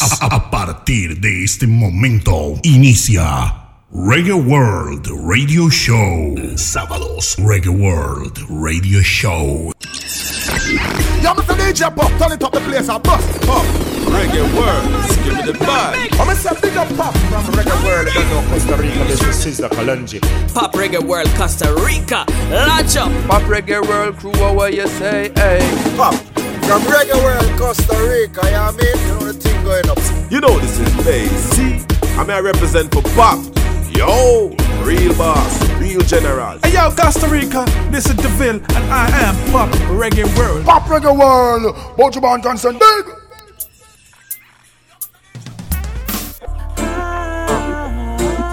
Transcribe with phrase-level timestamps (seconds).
[0.00, 0.22] más.
[0.22, 3.54] A, a partir de este momento inicia
[3.92, 6.34] Reggae World Radio Show.
[6.56, 9.72] Sábados, Reggae World Radio Show.
[11.22, 11.56] Yeah, Mr.
[11.56, 13.64] DJ Pop, turn it up the place, I bust up.
[14.10, 14.84] Reggae World,
[15.24, 16.12] give me the vibe.
[16.20, 18.08] I'm gonna big up Pop from Reggae World.
[18.14, 20.20] You know Costa Rica, this is Sister Kalonji.
[20.54, 23.10] Pop Reggae World Costa Rica, launch up.
[23.28, 25.32] Pop Reggae World crew, what you say?
[25.36, 25.60] Hey,
[25.96, 26.14] Pop
[26.66, 28.40] from Reggae World, Costa Rica.
[28.50, 29.98] Yeah, I mean, you know the thing going up.
[30.30, 31.26] you know this is Bay.
[31.26, 31.84] See,
[32.16, 33.38] I'm here represent for Pop.
[33.90, 36.58] Yo, real boss, real general.
[36.62, 40.64] Hey yo, Costa Rica, this is DeVille, and I am Pop Reggae World.
[40.64, 43.06] Pop Reggae World, Bojuban Johnson, dig.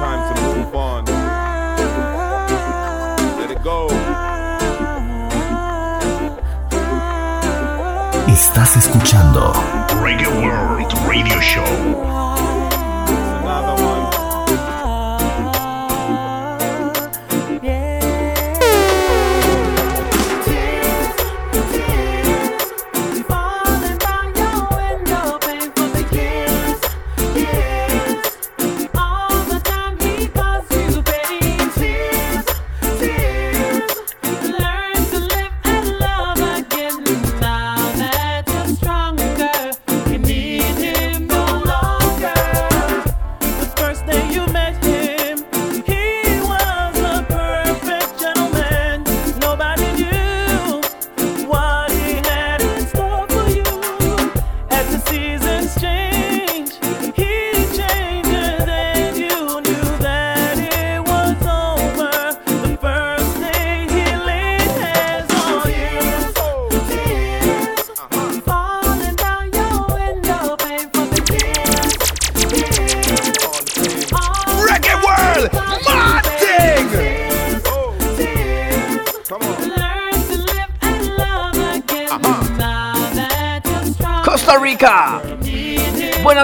[0.01, 1.05] Time to move on.
[3.39, 3.87] Let it go.
[8.27, 9.72] Estás escuchando Reggae World
[11.13, 12.12] Radio Show.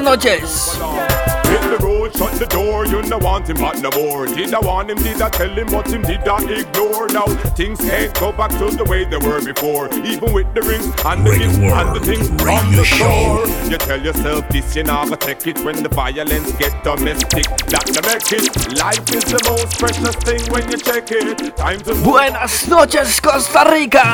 [0.09, 0.73] Buenas noches.
[1.49, 4.25] Hit the road, shut the door, you no want him hot no more.
[4.27, 7.07] Did I want him, did I tell him what him did I ignore?
[7.09, 7.25] Now
[7.55, 9.89] things can't go back to the way they were before.
[10.05, 13.69] Even with the rings and the gifts and the things from Radio the Show.
[13.69, 17.45] You tell yourself this, you never take it when the violence get domestic.
[17.69, 18.77] That no make it.
[18.77, 21.57] Life is the most precious thing when you check it.
[21.57, 24.05] Time to Buenas noches, Costa Rica.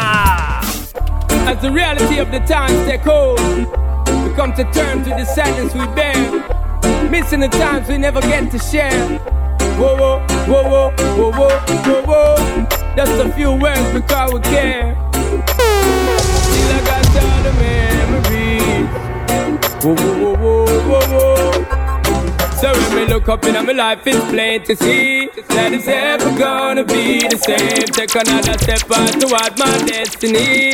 [1.47, 3.84] As the reality of the times take hold,
[4.25, 6.16] we come to terms with the sadness we bear.
[7.09, 9.19] Missing the times we never get to share.
[9.78, 12.66] Whoa, whoa, whoa, whoa, whoa, whoa, whoa.
[12.96, 14.96] Just a few words because we care.
[15.13, 18.88] Still I got all the memories.
[19.84, 21.86] Whoa, whoa, whoa, whoa, whoa.
[22.56, 26.31] So when we look up in my life, it's plain to see that it's never
[26.38, 27.86] gonna be the same.
[27.94, 30.74] Take another step on toward my destiny.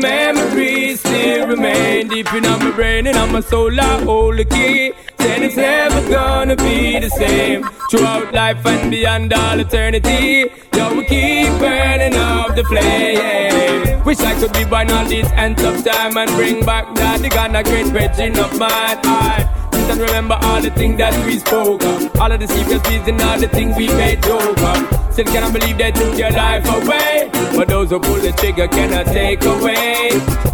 [0.00, 3.80] Memories still remain deep in my brain and on my soul.
[3.80, 4.92] I hold the key.
[5.18, 10.46] Said it's never gonna be the same throughout life and beyond all eternity.
[10.74, 14.04] Yo, we keep burning up the flame.
[14.04, 17.28] Wish I could be born on these ends of time and bring back that the
[17.28, 19.67] Ghana great virgin of mine.
[19.90, 22.20] And remember all the things that we spoke of.
[22.20, 25.12] All of the secrets and all the things we made joke of.
[25.12, 27.30] Still cannot believe they took your life away.
[27.56, 30.10] But those who pull the trigger cannot take away.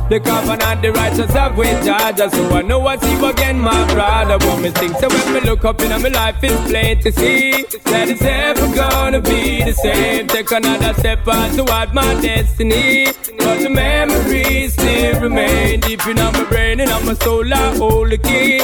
[0.09, 2.31] The covenant, the righteous have with Georgia.
[2.31, 4.39] So I know I see you again, my brother.
[4.47, 4.97] What me think.
[4.99, 8.75] So when me look up in my life, it's plain to see that it's never
[8.75, 10.29] gonna be the same.
[10.29, 13.07] Take another step on toward my destiny.
[13.39, 17.53] But the memories still remain deep in my brain and on my soul.
[17.53, 18.63] I hold the key.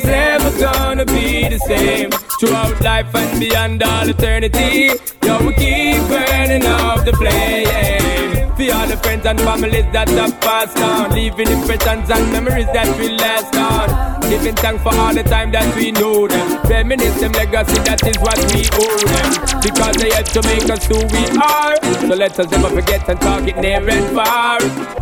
[0.00, 4.90] It's never gonna be the same throughout life and beyond all eternity.
[5.22, 8.39] Yo, we keep burning up the flame.
[8.60, 12.86] For all the friends and families that have passed on, leaving impressions and memories that
[12.98, 14.20] will last on.
[14.28, 16.60] Giving thanks for all the time that we know them.
[16.68, 19.60] Reminisce them legacy, that is what we owe them.
[19.64, 21.74] Because they helped to make us who we are.
[22.06, 24.60] So let us never forget and talk it near and far.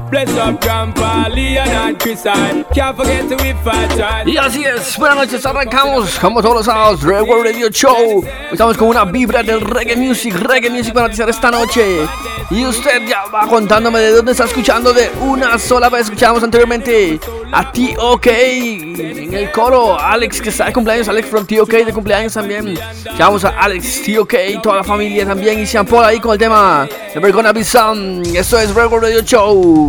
[0.08, 4.26] Bless up Grandpa, Leon and Chris, I can't forget to we fight right.
[4.26, 8.24] Y así es, buenas noches, arrancamos como todos los sábados, Reggae Radio Show.
[8.50, 12.06] Estamos con una vibra del reggae music, reggae music para noticiar esta noche.
[12.50, 16.02] Y usted ya va contándome de dónde está escuchando de una sola vez.
[16.02, 17.18] Escuchamos anteriormente
[17.52, 18.30] a T.O.K.
[18.30, 19.98] en el coro.
[19.98, 21.84] Alex que está de cumpleaños, Alex from T.O.K.
[21.84, 22.78] de cumpleaños también.
[23.04, 24.36] Escuchamos a Alex, T.O.K.
[24.62, 25.58] toda la familia también.
[25.58, 28.22] Y Sean Paul ahí con el tema Never Gonna Be Some.
[28.38, 29.86] Esto es World Radio Show.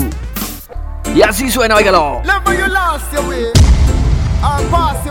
[1.13, 2.21] Y así suena, óigalo.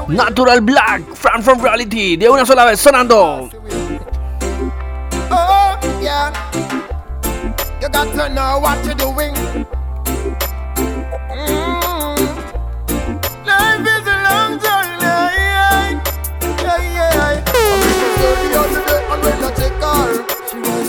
[0.08, 3.50] Natural Black, Fran from Reality, de una sola vez sonando.
[5.30, 6.32] Oh, yeah.
[7.80, 9.34] You got to know what you're doing.
[11.30, 12.18] Mm.
[13.46, 14.98] Life is a long journey.
[15.04, 16.02] Yeah,
[16.58, 17.22] yeah, yeah.
[17.22, 20.08] I was the other day, and when I check her,
[20.50, 20.88] she was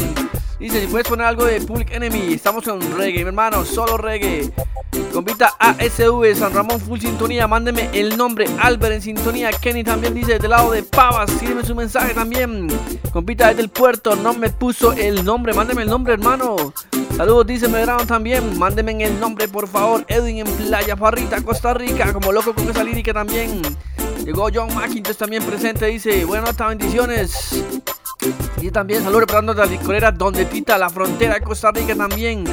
[0.58, 4.52] Dice, si puedes poner algo de Public Enemy, estamos con reggae, mi hermano, solo reggae.
[5.12, 8.46] Compita ASV, San Ramón Full Sintonía, mándeme el nombre.
[8.60, 12.68] Albert en sintonía, Kenny también dice, del lado de Pavas, sígueme su mensaje también.
[13.12, 16.72] Compita desde el puerto, no me puso el nombre, mándeme el nombre, hermano.
[17.16, 20.04] Saludos, dice Medrano también, mándeme el nombre, por favor.
[20.08, 23.62] Edwin en Playa Parrita, Costa Rica, como loco con esa lírica también.
[24.24, 27.62] Llegó John McIntosh también presente, dice, buenas bendiciones.
[28.60, 32.44] Y también saludos representando la licorera Donde Tita, la frontera de Costa Rica también.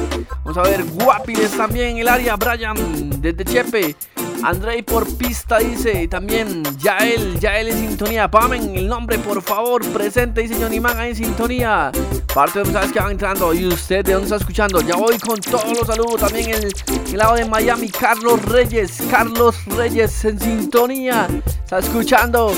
[0.44, 3.96] Vamos a ver, Guapiles también el área, Brian desde Chepe.
[4.42, 8.28] Andrei por pista dice, y también Yael, Yael en sintonía.
[8.28, 11.92] Pamen el nombre, por favor, presente, dice Johnny Man ahí en sintonía.
[12.34, 13.54] Parte de los que van entrando.
[13.54, 14.80] ¿Y usted de dónde está escuchando?
[14.80, 16.20] Ya voy con todos los saludos.
[16.22, 16.72] También el,
[17.12, 21.28] el lado de Miami, Carlos Reyes, Carlos Reyes en sintonía.
[21.46, 22.52] Está escuchando.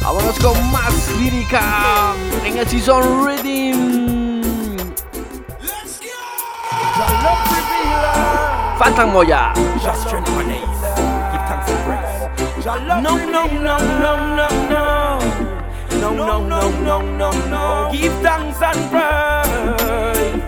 [0.00, 4.82] Vámonos con más lírica en el Season Riddim.
[8.78, 9.52] Fantan Mojah.
[9.80, 10.60] Just strength my days.
[11.32, 12.64] Give thanks and praise.
[12.66, 14.12] No, no, no, no, no,
[14.70, 14.84] no.
[16.00, 17.90] No, no, no, no, no, no.
[17.92, 20.42] Give thanks and praise.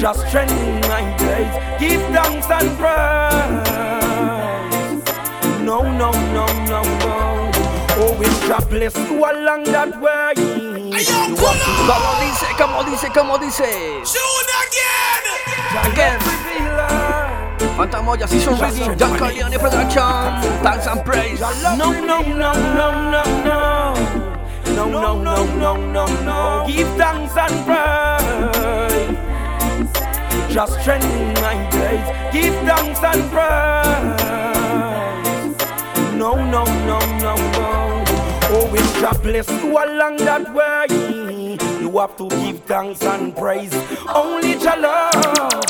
[0.00, 1.52] Just strength my days.
[1.78, 3.68] Give thanks and praise.
[5.60, 7.20] No, no, no, no, no.
[8.02, 10.69] Oh, it's God bless you along that way.
[11.00, 14.02] You want to Como dice, como dice, como dice.
[15.84, 16.18] Again.
[17.76, 20.40] Fantan Mojah, Season Riddim, Don Corleon Production.
[20.62, 21.40] Thanks and praise.
[21.40, 23.94] No, no, no, no, no, no.
[24.76, 26.64] No, no, no, no, no, no.
[26.66, 29.16] Give thanks and praise.
[30.52, 32.04] Just strengthen my days.
[32.32, 34.20] Give thanks and praise.
[36.14, 36.79] No, no, no, no, no.
[39.00, 43.72] God bless you along that way, you have to give thanks and praise.
[44.14, 45.62] Only Jah love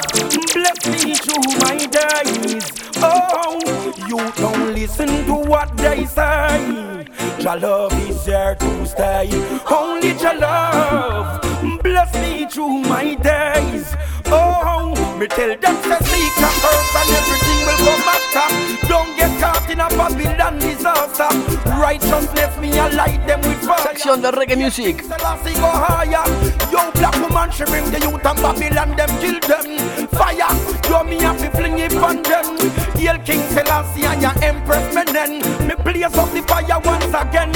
[0.53, 2.65] bless me through my days.
[2.97, 3.61] Oh,
[4.09, 7.07] you don't listen to what they say.
[7.39, 9.31] Jah love is here to stay.
[9.71, 13.95] Only Jah love bless me through my days.
[14.27, 18.87] Oh, me tell them say seek the earth and everything will come after.
[18.87, 21.29] Don't get caught in a Babylon disaster.
[21.71, 23.79] Righteousness me I light them with fire.
[23.79, 25.03] Sección de reggae music.
[25.03, 26.25] Selassie go higher.
[26.71, 30.09] Yo, black woman, she bring the youth and Babylon, them kill them.
[30.09, 30.55] Fire,
[30.89, 32.59] yo, me have to fling it on them.
[32.97, 35.41] Hail King Selassie and your Empress Menen.
[35.67, 37.51] Me blaze up the fire once again.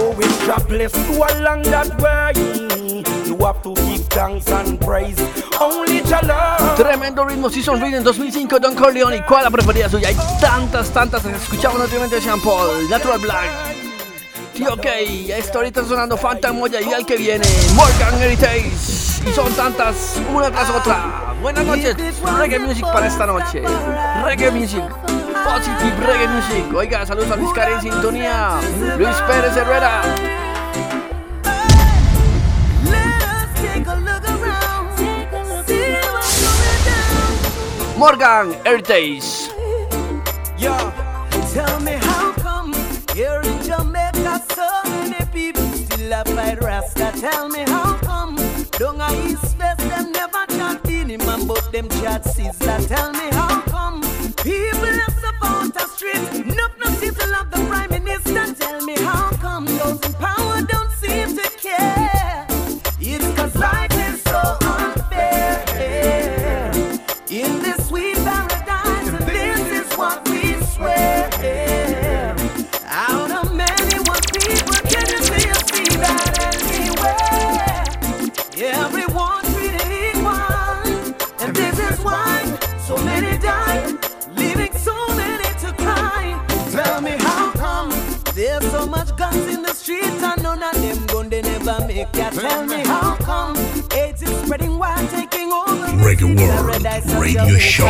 [0.00, 3.17] Oh, it's God bless you along that way.
[3.38, 4.46] You to give thanks
[4.84, 5.16] praise.
[5.60, 6.02] Only.
[6.76, 9.24] Tremendo ritmo Season Reading 2005 Don Corleone.
[9.24, 10.08] ¿Cuál es la preferida suya?
[10.08, 11.24] Hay tantas, tantas.
[11.24, 13.50] Escuchamos anteriormente de Sean Paul, Natural Black.
[14.70, 14.86] ok,
[15.28, 18.72] esto ahorita sonando Fanta Moya y al que viene, Morgan Heritage.
[19.26, 21.34] Y son tantas, una tras otra.
[21.40, 21.96] Buenas noches,
[22.38, 23.62] reggae music para esta noche.
[24.24, 24.82] Reggae music,
[25.44, 26.74] positive reggae music.
[26.74, 28.60] Oiga, saludos a Luis Karen en sintonía.
[28.96, 30.02] Luis Pérez Herrera.
[37.98, 39.50] Morgan Heritage.
[40.56, 40.72] Yo,
[41.52, 42.72] tell me how come
[43.12, 47.10] here in Jamaica so many people still a fight Rasta?
[47.20, 48.36] Tell me how come
[49.90, 50.80] them never chat
[51.16, 52.22] Man but them chat?
[52.86, 54.02] Tell me how come
[54.44, 55.18] people have
[55.76, 56.90] a street Enough no
[57.50, 57.97] the Prime
[91.98, 93.56] make ya Tell me how come
[93.92, 97.58] AIDS is spreading wild taking over Reggae World Radio.
[97.58, 97.86] Show.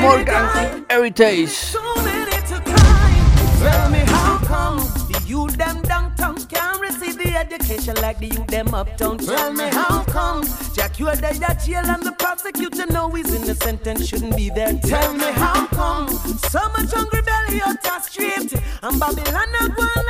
[0.00, 0.86] Morgan.
[0.88, 1.72] Heritage.
[3.58, 4.78] Tell me how come
[5.10, 9.18] the youth them downtown can't receive the education like the youth them uptown?
[9.18, 13.34] Tell me how come Jack you are dead at jail and the prosecutor know he's
[13.34, 14.74] innocent and shouldn't be there?
[14.74, 17.78] Tell me how come so much hungry belly out
[18.08, 20.07] street and Babylon not one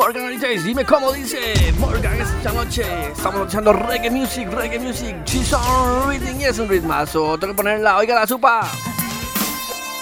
[0.00, 2.82] Morgan Heritage, dime cómo dice Morgan esta noche.
[3.12, 5.14] Estamos escuchando reggae music, reggae music.
[5.26, 7.36] She's on reading y es un ritmazo.
[7.36, 8.62] Tengo que ponerla, oiga la supa.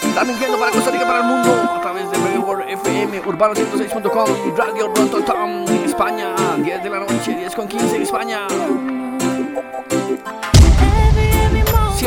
[0.00, 1.50] Está mintiendo para Costa Rica, para el mundo.
[1.52, 6.32] A través de Reggae World FM, urbano106.com y Radio Rototom en España.
[6.58, 8.46] 10 de la noche, 10 con 15 en España.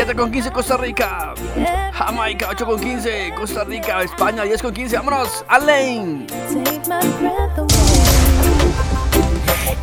[0.03, 1.35] 7 con 15 Costa Rica.
[1.93, 3.33] Jamaica 8 con 15.
[3.35, 4.95] Costa Rica, España 10 con 15.
[4.95, 6.25] Vámonos, Alain.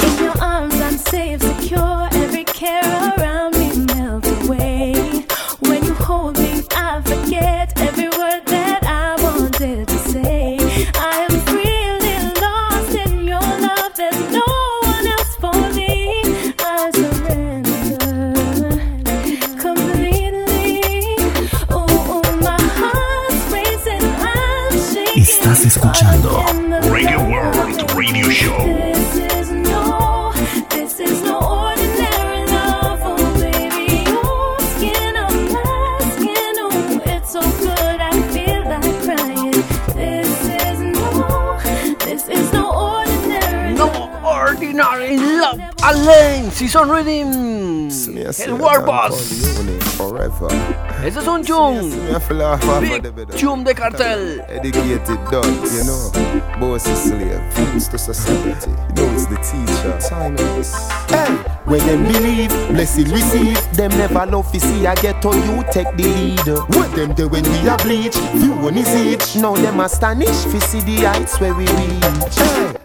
[0.02, 2.08] In your arms, I'm safe, secure.
[2.14, 2.82] Every care
[3.16, 3.57] around me
[46.08, 47.90] Love Alaine, Season Rhythm
[48.46, 49.56] El War Boss
[49.96, 50.48] Forever.
[51.04, 53.30] Ese es un tune Me a feel off of Big the bed.
[53.36, 56.10] tune de Kartel Educated dogs, you know.
[56.58, 58.70] Boss is slave, fools to society.
[58.70, 59.98] You know it's the teacher.
[60.08, 60.72] Timeless.
[61.10, 61.34] Hey,
[61.66, 63.60] when them believe, blessing receive.
[63.74, 66.48] Them never love to see I get to you take the lead.
[66.74, 68.16] What them do when we are bleach?
[68.16, 69.36] Few one is each.
[69.36, 72.34] Now them astonished to see the heights where we reach.
[72.36, 72.76] Hey,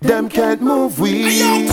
[0.00, 1.68] them can't move we.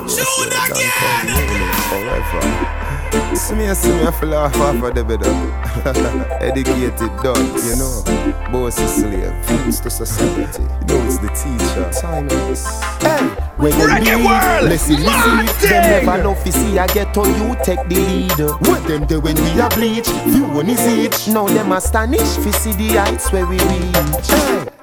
[0.00, 3.36] Kartel See me, see me, don't call me name forever.
[3.36, 5.22] See me, see me, I feel off of the bed.
[6.42, 8.02] Educated dogs, you know.
[8.50, 10.62] Boss is slave, fools to society.
[10.62, 11.90] You know it's the teacher.
[12.00, 12.66] Timeless.
[13.00, 13.26] Hey,
[13.56, 15.06] when them Reggae believe, world, blessing receive.
[15.06, 15.68] Martin.
[15.68, 18.40] Them never love to see I get to you take the lead.
[18.68, 20.08] What them do when we are bleach?
[20.08, 21.28] Few one is each.
[21.32, 24.26] Now them astonished to see the heights where we reach.
[24.28, 24.79] Hey.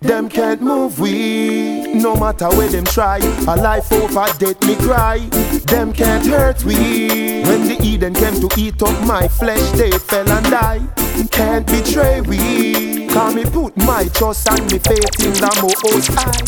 [0.00, 3.18] Them can't move we, no matter where them try.
[3.48, 5.18] A life over death me cry.
[5.66, 7.42] Them can't hurt we.
[7.42, 11.07] When the Eden came to eat up my flesh, they fell and die.
[11.26, 13.06] Can't betray we.
[13.08, 16.44] Cause me put my trust and me faith in the most high.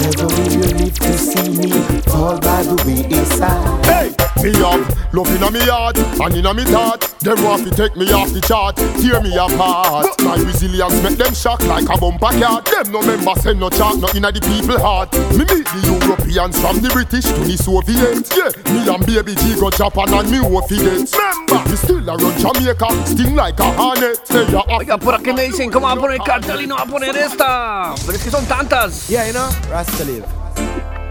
[0.00, 1.70] Never will you live to see me
[2.06, 3.84] fall by the wayside.
[3.84, 4.08] Hey,
[4.42, 7.02] me have love inna me heart and inna me thought.
[7.20, 10.06] Them want to take me off the chart, tear me apart.
[10.22, 12.62] My resilience make them shock like a bumper car.
[12.62, 15.12] Them no member send no chart, no inna the people heart.
[15.34, 18.30] Me meet the Europeans from the British to the Soviets.
[18.30, 21.02] Yeah, me and baby G go Japan and me wo forget.
[21.02, 24.05] Remember, me still a run Jamaica, sting like a hornet.
[24.24, 26.82] Say ya Oiga, por aquí me dicen cómo va a poner Kartel y no va
[26.82, 27.94] a poner esta.
[28.04, 29.08] Pero es que son tantas.
[29.08, 30.24] Yeah, you know, Rasta live.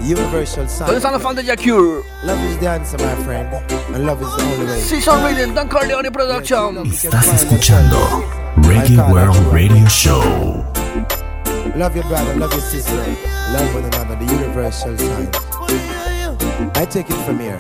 [0.02, 0.86] Universal sign.
[0.86, 2.04] ¿Dónde están los fans de Jah Cure?
[2.24, 3.50] Love is the answer, my friend.
[3.94, 4.82] And love is the only way.
[4.82, 6.86] Season Riddim, Don Corleon Production.
[6.86, 8.24] Estás escuchando
[8.68, 10.22] Reggae World Radio Show.
[11.76, 12.96] Love your brother, love your sister.
[13.52, 15.30] Love one another, the universal sign.
[16.76, 17.60] I take it from here.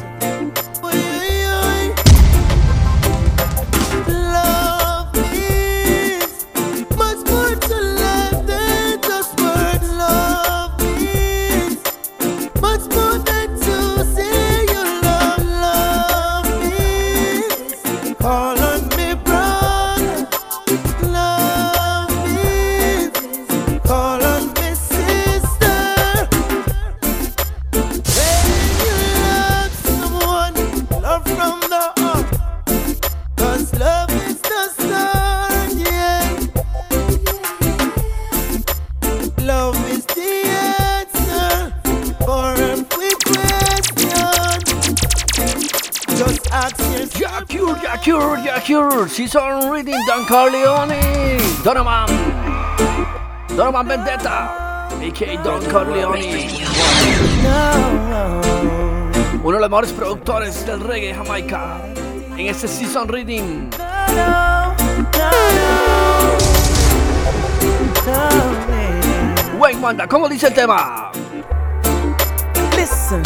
[48.04, 48.38] Yourself.
[48.38, 49.10] Jacure, Jacure, Jacure.
[49.10, 51.38] Season Reading, Don Corleone.
[51.64, 52.08] Donovan.
[53.56, 54.88] Donovan Vendetta.
[55.02, 55.44] A.K.A.
[55.44, 56.50] Don Corleone.
[59.44, 61.82] Uno de los mejores productores del reggae Jamaica.
[62.38, 63.70] En este Season Reading.
[69.58, 71.12] Wayne Wanda, ¿cómo dice el tema?
[72.76, 73.24] Listen,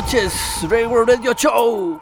[0.00, 0.32] noches,
[0.62, 2.00] Reggae Radio Show.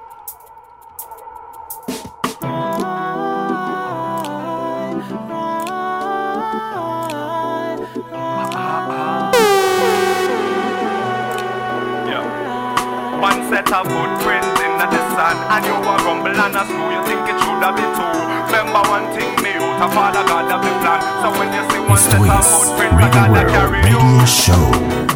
[13.18, 17.02] One set of footprints in the sand And you a rumble and a screw You
[17.02, 18.14] think it should have been two.
[18.46, 21.00] Remember one thing me out A father God have the plan.
[21.22, 24.24] So when you see one Esto set of es footprints I gotta carry you Radio
[24.24, 25.07] Show.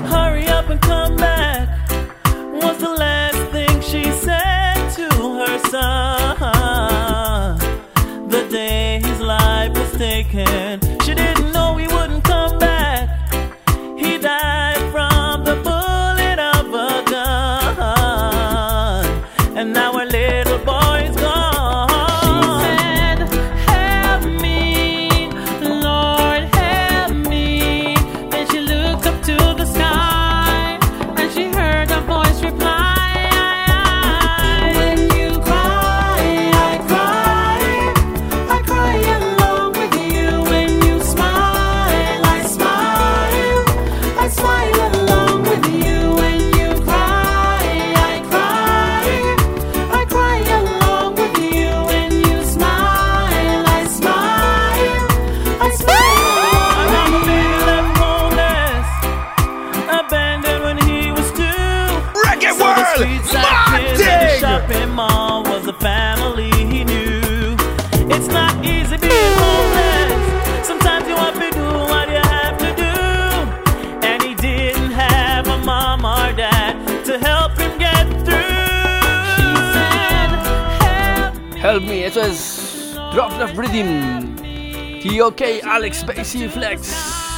[85.33, 86.95] TOK, Alex Spacey Flex,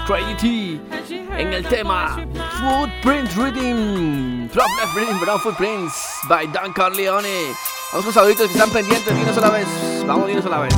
[0.06, 0.80] Crazy.
[1.36, 2.16] En el tema
[2.60, 4.48] Footprint Rhythm.
[4.48, 7.54] Drop the Rhythm, perdón, Footprints by Dan Corleone.
[7.92, 9.66] Vamos con saluditos que están pendientes de una sola vez.
[10.06, 10.74] Vamos de una sola vez.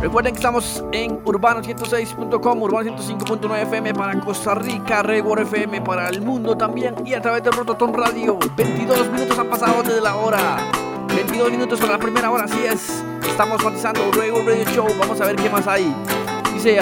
[0.00, 6.56] Recuerden que estamos en urbano106.com, urbano105.9 FM para Costa Rica, Rebor FM para el mundo
[6.56, 8.38] también y a través de Rototon Radio.
[8.56, 10.58] 22 minutos han pasado desde la hora.
[11.14, 13.04] 22 minutos para la primera hora, así es.
[13.32, 14.86] Estamos matizando Rebor Radio Show.
[14.98, 15.92] Vamos a ver qué más hay.
[16.52, 16.80] Dice.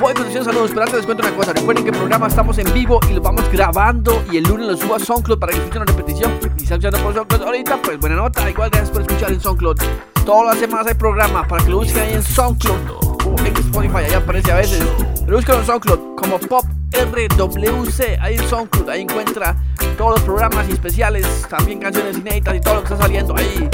[0.00, 1.52] Voy sesión saludos, pero antes les cuento una cosa.
[1.52, 4.76] Recuerden que el programa estamos en vivo y lo vamos grabando y el lunes lo
[4.78, 6.38] subo a SoundCloud para que escuchen la repetición.
[6.56, 8.48] Y si escuchando por SoundCloud ahorita, pues buena nota.
[8.48, 9.76] Igual gracias por escuchar en SoundCloud.
[10.24, 13.96] Todas las semanas hay programa para que lo busquen ahí en SoundCloud o en Spotify,
[14.08, 14.82] ahí aparece a veces.
[15.26, 19.54] Pero busquen en SoundCloud como Pop RWC, ahí en SoundCloud, ahí encuentra
[19.98, 23.68] todos los programas y especiales, también canciones inéditas y todo lo que está saliendo ahí.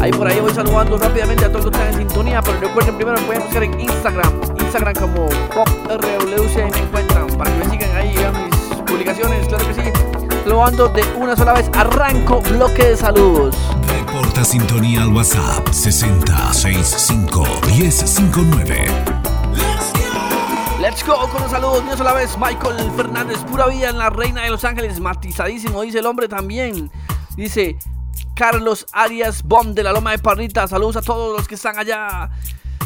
[0.00, 2.96] Ahí por ahí voy saludando rápidamente a todos los que están en sintonía, pero recuerden
[2.96, 7.96] primero me pueden buscar en Instagram, Instagram como PopRWC me encuentran para que me sigan
[7.96, 9.82] ahí, vean mis publicaciones, claro que sí.
[10.44, 13.54] Saludando de una sola vez, arranco bloque de saludos.
[13.88, 18.86] Reporta sintonía al WhatsApp 6065 1059.
[20.80, 24.44] Let's go con los saludos, una sola vez, Michael Fernández, pura vida en la Reina
[24.44, 26.90] de Los Ángeles, matizadísimo, dice el hombre también.
[27.36, 27.76] Dice
[28.40, 32.30] Carlos Arias Bom de la Loma de Parrita, saludos a todos los que están allá.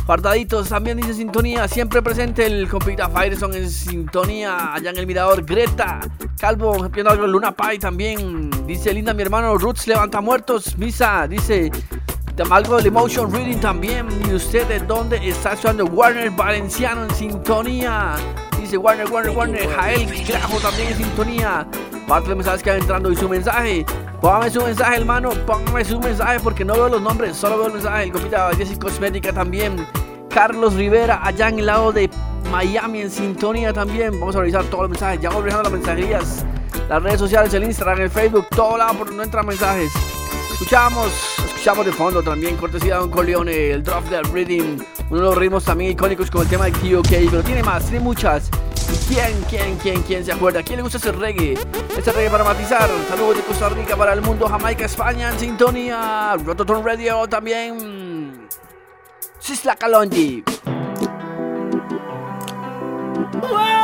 [0.04, 5.44] Guardaditos, también dice sintonía, siempre presente el compita Fireson en sintonía, allá en el mirador,
[5.44, 6.00] Greta,
[6.40, 11.70] Calvo, pidiendo algo, Luna Pai también, dice linda mi hermano Roots levanta muertos, Misa, dice
[12.50, 18.16] algo del Emotion Reading también, y usted de dónde está escuchando Warner Valenciano en sintonía,
[18.74, 21.66] dice Warner, Warner, Warner, Jael Grajo también en sintonía,
[22.08, 23.86] parte de mensajes que van entrando y su mensaje,
[24.20, 25.30] Póngame su mensaje, hermano.
[25.46, 28.04] Póngame su mensaje porque no veo los nombres, solo veo el mensaje.
[28.04, 29.86] El compita Jessy Cosmética también.
[30.30, 32.08] Carlos Rivera, allá en el lado de
[32.50, 34.18] Miami, en sintonía también.
[34.18, 35.20] Vamos a revisar todos los mensajes.
[35.20, 36.46] Ya vamos revisando las mensajerías.
[36.88, 39.92] Las redes sociales, el Instagram, el Facebook, todo lado por donde no entran mensajes.
[40.64, 41.12] Escuchamos,
[41.44, 44.78] escuchamos de fondo también, cortesía de Don Corleone, el Drop Dead Reading.
[45.10, 47.06] Uno de los ritmos también icónicos como el tema de KOK.
[47.06, 48.48] Pero tiene más, tiene muchas.
[49.06, 50.62] ¿Quién, quién, quién, quién se acuerda?
[50.62, 51.58] ¿Quién le gusta ese reggae?
[51.94, 52.88] Ese reggae para matizar.
[53.10, 56.34] Saludos de Costa Rica para el mundo, Jamaica, España en sintonía.
[56.42, 58.48] Rototon Radio también.
[59.38, 60.44] Sisla Kalonji.
[63.42, 63.83] Yeah,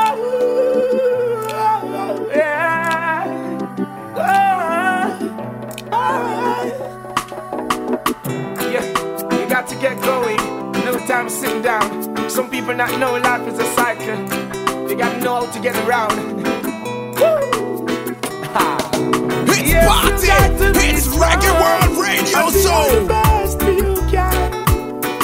[9.80, 10.36] get going.
[10.84, 12.28] No time to sit down.
[12.28, 14.20] Some people not know life is a cycle.
[14.88, 16.16] You gotta know how to get around.
[17.18, 17.86] Woo!
[19.48, 20.26] It's Yes, party!
[20.88, 23.00] It's Reggae World Radio Show!
[23.00, 24.50] the best you can.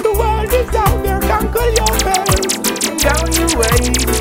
[0.02, 3.02] The world is out there, conquer your fears.
[3.02, 4.15] Down your way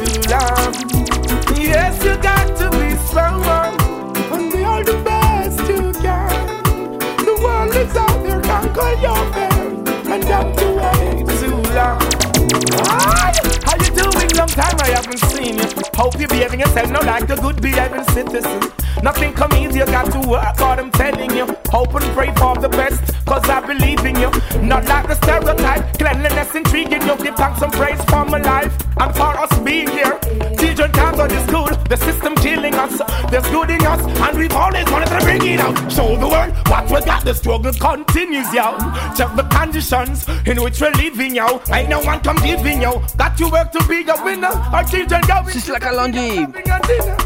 [16.05, 18.61] Hope you're behaving yourself now like a good behaving citizen.
[19.01, 21.47] Nothing come easy, you got to work hard, I'm telling you.
[21.69, 24.29] Hope and pray for the best, cause I believe in you.
[24.61, 27.17] Not like the stereotype, cleanliness intriguing you.
[27.17, 30.19] Give thanks and praise for my life and for us being here.
[30.59, 33.01] Children can't go to school, the system killing us.
[33.29, 35.75] There's good in us, and we've always wanted to bring it out.
[35.91, 38.77] Show the world what we got, the struggle continues, yo.
[39.15, 41.61] Check the conditions in which we're living, yo.
[41.71, 43.01] Ain't no one come giving, yo.
[43.17, 44.47] Got to work to be a winner.
[44.47, 46.51] Our children going Sizzla Kalonji.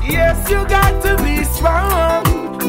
[0.10, 2.26] Yes, you got to be strong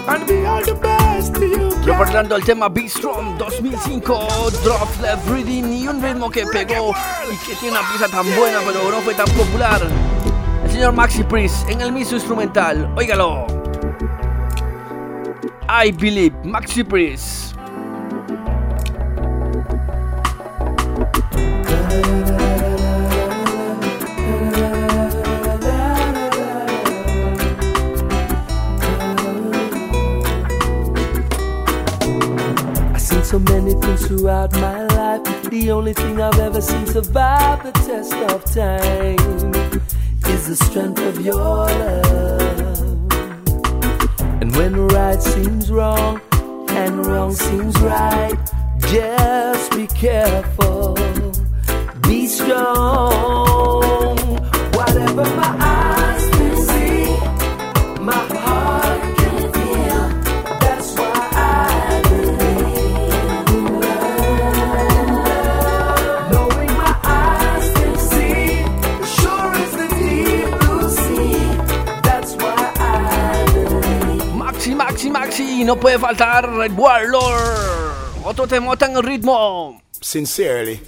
[0.09, 1.85] and be all the best you can.
[1.85, 6.95] Recordando el tema Be Strong 2005, Drop Leaf Riddim y un ritmo que pegó
[7.31, 9.81] y que tiene una pieza tan buena pero no fue tan popular.
[10.81, 13.47] Señor Maxi Priest en el mismo instrumental, óigalo.
[15.69, 17.55] I Believe, Maxi Priest.
[33.23, 35.51] So many things throughout my life.
[35.51, 39.40] The only thing I've ever seen survive the test of time
[40.31, 42.81] is the strength of your love.
[44.41, 46.21] And when right seems wrong
[46.69, 48.39] and wrong seems right,
[48.87, 50.95] just be careful.
[52.03, 54.17] Be strong.
[54.79, 55.60] Whatever my
[75.71, 78.25] no puede faltar Red Warlord.
[78.25, 79.81] Otro temota en el ritmo.
[80.01, 80.81] Sincerely,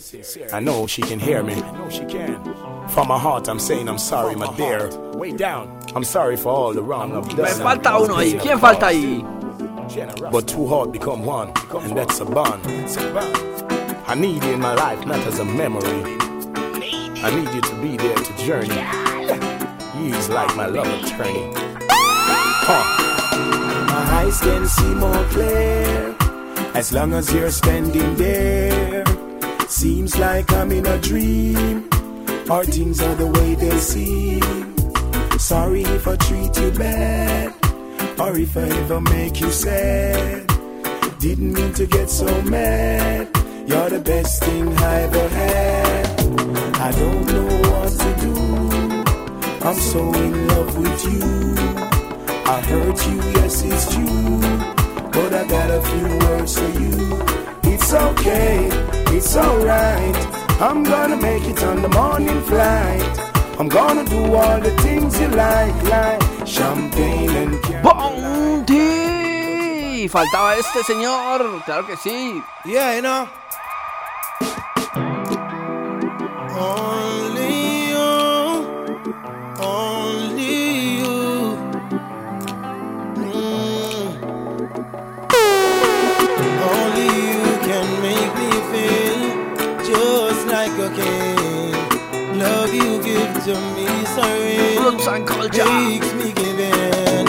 [0.53, 1.53] I know she can hear me.
[1.53, 2.43] I know she can.
[2.89, 4.91] From my heart, I'm saying I'm sorry, my dear.
[5.15, 5.69] Way down.
[5.95, 7.45] I'm sorry for all the wrong I've done.
[7.45, 8.37] Me falta uno ahí.
[8.41, 9.23] ¿Quién falta ahí?
[10.33, 12.67] But two hearts become one, and that's a bond.
[14.09, 16.19] I need you in my life, not as a memory.
[17.23, 18.83] I need you to be there to journey.
[19.97, 21.53] He's like my love attorney.
[22.65, 23.02] Huh.
[24.23, 26.15] Eyes can see more clear
[26.75, 29.05] as long as you're standing there.
[29.67, 31.89] Seems like I'm in a dream,
[32.49, 34.41] or things are the way they seem.
[35.41, 37.53] Sorry if I treat you bad,
[38.21, 40.47] or if I ever make you sad.
[41.19, 43.29] Didn't mean to get so mad.
[43.67, 46.07] You're the best thing I ever had.
[46.87, 48.35] I don't know what to do.
[49.69, 51.92] I'm so in love with you.
[52.53, 54.41] I hurt you, yes, it's true.
[55.11, 56.93] But I got a few words for you.
[57.73, 58.69] It's okay,
[59.17, 60.17] it's alright.
[60.61, 63.19] I'm gonna make it on the morning flight.
[63.59, 68.79] I'm gonna do all the things you like, like champagne and Bounty.
[70.09, 72.43] Faltaba este señor, claro que sí.
[72.67, 73.29] Yeah, you know.
[90.69, 92.39] Like a king.
[92.39, 94.79] Love you give to me, sorry.
[94.79, 95.65] Roots and culture.
[95.65, 97.27] Makes me give in.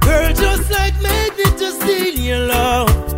[0.00, 3.11] Girl, just like magnet to steal your love.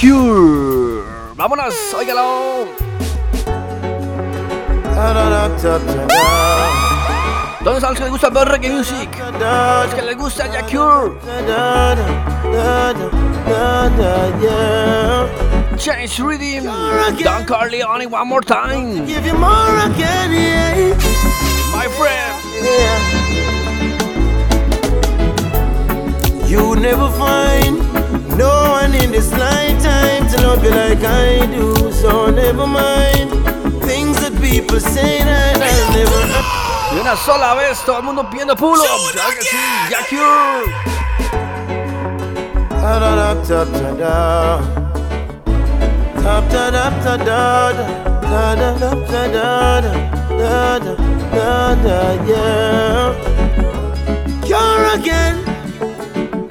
[0.00, 1.04] Cure?
[1.36, 2.68] Vámonos, óigalo.
[7.60, 9.10] ¿Dónde están los que les gusta ver reggae music?
[9.38, 11.18] Los que les gusta Jah Cure.
[15.76, 16.64] Change Rhythm.
[17.22, 19.04] Don Corleon one more time.
[19.06, 20.96] Give you more again, yeah.
[21.74, 22.36] My friend.
[26.48, 27.79] You never find
[28.36, 31.92] no one in this lifetime to love you like I do.
[31.92, 33.30] So never mind
[33.84, 36.20] things that people say that I never.
[36.92, 38.86] Y una sola vez todo el mundo pidiendo pull up.
[39.12, 39.56] Claro que sí,
[39.90, 40.06] Jah
[54.46, 55.39] Cure again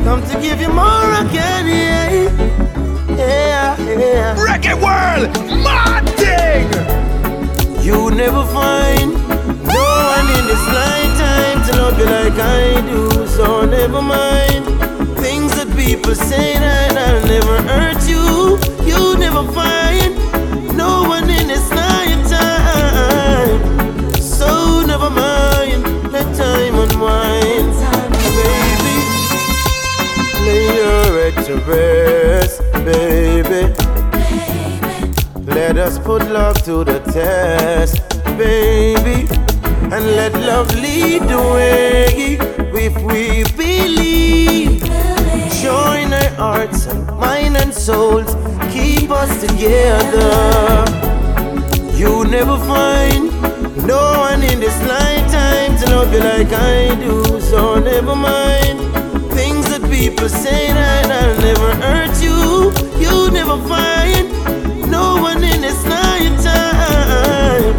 [0.09, 2.09] come to give you more again, yeah,
[3.15, 4.35] yeah, yeah.
[4.47, 5.29] Reggae World,
[5.63, 6.65] my thing.
[7.85, 9.13] You never find
[9.75, 13.27] no one in this lifetime to love you like I do.
[13.27, 14.65] So never mind
[15.19, 18.57] things that people say that I'll never hurt you.
[18.89, 20.11] You never find
[20.75, 23.59] no one in this lifetime.
[24.19, 27.98] So never mind, let time unwind.
[30.49, 33.61] Lay your head to rest, baby.
[35.45, 38.01] Let us put love to the test,
[38.35, 39.27] baby.
[39.93, 42.37] And let love lead the way
[42.85, 44.81] if we believe.
[45.61, 48.33] Join our hearts and mind and souls,
[48.73, 50.33] keep us together.
[51.93, 53.25] You never find
[53.85, 57.39] no one in this lifetime to love you like I do.
[57.39, 58.79] So never mind
[59.99, 62.71] people say that I'll never hurt you.
[63.03, 64.31] You never find
[64.89, 67.75] no one in this lifetime.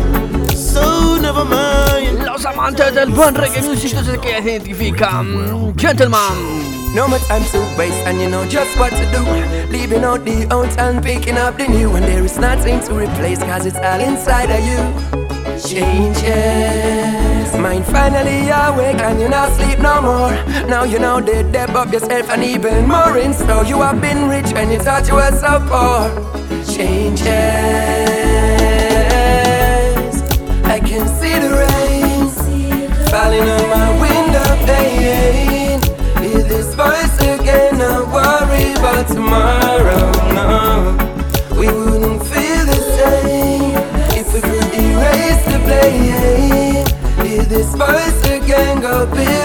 [0.54, 2.24] So never mind.
[2.24, 5.74] Los amantes del buen reggae music no sé qué identifican.
[5.76, 6.60] Gentleman.
[6.94, 9.22] No more time to waste, and you know just what to do.
[9.70, 13.38] Leaving out the old and picking up the new, and there is nothing to replace,
[13.38, 14.78] cause it's all inside of you.
[15.68, 17.39] Changes.
[17.60, 20.32] Mind finally awake, and you're not sleep no more.
[20.66, 23.64] Now you know the depth of yourself, and even more in store.
[23.64, 26.10] You have been rich when you thought you were so poor.
[26.64, 27.28] Changes.
[30.64, 31.80] I can see the rain
[33.10, 35.80] falling on my window pane.
[36.22, 40.12] Hear this voice again, not worry about tomorrow.
[40.34, 40.69] No,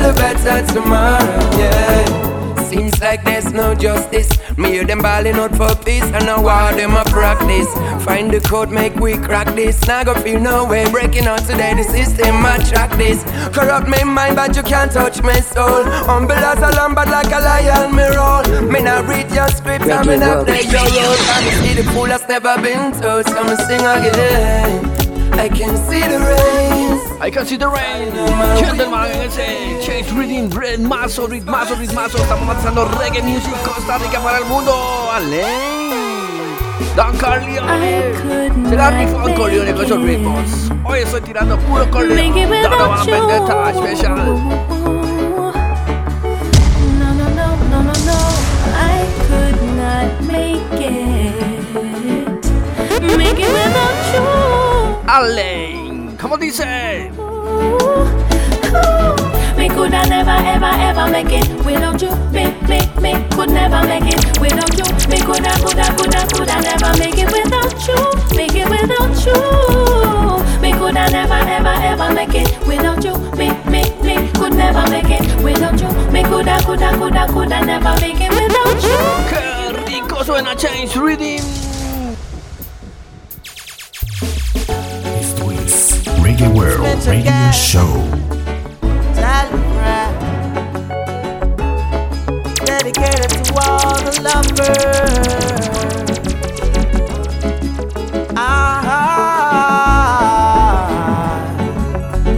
[0.06, 2.66] a better tomorrow, yeah.
[2.70, 4.30] Seems like there's no justice.
[4.58, 7.72] Me hear them balling out for peace, and now all them a practice.
[8.04, 9.80] Find the code, make we crack this.
[9.88, 11.74] Now go feel no way breaking out today.
[11.76, 13.24] This is the system a track this.
[13.56, 15.84] Corrupt my mind, but you can't touch my soul.
[16.10, 18.72] Humble as a lamb, but like a lion, me roll.
[18.72, 21.18] Me not read your script, me not play your role.
[21.38, 24.95] And see the fool that's never been told, so me sing again.
[25.38, 27.00] I can see the rain.
[27.22, 28.12] I can see the rain.
[28.58, 32.18] Gentleman en ese Change Reading, ritmazo, ritmazo, ritmazo.
[32.18, 34.74] Estamos matizando reggae music Costa Rica para el mundo.
[35.14, 35.44] Ale.
[36.96, 38.14] Don Corleone.
[38.70, 40.72] Se la rifa Don Corleone con esos ritmos.
[40.86, 42.62] Hoy estoy tirando puro Corleone.
[42.64, 43.06] Donovan.
[43.06, 44.16] Vendetta Special.
[46.98, 48.20] No, no, no, no, no, no.
[48.74, 51.36] I could not make it.
[53.18, 53.95] Make it without
[55.06, 55.12] you.
[55.12, 55.86] Ale.
[56.22, 57.12] ¿Cómo dice?
[59.58, 62.10] Me coulda never, ever, ever make it without you.
[62.32, 64.86] Me, me, me could never make it without you.
[65.10, 67.96] Me coulda, coulda, coulda, coulda never make it without you.
[68.36, 70.62] Make it without you.
[70.62, 73.18] Me coulda never, ever, ever make it without you.
[73.38, 75.88] Me, me, me could never make it without you.
[76.12, 78.98] Me coulda, coulda, coulda, coulda never make it without you.
[79.30, 81.65] Qué rico suena Change Riddim.
[86.46, 88.04] Reggae World Radio Show.
[92.66, 95.66] Dedicated to all the lovers.
[99.98, 101.56] Ah,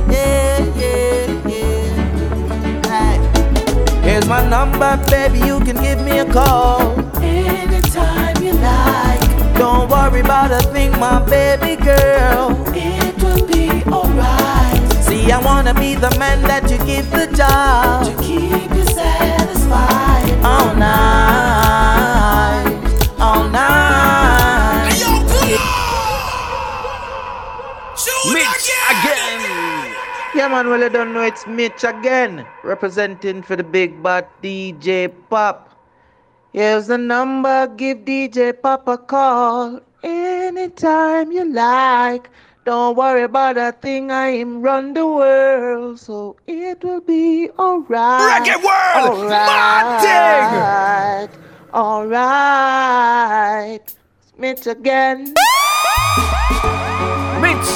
[0.09, 1.25] yeah, yeah,
[2.83, 4.01] yeah.
[4.03, 5.39] Here's my number, baby.
[5.39, 6.81] You can give me a call
[7.21, 9.21] anytime you like.
[9.57, 12.51] Don't worry about a thing, my baby girl.
[12.75, 13.06] It will
[13.45, 14.81] be alright.
[15.03, 20.31] See, I wanna be the man that you give the job to keep you satisfied
[20.43, 22.65] all night,
[23.19, 23.97] all night.
[28.33, 29.95] Mix again.
[30.35, 35.11] Yeah, man, well, I don't know it's Mitch again, representing for the big bad DJ
[35.29, 35.69] Pop.
[36.53, 42.29] Here's the number, give DJ Pop a call anytime you like.
[42.67, 48.43] Don't worry about a thing, I am run the world, so it will be alright.
[48.43, 50.59] Reggae world, alright,
[51.73, 52.35] alright.
[53.79, 55.33] It's Mitch again.
[57.39, 57.71] Mitch.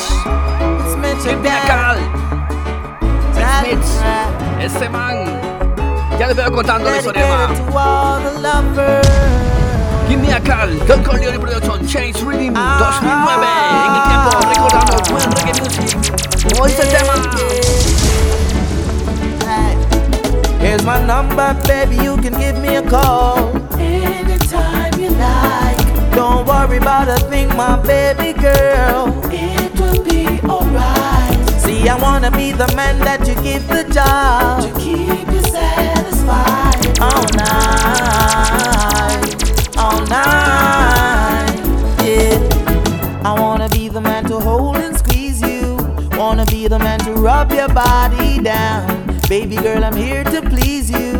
[0.84, 1.95] It's Mitch Give me a call.
[3.39, 3.91] Es Mitch.
[4.60, 5.23] Ese man.
[6.19, 7.56] Ya les veo contando la historia, man.
[10.12, 10.19] To all the lovers.
[10.19, 10.69] Give me a call.
[10.88, 11.88] Don Corleon Production.
[11.88, 12.26] Change ah.
[12.28, 13.47] Riddim 2009.
[13.86, 15.89] En el tiempo recordando buen reggae music.
[16.54, 17.13] ¿Cómo dice el tema?
[20.60, 21.95] Here's my number, baby.
[22.04, 25.78] You can give me a call anytime you like.
[26.13, 29.08] Don't worry about a thing, my baby girl.
[29.32, 31.50] It will be alright.
[31.62, 37.00] See, I wanna be the man that you give the job to keep you satisfied
[37.00, 38.81] all night,
[39.82, 41.50] all night.
[42.06, 42.38] Yeah.
[43.24, 45.78] I wanna be the man to hold and squeeze you.
[46.17, 49.20] Wanna be the man to rub your body down.
[49.28, 51.13] Baby girl, I'm here to please you.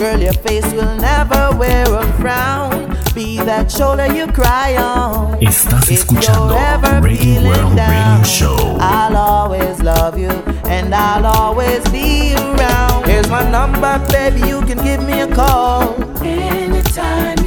[0.00, 2.70] Girl, your face will never wear a frown.
[3.14, 5.38] Be that shoulder you cry on.
[5.40, 8.76] Estás If escuchando you're ever Reggae feeling World down, Radio Show.
[8.80, 10.30] I'll always love you
[10.76, 13.04] and I'll always be around.
[13.06, 17.41] Here's my number, baby, you can give me a call anytime you like.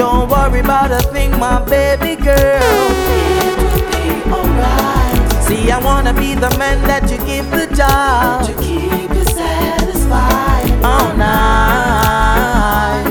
[0.00, 2.32] Don't worry about a thing, my baby girl.
[2.32, 5.44] It will be alright.
[5.44, 10.72] See, I wanna be the man that you give the job to keep you satisfied
[10.82, 13.04] all night.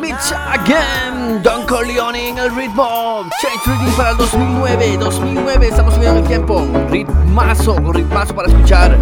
[0.00, 1.42] Mitch again.
[1.42, 3.28] Don Corleone en el ritmo.
[3.42, 4.96] Change Reading para el 2009.
[4.96, 5.68] 2009.
[5.68, 6.66] Estamos subiendo el tiempo.
[6.90, 7.76] Ritmazo.
[7.92, 8.96] Ritmazo para escuchar.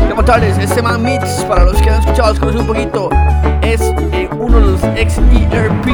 [0.00, 0.58] Quiero contarles.
[0.58, 3.08] Este man Mitch, para los que han escuchado, los un poquito.
[3.62, 3.82] Es
[4.60, 5.86] los ex ERP.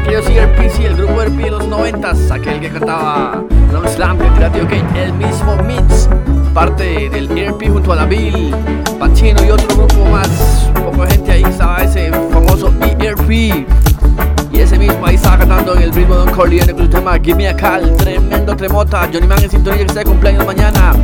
[0.00, 3.42] Aquellos ERP, sí, el grupo ERP de los 90 Aquel que cantaba
[3.72, 6.08] Don Slam, que tira tío, que el mismo Mitch.
[6.54, 8.54] Parte del ERP junto a la Bill,
[8.98, 10.70] Pacino y otro grupo más.
[10.74, 13.66] Poco gente ahí estaba ese famoso ERP.
[14.56, 17.34] Y ese mismo ahí cantando en el ritmo de Don Corleone con su tema Give
[17.34, 19.06] Me a Call, tremendo tremota.
[19.12, 20.94] Johnny Man en sintonía que está de cumpleaños mañana.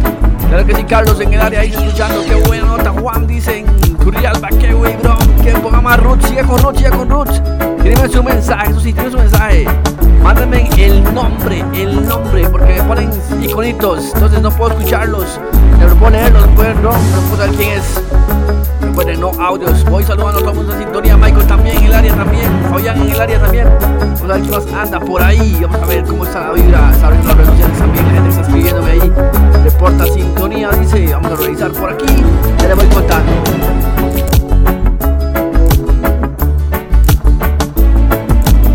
[0.49, 2.91] Claro que sí, Carlos en el área ahí escuchando, qué buena nota.
[2.93, 3.67] Juan dicen,
[4.03, 5.19] Currialba, qué wey, bro.
[5.45, 7.43] Que ponga más roots, sigue con roots, sigue con roots.
[7.83, 9.67] Tírenme su mensaje, eso sí, tírenme su mensaje.
[10.23, 13.11] Mándenme el nombre, el nombre, porque me ponen
[13.43, 15.39] iconitos, entonces no puedo escucharlos.
[15.79, 18.62] No puedo leerlos, no no, no puedo saber quién es.
[18.93, 19.85] Recuerden, no audios.
[19.87, 21.17] Voy saludando a todo el mundo en sintonía.
[21.17, 22.63] Michael también en el área también.
[22.69, 23.67] Fabián en el área también.
[23.81, 25.59] Vamos a ver quién más anda por ahí.
[25.63, 26.91] Vamos a ver cómo está la vibra.
[26.91, 28.05] Está las redes sociales también.
[28.05, 29.13] La gente está escribiéndome ahí.
[29.65, 31.07] Reporta sintonía, dice.
[31.11, 32.23] Vamos a revisar por aquí.
[32.59, 33.33] Ya le voy contando.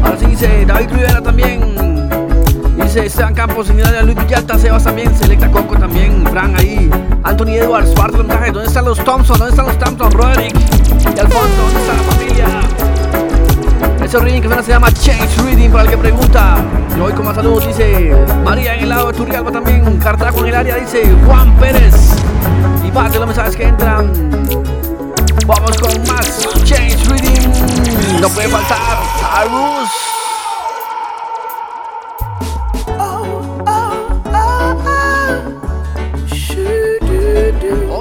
[0.03, 1.86] Ahora sí dice David Rivera también.
[2.97, 6.89] Dice Esteban Campos, área Luis Villalta, Sebas también, Selecta Coco también, Fran ahí,
[7.23, 8.51] Anthony Edwards, del mensaje.
[8.51, 9.37] ¿Dónde están los Thompson?
[9.37, 10.11] ¿Dónde están los Thompson?
[10.13, 12.47] Roderick y Alfonso, ¿dónde está la familia?
[14.03, 16.55] Ese reading que se llama Change Reading para el que pregunta.
[16.97, 20.45] Yo voy con más saludos, dice María en el lado de Turrialba también, Cartago en
[20.47, 22.15] el área, dice Juan Pérez.
[22.83, 24.11] Y parte de los mensajes que entran.
[25.45, 28.19] Vamos con más Change Reading.
[28.19, 28.97] No puede faltar
[29.35, 30.26] Arus.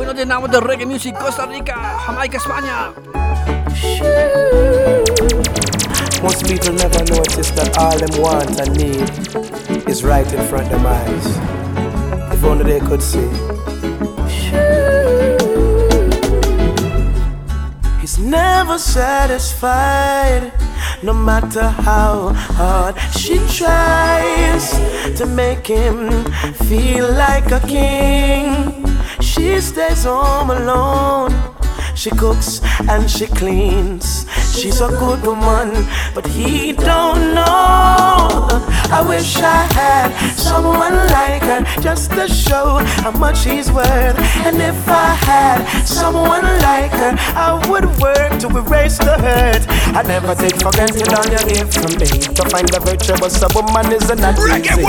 [0.06, 2.92] Hoy nos llenamos de reggae music Costa Rica, Jamaica, España.
[6.22, 9.10] Most people never notice that all them want and need
[9.88, 11.26] is right in front of them eyes.
[12.32, 13.28] If only they could see.
[18.00, 20.52] He's never satisfied,
[21.02, 24.70] no matter how hard she tries
[25.18, 26.24] to make him
[26.68, 28.95] feel like a king.
[29.46, 31.32] She stays home alone.
[31.94, 34.26] She cooks and she cleans.
[34.56, 38.48] She's a good woman, but he don't know.
[38.88, 44.16] I wish I had someone like her just to show how much he's worth.
[44.46, 49.68] And if I had someone like her, I would work to erase the hurt.
[49.94, 52.08] I never take for granted all you give from me.
[52.08, 54.88] To find a virtuous a woman is a not easy.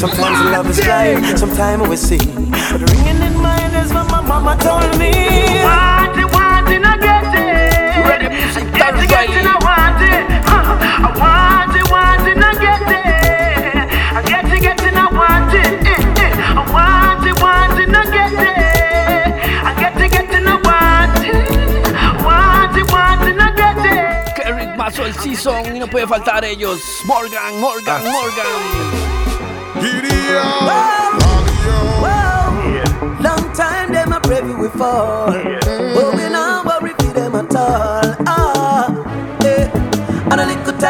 [0.00, 2.24] Sometimes love is blind, sometimes we see.
[2.72, 5.12] But ringing in my ears is what my mama told me.
[5.60, 7.02] Want it, want it, I
[8.90, 9.02] get it.
[9.02, 10.26] Get it, get it, I want it.
[10.42, 13.06] I want it, want it, I get it.
[14.12, 15.86] I get it, get it, I want it.
[16.42, 19.30] I want it, want it, I get it.
[19.62, 21.32] I get it, get it, I want it.
[22.24, 24.34] Want it, want it, I get it.
[24.34, 26.80] Qué ritmazo el season y no puede faltar ellos.
[27.04, 28.02] Morgan, Morgan,
[32.00, 32.42] Wow.
[33.20, 38.21] Long time them a pray we fall, but we not worry for them at all.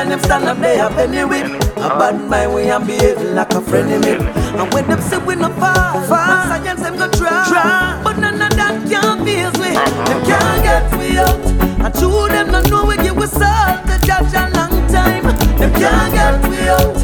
[0.03, 1.47] Time them stand up there penny with
[1.77, 4.19] a bad mind we am behaving like a me.
[4.59, 8.51] And when them say we no fall, fall science them go try, but none of
[8.59, 9.71] that can phase we.
[9.79, 11.39] Them can't get we out.
[11.87, 15.23] And true them not know we give we salt the judge a long time.
[15.61, 16.99] Them can't get we out.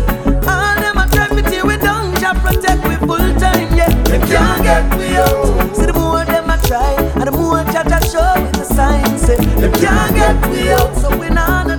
[0.51, 3.70] All them a try me tear we down, just protect we full time.
[3.78, 5.76] Yeah, them can't get we out.
[5.76, 9.22] See the more them a try, and the more judge a show with the signs.
[9.22, 10.96] Say them can't get we out.
[10.96, 11.78] So we not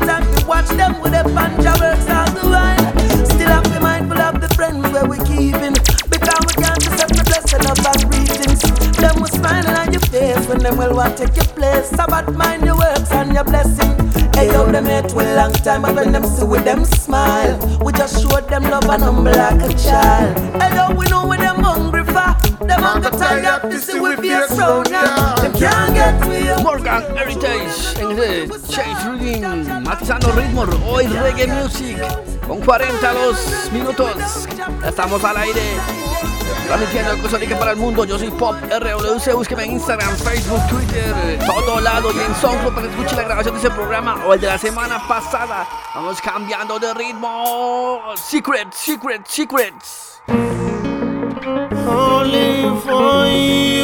[0.89, 3.25] them with the panja works all the while.
[3.25, 5.73] Still have to mindful of the friends where we keeping.
[6.09, 8.61] Because we can't accept the blessing of bad greetings.
[8.97, 11.89] Them will smiling on your face when them will want take your place.
[11.89, 13.95] Sabbath mind your works and your blessing.
[14.33, 17.91] Hey yo, them hate we long time, but when them see with them smile, we
[17.93, 20.37] just show them love and humble like a child.
[20.61, 21.99] Hey yo, we know what them hungry
[23.19, 25.35] tired to see we face round now.
[25.57, 26.63] Can't up.
[26.63, 31.97] Morgan Heritage en Change Reading, matizando ritmo, hoy reggae music,
[32.47, 34.47] con 40 los minutos,
[34.85, 35.61] estamos al aire,
[36.67, 41.39] transmitiendo Costa Rica para el mundo, yo soy Pop RWC, búsqueme en Instagram, Facebook, Twitter,
[41.45, 44.41] todo lado y en SoundCloud para que escuche la grabación de ese programa o el
[44.41, 50.78] de la semana pasada, vamos cambiando de ritmo, Secrets, Secrets, Secrets.
[51.91, 53.78] Only for you,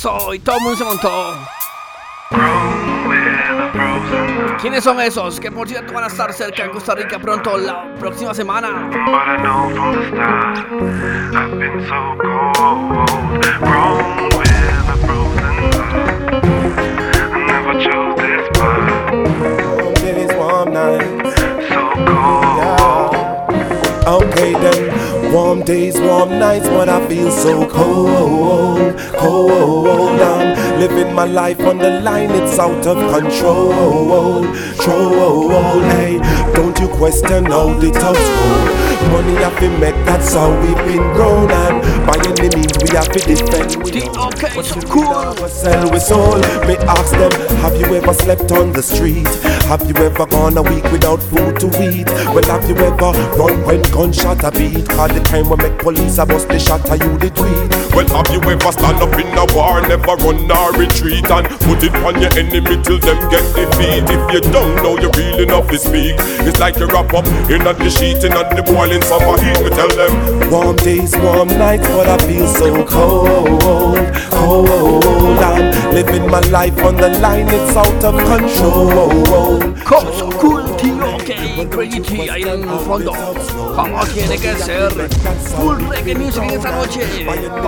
[0.00, 1.34] Qué ritmazo y todo el mundo se montó.
[4.60, 7.94] ¿Quiénes son esos que por cierto van a estar cerca en Costa Rica pronto la
[7.98, 8.88] próxima semana?
[8.90, 10.58] But I know from the start
[11.34, 16.44] I've been so cold, grown with a frozen heart.
[17.32, 20.00] I never chose this path.
[20.02, 21.34] Days, warm nights.
[21.68, 23.14] So cold.
[24.06, 24.89] Okay then,
[25.32, 30.20] warm days, warm nights, but I feel so cold, cold.
[30.20, 34.42] I'm living my life on the line, it's out of control,
[34.76, 35.80] control.
[35.80, 36.18] Hey,
[36.54, 38.79] don't you question how the tough roll.
[39.08, 43.08] Money have been make, that's how we've been grown, and by any means we have
[43.10, 43.82] to defend.
[43.82, 45.48] We okay, so cool.
[45.48, 46.38] Sell we soul.
[46.68, 47.32] Me ask them,
[47.62, 49.26] have you ever slept on the street?
[49.70, 52.06] Have you ever gone a week without food to eat?
[52.34, 54.88] Well, have you ever run when gunshot a beat?
[54.88, 57.70] Cause the time we make police a bust the shot, are you the tweet?
[57.94, 61.82] Well, have you ever stand up in a war, never run or retreat, and put
[61.82, 64.04] it on your enemy till them get defeat?
[64.10, 66.14] If you don't know, you're really enough to speak.
[66.46, 69.62] It's like you wrap up in at the sheet in at the boiling summer heat.
[69.62, 75.38] We tell them Warm days, warm nights, but I feel so cold, cold.
[75.38, 79.60] I'm living my life on the line, it's out of control.
[79.84, 83.12] Cool, tío, ok, Crazy ahí en el fondo.
[83.76, 84.90] Como tiene que ser.
[85.56, 87.00] Full reggae music en esta noche.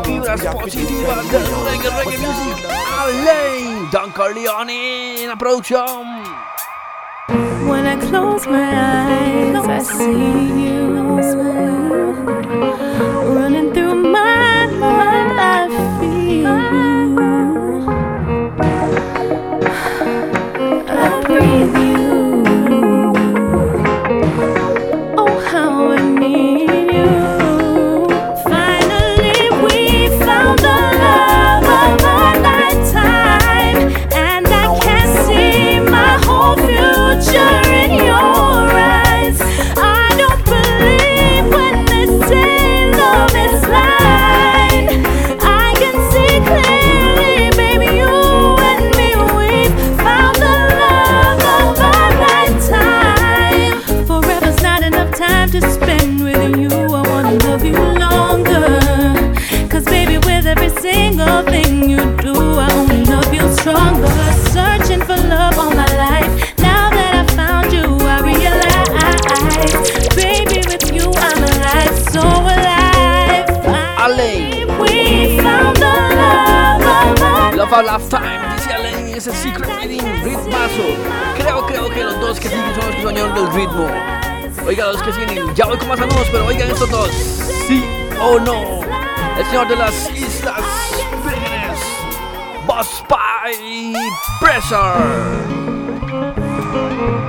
[0.05, 2.67] Vibras positivas de reggae, reggae music.
[2.99, 6.52] Alaine, Don Corleon en la producción.
[7.29, 10.83] When I close my eyes, I see you
[77.83, 80.83] our Love Lifetime, dice Alaine en ese Secret Riddim ritmazo.
[81.37, 83.89] Creo, creo que los dos que siguen son los que soñaron del ritmo.
[84.67, 87.11] Oigan los que siguen, ya voy con más saludos, pero oigan estos dos.
[87.67, 87.85] Sí
[88.21, 88.81] o no.
[89.39, 90.63] El señor de las Islas
[91.25, 91.79] Vírgenes.
[92.67, 93.97] Busspipe
[94.41, 95.53] Pressure.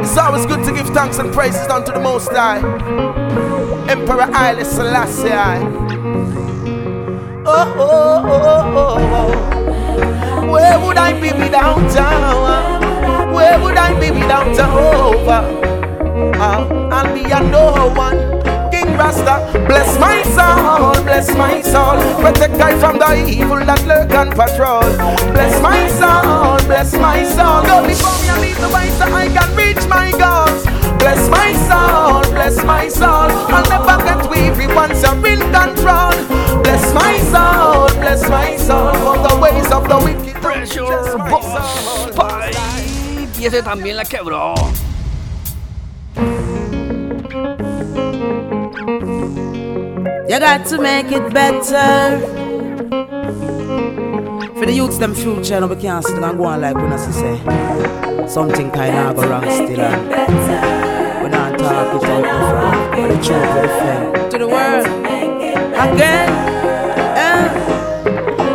[0.01, 2.60] It's always good to give thanks and praises unto the Most High.
[3.89, 5.32] Emperor Haile Selassie.
[7.45, 9.49] Oh, oh, oh, oh, oh.
[9.49, 9.53] oh.
[10.52, 12.80] Where would I be without Jah?
[13.34, 15.44] Where would I be without Jehovah?
[16.39, 18.18] I'll be a no one.
[18.72, 19.36] King Rasta,
[19.68, 21.98] bless my soul, bless my soul.
[22.22, 24.82] Protect I from the evil that lurk and patrol.
[25.34, 27.64] Bless my soul, bless my soul.
[27.64, 30.64] Go before me and lead the way so I can reach my goals.
[31.00, 33.32] Bless my soul, bless my soul.
[33.52, 36.14] I'll never get weary once you're in control.
[36.64, 38.94] Bless my soul, bless my soul.
[38.94, 40.33] For the ways of the wicked.
[40.44, 40.84] Pressure
[41.30, 42.52] Busspipe.
[43.39, 44.54] Y ese también la quebró.
[50.28, 52.20] You got to make it better.
[54.58, 57.00] For the youths, them future, no, we can't sit and go on like we not
[57.00, 57.39] say.
[58.28, 59.80] Something kind of go wrong still.
[59.80, 62.91] And we not talk it out no from.
[62.91, 64.30] But the truth will fair.
[64.30, 64.88] To the world.
[65.96, 66.53] Again.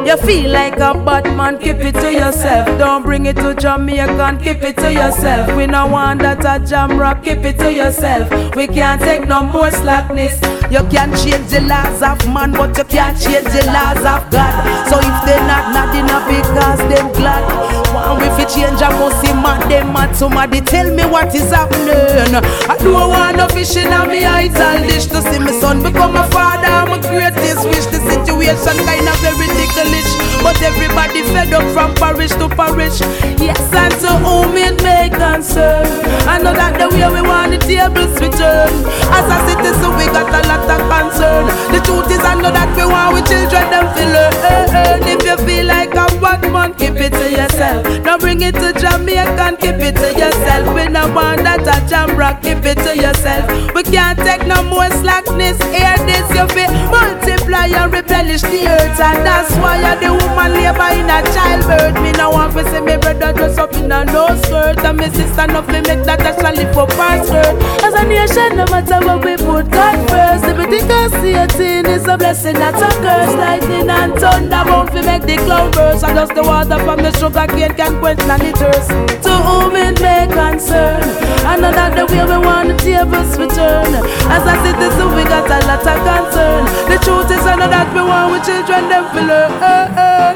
[0.08, 2.66] You feel like a bad man, keep it to yourself.
[2.78, 5.54] Don't bring it to Jamaican, keep it to yourself.
[5.54, 8.24] We no want that a jam rock, keep it to yourself.
[8.56, 10.40] We can't take no more slackness.
[10.72, 14.88] You can't change the laws of man, but you can't change the laws of God.
[14.88, 17.44] So if they not not enough because them glad.
[17.92, 18.88] Want we fi change a
[19.20, 20.16] see man, them mad.
[20.16, 22.32] Somebody tell me what is happening.
[22.64, 26.16] I don't want no fish in a me idle dish to see my son become
[26.16, 26.88] a father.
[26.88, 29.97] My greatest wish the situation situation kind of very ticklish.
[30.42, 33.00] But everybody fed up from parish to parish.
[33.40, 35.86] Yes, and to whom it may concern.
[36.26, 38.72] I know that the way we want the tables return.
[39.10, 41.46] As a citizen, we got a lot of concern.
[41.74, 45.02] The truth is, I know that we want we children them feel learn.
[45.08, 47.84] If you feel like a bad man, keep it to yourself.
[48.04, 50.74] Don't bring it to Jamaica, and keep it to yourself.
[50.74, 53.48] We no want that a jam rock, keep it to yourself.
[53.74, 55.58] We can't take no more slackness.
[55.72, 60.52] Hear this, you feel multiply and replenish the earth, and that's why I the woman
[60.52, 61.96] labor in a childbirth.
[62.04, 65.08] Me no want to see me brother dress up in a no skirt, and me
[65.08, 67.56] sister no fi make that actually for past skirt.
[67.80, 70.44] As a nation, no matter what we put God first.
[70.44, 73.32] If we I see a thing, it's a blessing, not a curse.
[73.32, 77.12] Lightning and thunder won't fi make the cloud burst, and just the water from the
[77.16, 78.92] sugar cane can quench none thirst.
[79.24, 81.00] To whom it may concern,
[81.48, 83.88] I know that the way we want the tables return.
[84.28, 86.68] As a citizen, we got a lot of concern.
[86.92, 89.77] The truth is, I know that we want we children them fi learn.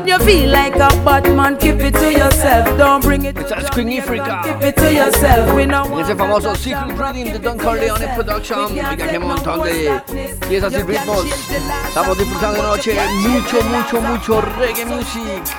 [0.04, 2.76] You feel like a bad man, keep it to yourself.
[2.76, 4.42] Don't bring it to Queen Africa.
[4.44, 5.54] Keep it to yourself.
[5.54, 10.02] We know En ese famoso Secret Breeding de Don Corleone Production, mira qué montón de
[10.48, 11.24] piezas y ritmos.
[11.88, 15.56] Estamos disfrutando de noche mucho, mucho, mucho reggae music.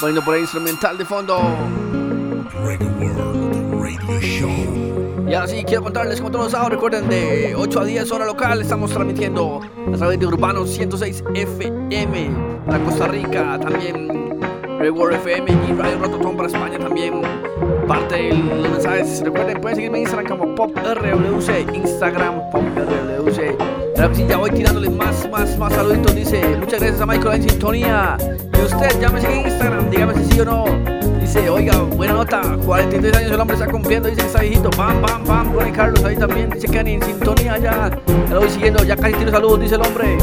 [0.00, 1.40] Poniendo por ahí instrumental de fondo.
[2.64, 4.81] Reggae World Radio Show.
[5.32, 8.26] Y ahora sí, quiero contarles como todos los sábados, recuerden de 8 a 10 hora
[8.26, 12.30] local, estamos transmitiendo a través de Urbano 106 FM
[12.66, 14.38] para Costa Rica, también
[14.78, 17.22] Reward FM y Radio Rototón para España también.
[17.88, 23.56] Parte de los mensajes, recuerden, pueden seguirme en Instagram como PopRWC, Instagram PopRWC.
[23.94, 26.14] Claro sí, ya voy tirándoles más, más, más saluditos.
[26.14, 28.18] Dice, muchas gracias a Michael en sintonía.
[28.20, 31.01] Y usted, sigue en Instagram, dígame si sí o no.
[31.34, 35.24] Oiga, buena nota, 43 años el hombre está cumpliendo, dice que está viejito, pam, pam,
[35.24, 37.90] pam, Ronnie Carlos ahí también, dice que en sintonía ya,
[38.28, 40.18] ya lo voy siguiendo, ya casi tiro saludos, dice el hombre.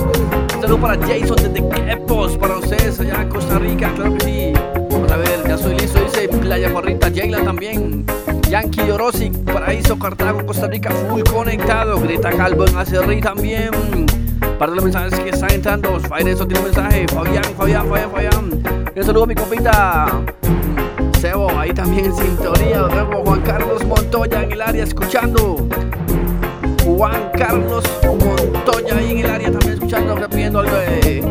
[0.56, 4.54] Un saludo para Jason desde Quepos, para ustedes allá en Costa Rica, claro que sí.
[4.92, 8.06] Vamos a ver, ya estoy listo, dice Playa Morrita, Jayla también.
[8.48, 12.00] Yankee Orosic, Paraíso, Cartago, Costa Rica, full conectado.
[12.00, 13.72] Greta Calvo en Acerrí también.
[14.58, 16.00] Parte de los mensajes que están entrando.
[16.00, 17.08] Fire, eso tiene un mensaje.
[17.08, 18.64] Fabián, Fabián, Fabián, Fabián.
[18.96, 20.24] Un saludo a mi compita.
[21.20, 22.80] Sebo, ahí también en sintonía.
[22.80, 25.68] Luego Juan Carlos Montoya en el área escuchando.
[26.86, 31.22] Juan Carlos Montoya ahí en el área también escuchando, pidiendo algo de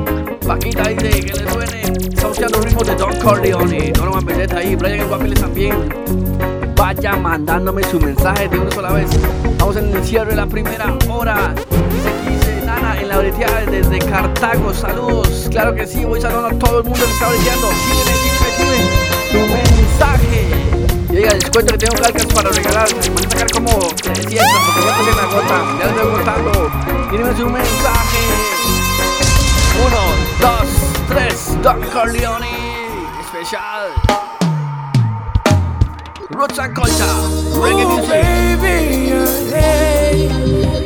[0.46, 1.80] Paquita dice que le suene.
[1.80, 3.92] Está escuchando ritmos de Don Corleone.
[3.96, 5.74] Norman Vendetta ahí, Brian el Guapiles también.
[6.76, 9.08] Vaya mandándome su mensaje de una sola vez.
[9.58, 11.54] Vamos en el cierre de la primera hora.
[11.94, 14.74] Dice dice Nana en la breteada desde Cartago.
[14.74, 15.48] Saludos.
[15.50, 17.68] Claro que sí, voy saludando a todo el mundo que está breteando.
[17.68, 19.07] Sígueme, sígueme, sígueme.
[19.30, 20.48] Su mensaje.
[21.10, 22.88] Y oiga, les cuento que tengo calcas para regalar.
[22.94, 23.70] Me van a sacar como
[24.02, 25.78] 300 porque ya se me agotan.
[25.78, 26.52] Ya les voy contando.
[27.10, 28.22] Tírenme su mensaje.
[29.86, 30.02] Uno,
[30.40, 30.68] dos,
[31.08, 31.62] tres.
[31.62, 32.48] Don Corleone.
[33.20, 33.92] Especial.
[36.30, 37.04] Roots and culture.
[37.62, 38.10] Reggae Ooh, music.
[38.10, 40.12] baby, yeah,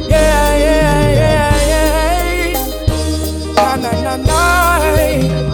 [0.09, 2.59] yeah, yeah, yeah, yeah.
[3.57, 5.52] Na na na na.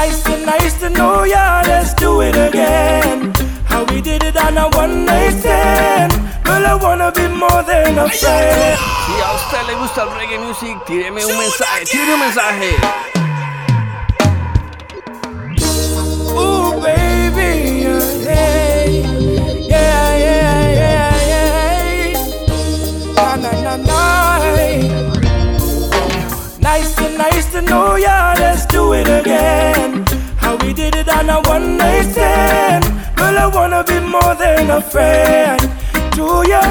[0.00, 1.60] Nice to nice to know ya.
[1.66, 3.34] Let's do it again.
[3.68, 6.12] How we did it on a one night stand.
[6.42, 8.78] Girl, I wanna be more than a friend.
[9.04, 12.70] Si a usted le gusta el reggae music, tíreme un mensaje, tíreme un mensaje.
[16.32, 17.84] Ooh, baby,
[18.24, 18.59] yeah,
[27.60, 28.34] to know ya.
[28.38, 30.04] Let's do it again.
[30.36, 32.84] How we did it on a one night stand.
[33.16, 35.60] Girl, I wanna be more than a friend
[36.16, 36.62] to ya.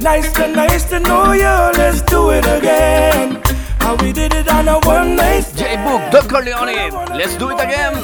[0.00, 1.70] Nice to nice to know ya.
[1.76, 3.42] Let's do it again.
[3.78, 5.58] How we did it on a one night stand.
[5.58, 7.94] J-Boog, Don Corleon, let's do it again.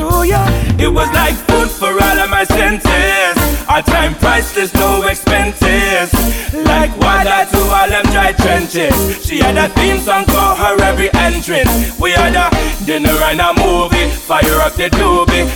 [0.00, 0.42] To ya.
[0.78, 3.36] It was like food for all of my senses.
[3.68, 6.10] Our time priceless, no expenses.
[6.54, 8.94] Like water to all them dry trenches.
[9.24, 11.98] She had a theme song for her every entrance.
[12.00, 12.48] We had a
[12.84, 14.08] dinner and a movie.
[14.10, 15.46] Fire up the doobie.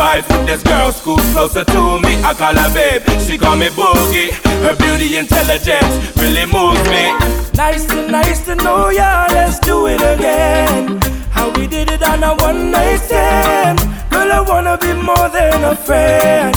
[0.00, 2.16] Vibes with this girl, school closer to me.
[2.24, 4.32] I call her babe, she call me boogie.
[4.64, 7.12] Her beauty, intelligence really moves me.
[7.54, 9.26] Nice to nice to know ya.
[9.30, 11.19] Let's do it again.
[11.40, 13.78] How we did it on a one night stand.
[14.10, 16.54] Girl, I wanna be more than a friend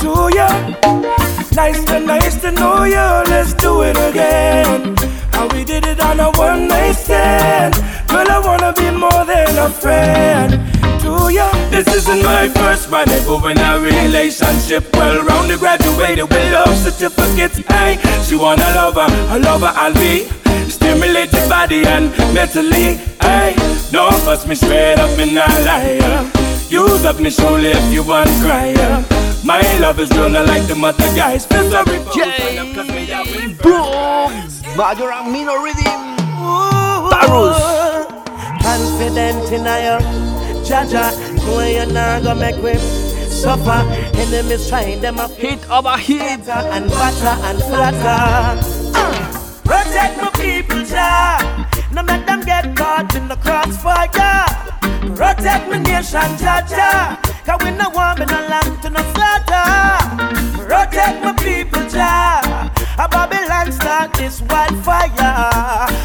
[0.00, 0.48] to ya.
[1.52, 3.24] Nice to nice to know ya.
[3.26, 4.96] Let's do it again.
[5.32, 7.74] How we did it on a one night stand.
[8.08, 10.50] Girl, I wanna be more than a friend.
[11.70, 14.82] This isn't my first rendezvous in a relationship.
[14.96, 17.58] Well rounded, graduated with love certificates.
[17.68, 20.41] Hey, she wanna lover, a lover I'll be.
[20.68, 22.96] Stimulate the body and mentally.
[23.20, 23.54] Hey,
[23.90, 26.30] don't bust me straight up in a liar.
[26.68, 28.72] Use up me shoulder if you want cry.
[29.44, 31.44] My love is real, not like the mother guys.
[31.46, 34.32] Feel sorry for who I win Boom!
[34.76, 36.16] Major and minor rhythm.
[37.10, 37.58] Tarrus.
[38.62, 39.98] Confident in you,
[40.64, 41.10] Jaja,
[41.44, 42.74] knowing you're not gonna make me
[43.28, 43.82] suffer.
[44.16, 45.32] Enemies trying them up.
[45.32, 46.48] Hit over hit.
[46.48, 48.62] And butter and flatter.
[48.94, 51.68] Uh, protect my people, Jah.
[51.92, 54.46] No make them get caught in the crossfire.
[55.14, 57.18] Protect my nation, Jaja.
[57.44, 59.66] Cause we no want me no land to no slaughter.
[60.66, 62.70] Protect my people, Jah.
[62.98, 65.10] A Babylon start this wildfire.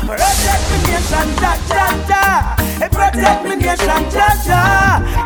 [0.05, 2.21] Protect my nation, Jaja.
[2.81, 4.61] Hey, protect my nation, Jaja.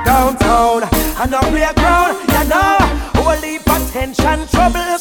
[0.05, 0.83] Downtown
[1.21, 2.77] and on playground, you know.
[3.15, 5.00] Whole heap of tension, trouble surround.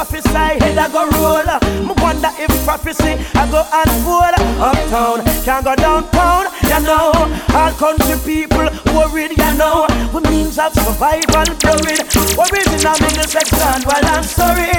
[0.00, 1.44] prophesy, head I go roll.
[1.84, 4.32] Me wonder if prophecy I go unfold.
[4.56, 7.12] Uptown, can't go downtown, you know.
[7.52, 8.64] All country people
[8.96, 9.84] worried, you know.
[10.14, 12.00] We means of survival blurred.
[12.32, 14.72] Worried in a middle section, well I'm sorry.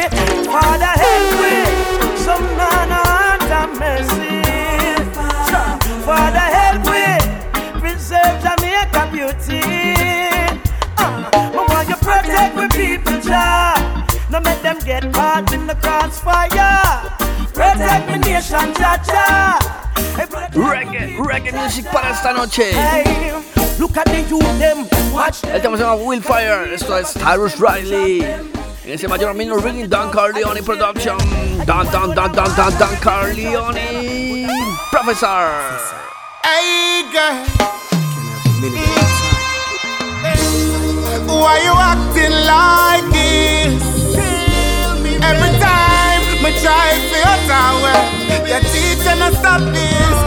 [0.50, 1.54] Father help me,
[2.18, 4.42] some man want mercy.
[6.02, 7.06] Father help me,
[7.80, 9.62] preserve Jamaica beauty.
[10.98, 13.81] Uh, I want you protect my people, Jah.
[14.32, 16.48] No make them get caught in the crossfire.
[17.54, 19.60] Protect my nation, Jah Jah.
[20.16, 22.72] Hey, protect Reggae, reggae music para esta noche.
[22.72, 23.34] Hey,
[23.78, 26.74] look at the youth, them watch El tema se llama Willfire.
[26.74, 28.24] Esto es Tarrus Riley.
[28.24, 31.18] En ese mayor minor rhythm, Don Corleon Production.
[31.66, 33.76] Don, Don, Don, Don, Don, Don Corleon.
[34.92, 35.52] Professor.
[36.46, 37.46] Hey girl.
[41.28, 43.91] Why you acting like this?
[45.24, 47.96] Every time me try to your tower,
[48.48, 50.21] your teeth and stop this.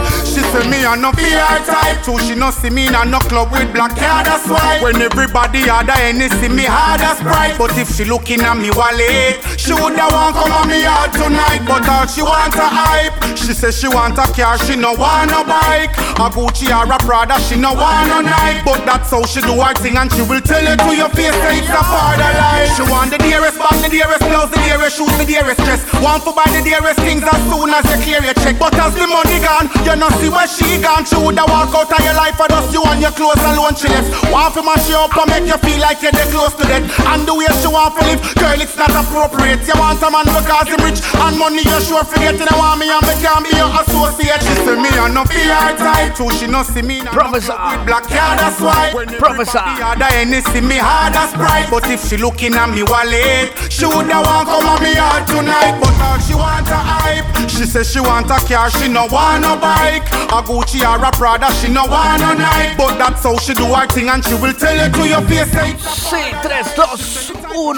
[0.55, 2.17] Say me a no PR type too.
[2.23, 4.79] She no see me in a no club with black hair, that's why.
[4.81, 7.57] When everybody had a any see me hard as bright.
[7.59, 11.59] But if she looking at me wallet, she woulda want come on me out tonight.
[11.67, 13.35] But all she want a hype.
[13.35, 15.91] She say she want a car, she no want a bike.
[16.23, 18.63] A Gucci or a Prada, she no want a Nike.
[18.63, 21.35] But that's how she do her thing, and she will tell you to your face
[21.35, 22.71] that it's a part of life.
[22.79, 25.83] She want the dearest bag, the dearest clothes, the dearest shoes, the dearest dress.
[25.99, 28.55] Want to buy the dearest things as soon as you clear your check.
[28.55, 31.05] But as the money gone, you no see where she gone.
[31.05, 33.75] She woulda walk out of your life for just you and your clothes alone.
[33.75, 34.09] She left.
[34.31, 36.85] Want to mash you up and make you feel like you're dead close to death.
[37.09, 39.65] And the way she want to live, girl, it's not appropriate.
[39.67, 42.47] You want a man because him rich and money you sure forgetting.
[42.47, 44.41] I want me and me can be your associate.
[44.41, 46.29] She say me and no PR type too.
[46.37, 47.01] She no see me.
[47.01, 47.55] Professor.
[47.55, 47.75] Ah.
[47.77, 48.93] With black hair, that's why.
[48.93, 49.59] When Professor.
[49.59, 51.67] everybody had a any see me hard as bright.
[51.69, 55.77] But if she looking at me wallet, she woulda want come on me out tonight.
[55.81, 57.49] But all she want a hype.
[57.49, 60.05] She say she want a car, she no want no bike.
[60.27, 62.75] A Gucci or a Prada, she no want no night.
[62.77, 65.51] But that's how she do her thing, and she will tell you to your face.
[65.51, 67.75] Say, Sí, 3, 2, 1.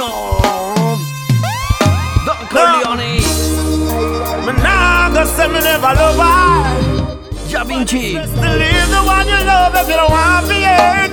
[2.25, 2.97] Don Corleon.
[4.45, 7.51] Me nah go say me never love her.
[7.51, 8.13] Da Vinci.
[8.13, 11.11] Just to leave the one you love if you don't want to be hurt.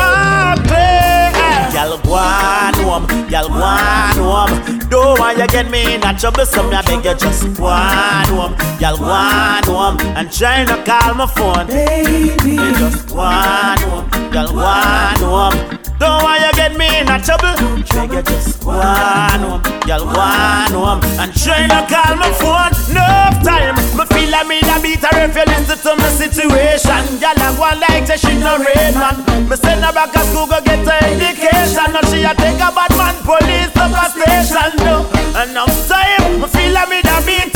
[0.00, 1.32] Ah, clear.
[1.74, 4.78] Y'all go on home, y'all go on home.
[4.88, 7.66] Don't want you get me in a trouble, so me I beg you just go
[7.66, 8.54] on home.
[8.80, 11.66] Y'all go on home and try not call my phone.
[11.66, 15.78] Baby, just go on home, y'all go on home.
[15.98, 17.54] Don't want you get me in a trouble.
[17.92, 22.32] Beg you just go on home, y'all go on home and try not call my
[22.32, 22.77] phone.
[22.94, 23.04] No
[23.44, 27.02] time, me feel like me da beat her if you listen to my situation.
[27.20, 29.16] Y'all a go on like say she no rain man.
[29.48, 31.92] Me send her back to school go get her education.
[31.92, 34.72] Now she a take a bad man police up a station.
[34.84, 35.04] No,
[35.42, 37.52] enough time, me feel like me da beat.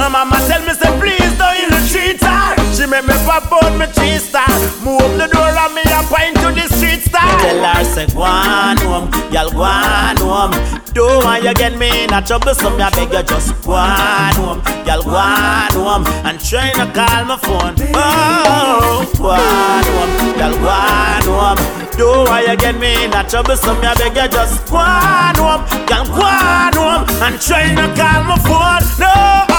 [0.00, 1.79] My mama tell me say please don't you.
[2.80, 4.48] She make me pop out me three star.
[4.80, 7.28] Move the door and me a point to the street star.
[7.44, 10.56] Tell her say go on home, y'all go on home.
[10.94, 13.72] Don't want you get me in a trouble, so me a beg you just go
[13.72, 17.76] on home, y'all go on home and try to call my phone.
[17.92, 21.60] Oh, go on home, y'all go on home.
[21.98, 24.78] Don't want you get me in a trouble, so me a beg you just go
[24.78, 28.80] on home, y'all go on home and try to call my phone.
[28.96, 29.49] No,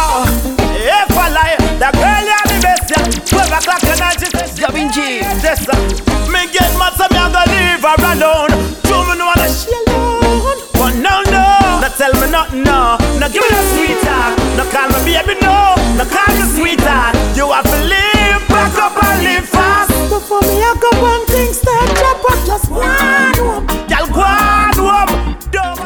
[13.31, 14.33] give me no sweetheart.
[14.57, 15.75] No call me baby, no.
[15.95, 17.15] No call me sweetheart.
[17.35, 19.91] You have to live back up and live fast.
[20.27, 23.65] for me, I go one thing, stay drop up, just one home.
[23.87, 25.31] Girl, go on home.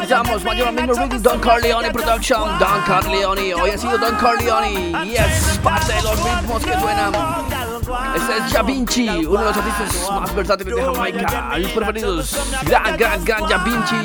[0.02, 2.58] Estamos mayormente Ricky Don Corleon Production.
[2.60, 5.04] Don Corleon, hoy ha sido Don Corleon.
[5.04, 7.12] Y es parte de los ritmos que suenan.
[8.14, 11.52] Este es Da Vinci, uno de los artistas más versátiles de Jamaica.
[11.58, 12.38] Mis preferidos.
[12.64, 13.96] Gran, gran, gran Da Vinci.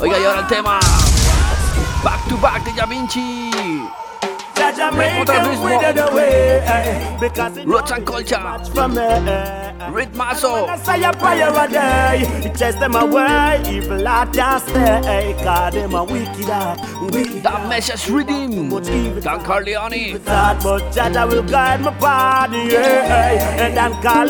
[0.00, 0.80] Oiga, y ahora el tema.
[2.02, 3.50] Back to back de Da Vinci.
[5.20, 5.68] Otra ritmo.
[6.18, 8.36] Eh, Roots and culture.
[9.92, 10.66] Ritmazo.
[10.68, 10.76] Eh, eh.
[10.76, 13.60] Say a prayer a day, it chase them away.
[13.68, 16.78] Evil heart just stay, cause them a wicked heart,
[17.42, 18.68] That message redeem.
[18.70, 19.92] Don Corleon.
[20.26, 20.62] heart.
[20.62, 23.76] But Jaja will guide my body, yeah, and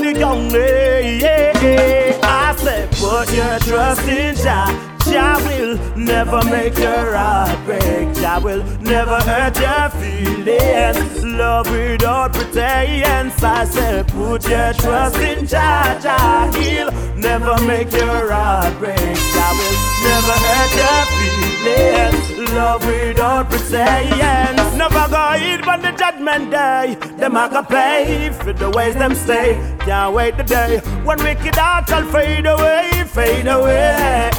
[0.05, 2.19] it young, yeah, yeah.
[2.23, 4.90] I say, put your trust in Jah.
[5.11, 8.15] Jah will never make your heart break.
[8.15, 11.25] Jah will never hurt your feelings.
[11.25, 13.43] Love without pretense.
[13.43, 15.99] I say, put your trust in Jah.
[16.01, 18.99] Jah he'll never make your heart break.
[18.99, 19.77] I will
[20.09, 22.51] never hurt your feelings.
[22.53, 24.75] Love without pretense.
[24.77, 26.97] Never go eat on the judgment day.
[27.19, 29.61] Them a go pay for the ways them stay.
[29.81, 34.31] Can't wait the day when wicked hearts shall fade away, fade away.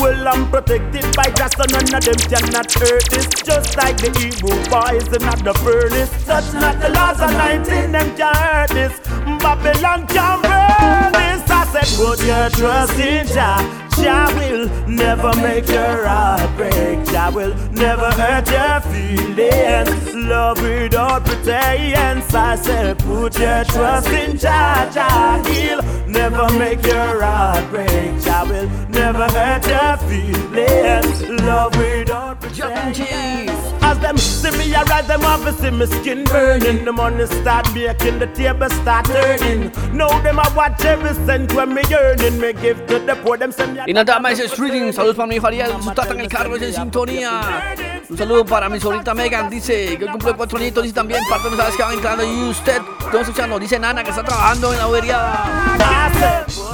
[0.00, 3.26] Well, I'm protected by just so none of them cannot hurt this.
[3.44, 6.10] Just like the evil boys in the furnace.
[6.24, 8.98] Touch not the laws of 19, them can't hurt this.
[9.40, 11.35] Babylon can't burn this.
[11.72, 13.86] Said, put your trust in Jah.
[13.96, 17.04] Jah will never make your heart break.
[17.06, 20.14] Jah will never hurt your feelings.
[20.14, 22.34] Love without pretense.
[22.34, 24.90] I said, put your trust in Jah.
[24.92, 28.20] Jah he'll never make your heart break.
[28.22, 31.42] Jah will never hurt your feelings.
[31.42, 33.55] Love without pretense.
[33.96, 36.84] As them see me, I rise them up and see me skin burning.
[36.84, 39.72] The money start making, the table start turning.
[39.92, 42.38] Now them I watch every cent when me earning.
[42.38, 44.92] Me give to the poor, them send me Y nada más es Reading.
[44.92, 45.72] Saludos para mi Fariel.
[45.82, 47.74] Su tata en el carro es en sintonía.
[48.08, 49.48] Un saludo para mi sobrita Megan.
[49.48, 50.84] Dice que hoy cumple cuatro añitos.
[50.84, 52.24] Y también parte de mensajes que van entrando.
[52.24, 53.58] Y usted, estamos escuchando.
[53.58, 55.76] Dice Nana que está trabajando en la bobería.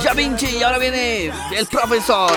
[0.02, 0.56] Ya Vinci.
[0.56, 2.32] Y ahora viene el profesor.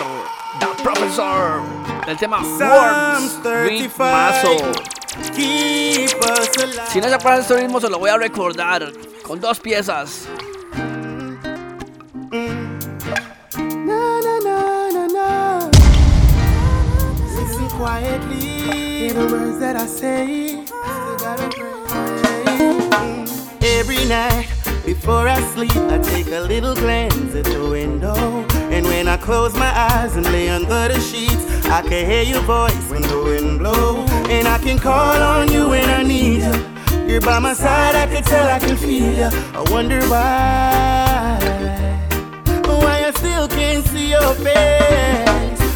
[0.60, 1.85] The Professor.
[2.08, 3.40] El tema Worms.
[3.44, 4.58] Ritmazo.
[6.92, 8.92] Si no se acuerdan de este ritmo, se lo voy a recordar.
[9.26, 10.28] Con dos piezas.
[17.78, 19.10] Quietly.
[19.10, 20.66] The words that I say.
[23.62, 24.55] Every night
[24.86, 28.16] before I sleep, I take a little glance at the window.
[28.70, 32.42] And when I close my eyes and lay under the sheets, I can hear your
[32.42, 34.10] voice when the wind blows.
[34.30, 37.08] And I can call on you when I need you.
[37.08, 39.30] You're by my side, I can tell, I can feel you.
[39.54, 41.40] I wonder why
[42.68, 45.25] why I still can't see your face.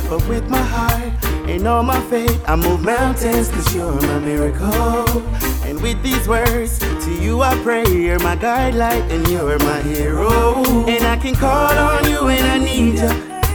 [0.10, 1.14] But with my heart
[1.48, 5.22] and all my faith, I move mountains cause you're my miracle.
[5.64, 10.64] And with these words, to you I pray, you're my guidelight and you're my hero.
[10.88, 13.12] And I can call on you when I need you.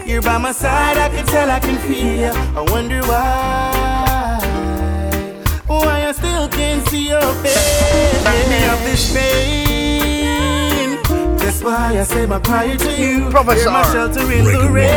[0.06, 2.32] You're by my side, I can tell, I can feel.
[2.56, 4.38] I wonder why,
[5.66, 8.22] why I still can't see your face.
[8.22, 9.53] Get me of this pain.
[11.96, 13.30] I say my prayer to you.
[13.30, 13.70] Professor.
[13.70, 14.90] My shelter in the rain.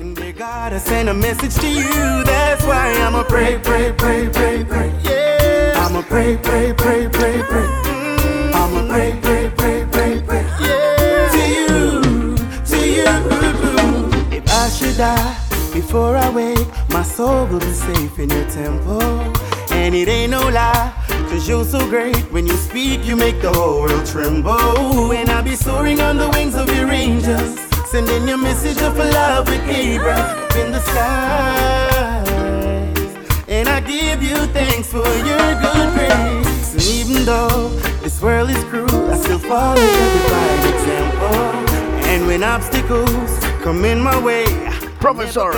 [0.00, 2.24] And dear God, I send a message to you.
[2.24, 4.90] That's why I'ma pray, pray, pray, pray, pray.
[5.02, 5.74] Yeah.
[5.84, 7.68] I'ma pray, pray, pray, pray, pray.
[7.84, 8.52] Mm.
[8.54, 10.44] I'ma pray, pray, pray, pray, pray.
[10.60, 11.28] Yeah.
[11.34, 12.36] To you,
[12.70, 14.36] to you.
[14.36, 15.36] If I should die
[15.74, 19.32] before I wake, my soul will be safe in your temple.
[19.72, 20.92] And it ain't no lie,
[21.32, 22.16] cause you're so great.
[22.30, 25.12] When you speak, you make the whole world tremble.
[25.12, 27.58] And I'll be soaring on the wings of your angels,
[27.90, 32.22] sending your message of love with Gabriel up in the skies.
[33.48, 36.74] And I give you thanks for your good grace.
[36.74, 37.70] And even though
[38.02, 41.40] this world is cruel, I still follow your divine example.
[42.12, 44.44] And when obstacles come in my way,
[45.02, 45.50] Professor.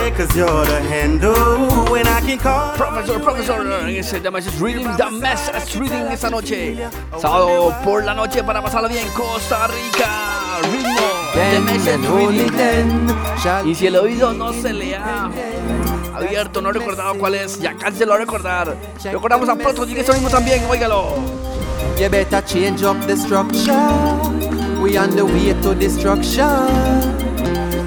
[2.75, 6.75] Profesor, profesor, en ese The Message Reading, The Message Reading esta noche.
[7.21, 9.07] Sábado por la noche para pasarla bien.
[9.09, 10.95] Costa Rica, ritmo.
[13.65, 15.29] Y si el oído no se le ha
[16.15, 18.75] abierto, no he recordado cuál es, ya casi lo recordar.
[19.03, 21.17] Recordamos a Proto y eso mismo también, óigalo.
[21.99, 23.75] You better change up the structure.
[24.81, 27.05] We on the way to destruction.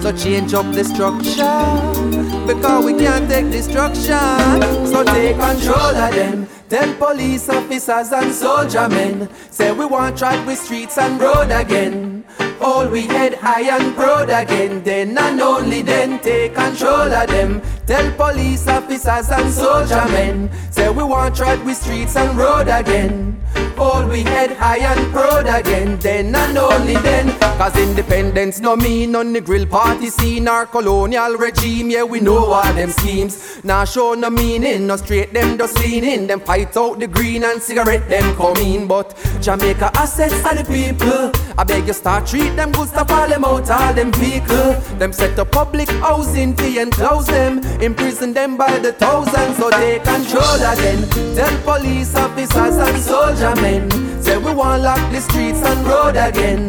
[0.08, 2.46] So change up the structure.
[2.46, 4.86] Because we can't take destruction.
[4.86, 6.57] So take control of them.
[6.68, 9.26] Tell police officers and soldier men.
[9.50, 12.26] Say we want track with streets and road again.
[12.60, 14.82] All we head high and proud again.
[14.82, 17.62] Then and only then take control of them.
[17.86, 20.50] Tell police officers and soldier men.
[20.70, 23.40] Say we want track with streets and road again.
[23.78, 25.98] All we head high and proud again.
[26.00, 27.30] Then and only then.
[27.58, 31.90] Cause independence no mean on the grill party scene or colonial regime.
[31.90, 33.64] Yeah, we know all them schemes.
[33.64, 36.26] Now show no meaning, no straight them just lean in.
[36.26, 38.86] Them fight out the green and cigarette them come in.
[38.86, 41.30] But Jamaica assets are the people.
[41.56, 44.72] I beg you start treat them good stuff all them out all them vehicle.
[44.98, 47.58] Them set up public housing fee and close them.
[47.80, 51.08] Imprison them by the thousands so they control them.
[51.36, 53.90] Tell police officers and soldier men.
[54.22, 56.68] Say we want lock the streets and road again.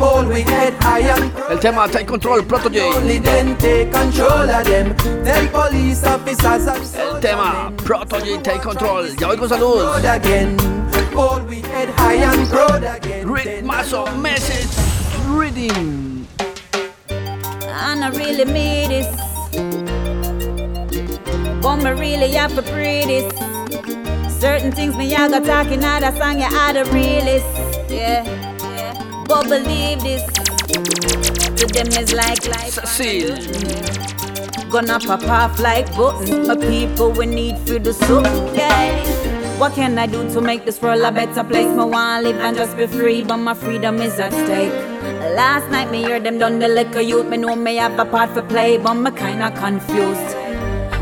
[0.00, 1.02] We we head high
[1.50, 2.80] El tema Take Control, Protoje.
[2.96, 4.96] only then take control of them.
[5.24, 9.08] Tell police officers El tema Protoje, Take Control.
[9.18, 9.82] Ya voy con salud.
[9.82, 10.56] road again.
[11.14, 13.26] All we head high and proud again.
[13.28, 14.70] Ritmazo Message
[15.28, 16.24] Riddim.
[17.10, 19.06] And I really mean this.
[21.60, 23.32] But me really have to pray this.
[24.40, 27.44] Certain things me I got talking out a song you are the realist.
[27.90, 28.49] Yeah, yeah.
[29.30, 30.22] But believe this.
[31.60, 32.74] To them is like life.
[32.74, 33.36] Cecile.
[34.68, 36.48] Gonna pop off like buttons.
[36.48, 38.24] My people we need for the soup.
[38.56, 39.58] Yeah.
[39.60, 41.68] What can I do to make this world a better place?
[41.68, 44.72] Me want live and just be free, but my freedom is at stake.
[45.36, 47.26] Last night me hear them done the liquor youth.
[47.26, 50.34] Me know me have a part for play, but me kinda confused.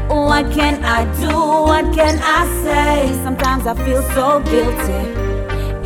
[0.09, 1.33] What can I do?
[1.71, 3.23] What can I say?
[3.25, 5.18] Sometimes I feel so guilty.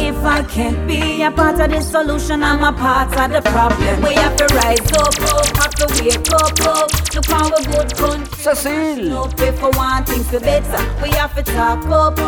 [0.04, 4.02] If I can't be a part of the solution, I'm a part of the problem.
[4.02, 6.90] We have to rise up, up, have to wake up, up.
[7.14, 8.38] Look how we good country.
[8.38, 9.08] Cecile.
[9.08, 10.82] No pay for one thing for better.
[11.02, 12.18] We have to talk up.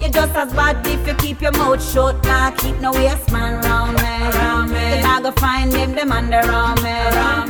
[0.00, 2.20] You're just as bad if you keep your mouth shut.
[2.24, 4.38] Nah, keep no waste man round me.
[4.38, 4.78] Round me.
[4.78, 6.90] Then I go find them, them under around me.
[6.90, 7.49] Around me.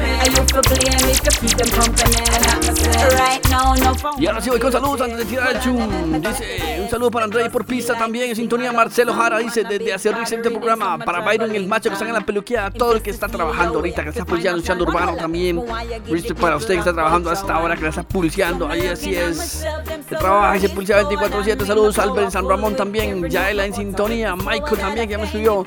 [4.18, 5.60] Y ahora sí voy con salud antes de tirar.
[5.60, 8.30] Dice un saludo para André por pista también.
[8.30, 12.06] En sintonía Marcelo Jara dice desde hacer este programa para Byron el macho que está
[12.06, 12.70] en la peluquía.
[12.70, 15.62] Todo el que está trabajando ahorita, que está pulseando, luchando urbano también.
[16.08, 18.68] Respect para usted que está trabajando hasta ahora, que la está pulseando.
[18.68, 19.64] Ahí así es.
[20.08, 21.66] Que trabaja y se pulsea 24-7.
[21.66, 23.28] Saludos Albert San Ramón también.
[23.28, 24.36] Yaela en sintonía.
[24.36, 25.66] Michael también que ya me escribió.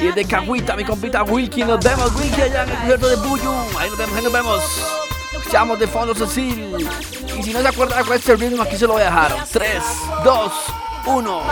[0.00, 1.64] Y desde Cahuita, mi compita Wilkie.
[1.64, 3.50] Nos vemos, Wilkie, allá en el puerto de Buyu.
[3.78, 4.83] Ahí nos vemos, ahí nos vemos.
[5.54, 6.88] Escuchamos de fondo Cecil.
[7.38, 9.04] Y si no se acuerda de cuál es el ritmo, aquí se lo voy a
[9.04, 9.36] dejar.
[9.52, 9.84] 3,
[10.24, 10.52] 2,
[11.06, 11.42] 1.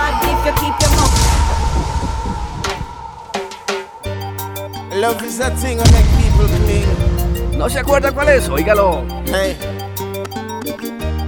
[4.97, 6.85] Love is a thing I make people cling.
[7.57, 9.05] No se acuerda cuál es, óigalo.
[9.27, 9.57] Hey,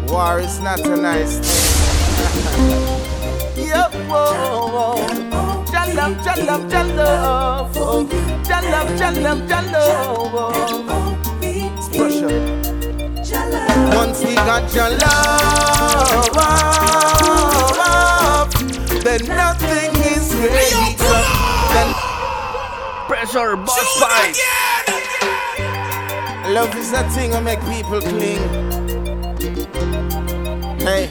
[0.09, 1.53] war is not a nice thing.
[3.69, 3.93] Yep.
[5.71, 7.77] Jalab, jalab, jalab.
[7.77, 8.05] oh.
[8.43, 11.15] Jalab, jalab, jalab.
[11.97, 12.54] Pressure.
[13.95, 16.31] Once we got your love,
[19.05, 21.21] then nothing is greater
[21.75, 21.95] than
[23.09, 24.37] Pressure, boss fight.
[26.53, 28.43] Love is a thing that make people cling.
[30.81, 31.09] Hey,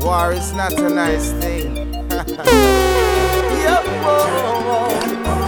[0.00, 2.04] war is not a nice thing.
[3.66, 4.26] Yep, whoa,
[4.66, 5.45] whoa.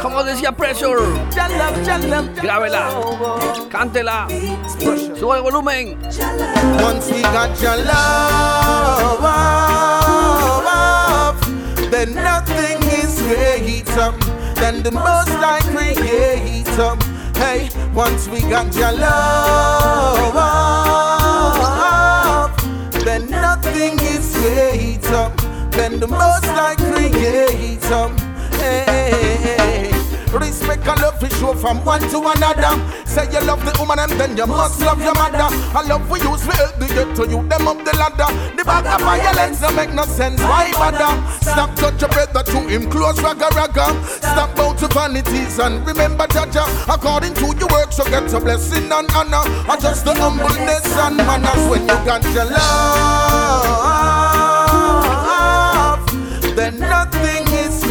[0.00, 1.02] Como decía Pressure,
[1.34, 2.88] Jalab, jalab, grábela,
[3.70, 4.26] cántela,
[5.18, 5.98] suba el volumen.
[6.82, 9.20] Once we got your love,
[11.90, 14.12] then nothing is greater
[14.54, 16.96] than the most I creator.
[17.36, 20.32] Hey, once we got your love,
[23.04, 25.30] then nothing is greater
[25.70, 28.29] than the most I creator.
[30.32, 32.78] Respect and love we show from one to another.
[33.04, 35.48] Say you love the woman and then you must love your mother.
[35.76, 38.30] I love we use we the get to you them up the ladder.
[38.56, 40.40] The back of violence don't make no sense.
[40.40, 41.20] Why bother?
[41.42, 43.92] Stop touch your brother to him close ragga ragga.
[44.06, 46.64] Stop bow to vanities and remember Jaja.
[46.88, 49.44] According to your work, so get a blessing and honor.
[49.68, 53.80] Or just the humbleness and manners when you got your love.
[56.56, 57.82] Then nothing is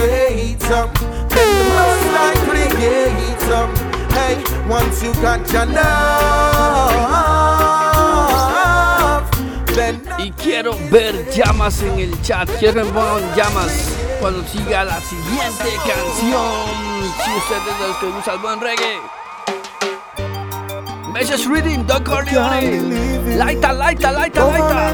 [0.69, 0.85] greater
[1.33, 3.65] than the most I creator.
[4.13, 4.35] Hey,
[4.67, 5.85] once you got your love,
[9.75, 12.49] then Y quiero ver llamas en el chat.
[12.59, 16.67] Quiero pongan llamas cuando siga la siguiente canción.
[17.23, 18.99] Si usted es de los que gusta el buen reggae.
[21.13, 22.81] Message reading, Don Corleone.
[23.35, 24.93] Laita, laita, laita, laita.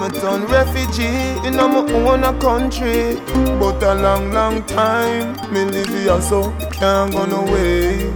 [0.00, 0.08] Me.
[0.20, 3.16] Turn refugee in a my own a country.
[3.58, 8.10] But a long, long time, me live here so can't go no way.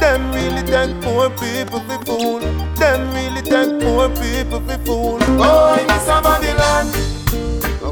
[0.00, 2.40] Them really take poor people for fool.
[2.76, 5.18] Them really take poor people for fool.
[5.42, 6.86] Oh, Miss Babylon,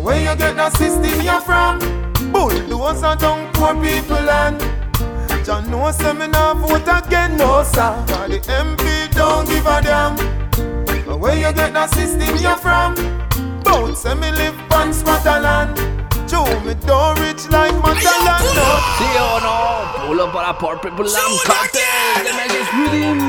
[0.03, 1.79] where you get that system you from?
[2.33, 4.79] Bulldoze and down poor people and.
[5.45, 8.05] John no say me nah vote again, no sir.
[8.09, 10.48] Cause the MP don't give a damn.
[11.19, 12.95] Where you get that system you from?
[13.65, 15.77] Bout say me live on Scotland.
[16.29, 18.69] Joe me don't rich like Matalan, no.
[18.97, 19.57] ¿Sí o no?
[20.07, 23.21] Pulo para Poor People Lamb Kartel de Message riddim.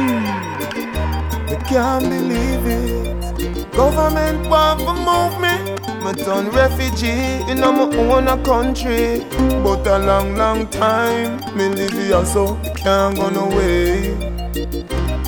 [1.47, 3.71] Me can't believe it.
[3.71, 5.55] Government want to move me.
[6.03, 9.25] Me turn refugee in my own a country.
[9.63, 14.38] But a long, long time, me live here so can't go no way.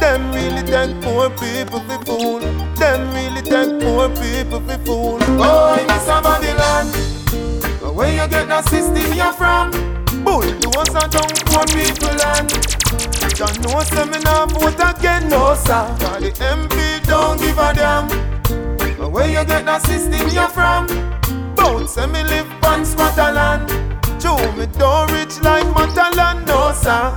[0.01, 2.39] Them really take poor people for fool.
[2.75, 5.19] Them really take poor people for fool.
[5.39, 6.87] Oh, Miss Babylon,
[7.95, 9.69] where you get that system you're from?
[10.23, 12.71] Bulldoze and down poor people and
[13.63, 15.85] no say me nah vote again, no sir.
[15.99, 18.07] Cause the MP don't give a damn.
[18.97, 20.87] But where you get that system you're from?
[21.55, 23.69] Bout say me live on Scotland.
[24.19, 27.13] Joe me don't rich like Matalan, no sir.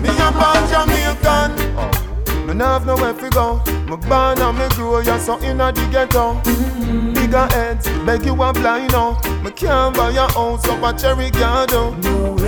[0.00, 1.76] Me a born Jamaican.
[1.76, 2.01] Oh.
[2.52, 3.62] Me nah have nowhere to go.
[3.88, 6.34] Me born and me grow, yeah, so inna the ghetto.
[7.14, 9.18] Bigger heads, beg you a blind now.
[9.42, 11.94] Me can't buy a house up a cherry garden.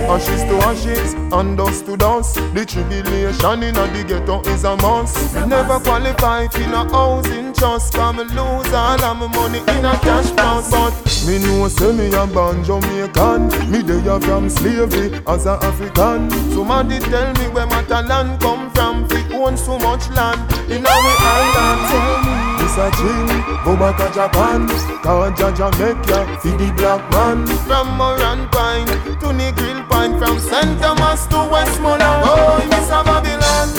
[0.05, 2.35] Ashes to ashes, and dust to dust.
[2.53, 5.33] The tribulation in the ghetto is a must.
[5.47, 7.95] Never qualify for no housing trust.
[7.95, 10.69] Cause me lose all of my money in a cash box.
[10.69, 10.93] But
[11.25, 13.71] me know say me a born Jamaican.
[13.71, 16.29] Me there from slavery as a African.
[16.51, 19.14] Somebody tell me where my talent come from.
[19.45, 20.41] We own so much land
[20.71, 21.81] in our island.
[21.93, 22.33] Tell me.
[22.57, 23.27] This a dream,
[23.63, 24.65] go back to Japan
[25.05, 28.87] Cause Jaja make ya feed the black man From Moran Pine
[29.21, 30.81] to the Grill Pine From St.
[30.81, 33.69] Thomas to Westmoreland Oh, Miss Babylon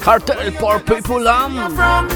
[0.00, 1.56] Kartel Poor People um.
[1.56, 1.74] Lamb.
[1.74, 2.08] From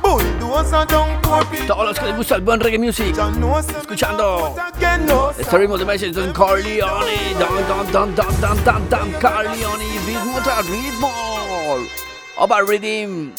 [0.00, 3.14] Bulldoze and down poor people Todos los que les gusta el buen reggae music.
[3.18, 7.04] Escuchando Again, no este ritmo de Message Don Corleon.
[7.38, 9.78] Don, don, don, don, don, don, don Corleon.
[10.06, 12.09] Ritmo tras ritmo.
[12.40, 13.34] Oba Rhythm.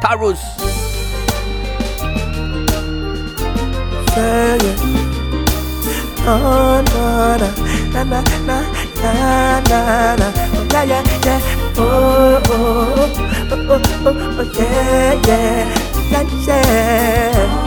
[0.00, 0.38] Tarrus.
[6.24, 8.62] Oh, na, na, na,
[9.02, 11.40] yeah, yeah, yeah.
[11.76, 13.10] Oh, oh,
[14.06, 15.66] oh, yeah, yeah,
[16.12, 17.61] yeah, yeah.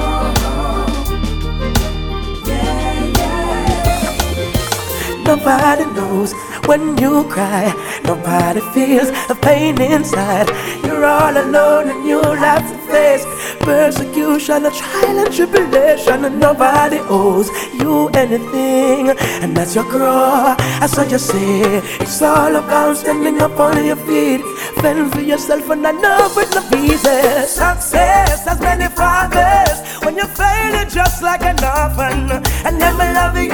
[5.25, 6.33] Nobody knows
[6.67, 7.73] when you cry.
[8.03, 10.47] Nobody feels the pain inside.
[10.85, 13.25] You're all alone and you have to face
[13.61, 19.09] persecution, a trial and tribulation, and nobody owes you anything.
[19.41, 21.81] And as you grow, that's what you say.
[21.99, 24.41] It's all about standing up on your feet,
[24.81, 27.47] fending for yourself, and I know it's not easy.
[27.47, 29.81] Success has many fathers.
[30.03, 33.49] When you fail, it's just like an orphan, and never love you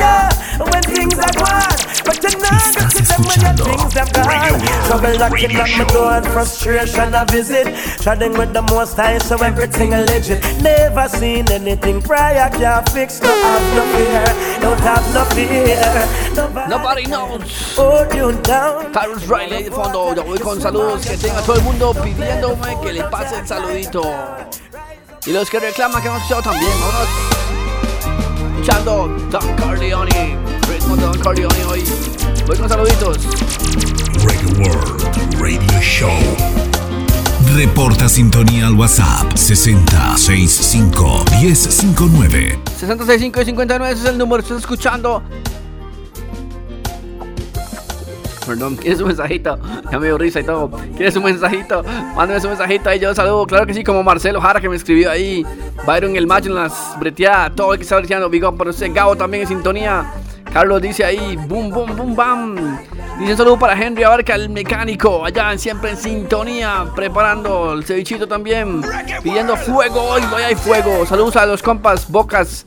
[0.66, 1.61] when things are gone.
[2.04, 4.60] But you're not gonna see them when your things have gone.
[4.88, 7.68] Trouble knocking at my door and frustration I visit.
[8.02, 10.42] Treading with the most high, so everything legit.
[10.62, 13.22] Never seen anything prior can't fix.
[13.22, 14.26] No have no fear,
[14.62, 16.68] don't have no fear.
[16.68, 17.76] Nobody knows.
[17.76, 18.92] Hold you down.
[18.92, 20.16] Tarrus Riley de fondo.
[20.16, 21.06] Ya voy con saludos.
[21.06, 24.02] Que tenga todo el mundo pidiéndome que le pase el saludito.
[25.26, 26.72] Y los que reclaman que hemos escuchado también.
[26.82, 27.10] Vámonos.
[28.56, 30.08] Escuchando Don Corleon.
[31.00, 31.84] Don Corleone hoy.
[32.46, 33.18] Voy con saluditos.
[34.26, 36.10] Reggae World Radio Show.
[37.56, 42.60] Reporta sintonía al WhatsApp 6065 1059.
[42.78, 44.44] 665 y 59, ese es el número.
[44.44, 45.24] Estás escuchando.
[48.46, 49.60] Perdón, ¿quieres un mensajito?
[49.92, 50.72] Ya me risa y todo.
[50.98, 51.84] ¿Quieres un mensajito?
[52.16, 53.46] Mándame su mensajito ahí, yo saludo.
[53.46, 55.46] Claro que sí, como Marcelo Jara que me escribió ahí.
[55.86, 57.56] Byron el macho en las breteadas.
[57.56, 58.92] Todo el que está breteando, Big Up por usted.
[58.94, 60.06] Gabo también en sintonía.
[60.52, 62.78] Carlos dice ahí, boom, boom, boom, bam.
[63.18, 68.28] Dice un saludo para Henry Abarca, el mecánico, allá siempre en sintonía, preparando el cevichito
[68.28, 68.82] también,
[69.24, 71.06] pidiendo fuego hoy, hoy hay fuego.
[71.06, 72.66] Saludos a los compas, Bocas,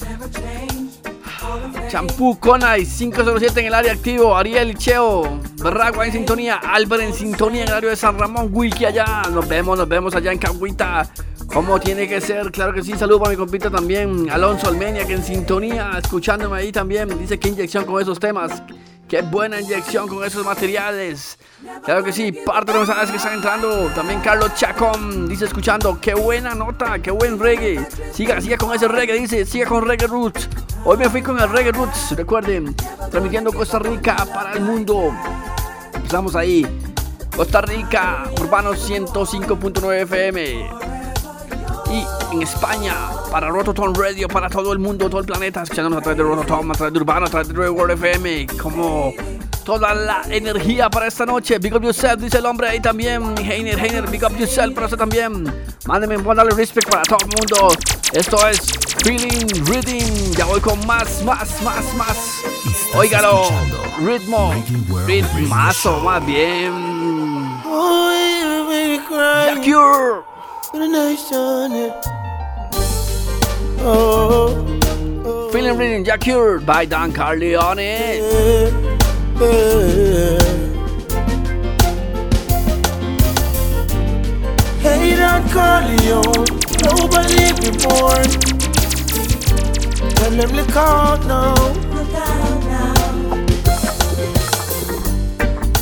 [1.89, 7.63] Champú, Conay, 507 en el área activo, Ariel, Cheo, Berragua en sintonía, Álvaro en sintonía
[7.63, 11.07] en el área de San Ramón, Wiki allá, nos vemos, nos vemos allá en Cahuita.
[11.55, 12.95] Como tiene que ser, claro que sí.
[12.99, 17.17] Saludos para mi compita también, Alonso Almeña, que en sintonía, escuchándome ahí también.
[17.17, 18.61] Dice que inyección con esos temas.
[19.07, 21.39] Qué buena inyección con esos materiales.
[21.85, 23.87] Claro que sí, parte de los mensajes que están entrando.
[23.95, 27.87] También Carlos Chacón dice escuchando, qué buena nota, qué buen reggae.
[28.13, 30.49] Siga, siga con ese reggae, dice, siga con reggae roots.
[30.85, 32.75] Hoy me fui con el reggae roots, recuerden,
[33.13, 35.13] transmitiendo Costa Rica para el mundo.
[36.03, 36.67] Estamos ahí,
[37.37, 40.94] Costa Rica, Urbano 105.9 FM.
[41.91, 42.95] Y en España,
[43.31, 46.71] para Rototom Radio, para todo el mundo, todo el planeta, escuchándonos a través de Rototom,
[46.71, 49.13] a través de Urbano, a través de World FM, como
[49.65, 51.59] toda la energía para esta noche.
[51.59, 53.37] Big up yourself, dice el hombre ahí también.
[53.39, 55.45] Heiner, Heiner, big up yourself para usted también.
[55.87, 57.75] Mándeme, mándale respect para todo el mundo.
[58.13, 58.61] Esto es
[59.03, 60.33] Feeling Reading.
[60.37, 62.43] Ya voy con más, más, más, más.
[62.95, 63.49] Óigalo,
[64.05, 64.55] ritmo,
[65.07, 66.73] ritmazo, más bien.
[70.75, 71.93] The Cure.
[73.79, 74.67] Oh,
[75.25, 75.49] oh.
[75.53, 77.79] Feeling Riddim, Jah Cure by Don Corleon.
[84.81, 86.45] Hey, Don Corleon,
[86.83, 88.27] nobody be born.
[90.37, 91.55] Them look out now.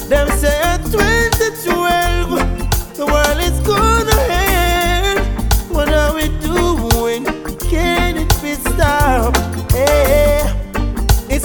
[0.07, 4.12] Them say at 2012, the world is gonna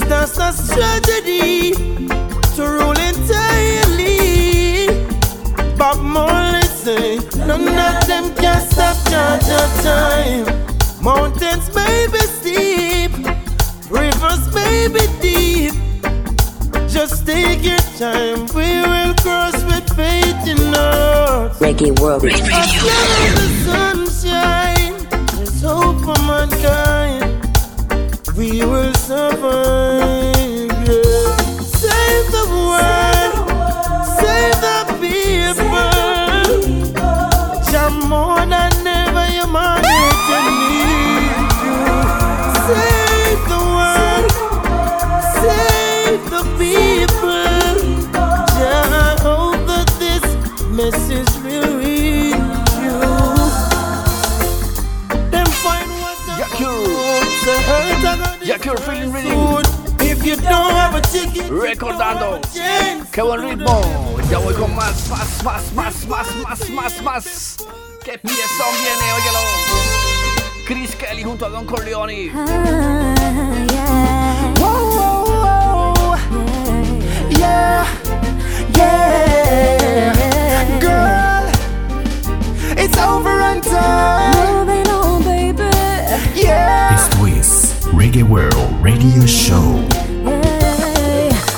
[0.09, 1.71] just a strategy
[2.55, 4.87] to rule entirely.
[5.77, 10.45] Bob Marley say, none of them can stop Georgia time.
[11.01, 13.11] Mountains may be steep,
[13.89, 15.73] rivers may be deep.
[16.87, 21.59] Just take your time, we will cross with faith in us.
[21.59, 24.95] Reggae World long as the sunshine,
[25.35, 27.36] there's hope for mankind.
[28.37, 30.36] We will survive.
[58.67, 59.63] I got Jah Cure, Feeling Riddim.
[60.01, 62.41] If you don't have a ticket, Recordando.
[63.11, 63.81] Qué buen ritmo.
[64.29, 67.57] Ya voy con más, más, más, más, más, más, más, más.
[68.03, 69.39] Qué piezón viene, óigalo.
[70.65, 72.09] Chris Kelly junto a Don Corleon.
[72.29, 73.15] Ah,
[77.29, 77.85] yeah,
[78.75, 80.13] yeah,
[80.81, 81.47] girl,
[82.77, 84.35] it's over and done.
[84.35, 85.69] Moving on, baby.
[86.35, 86.86] Yeah.
[88.29, 89.87] World Radio Show.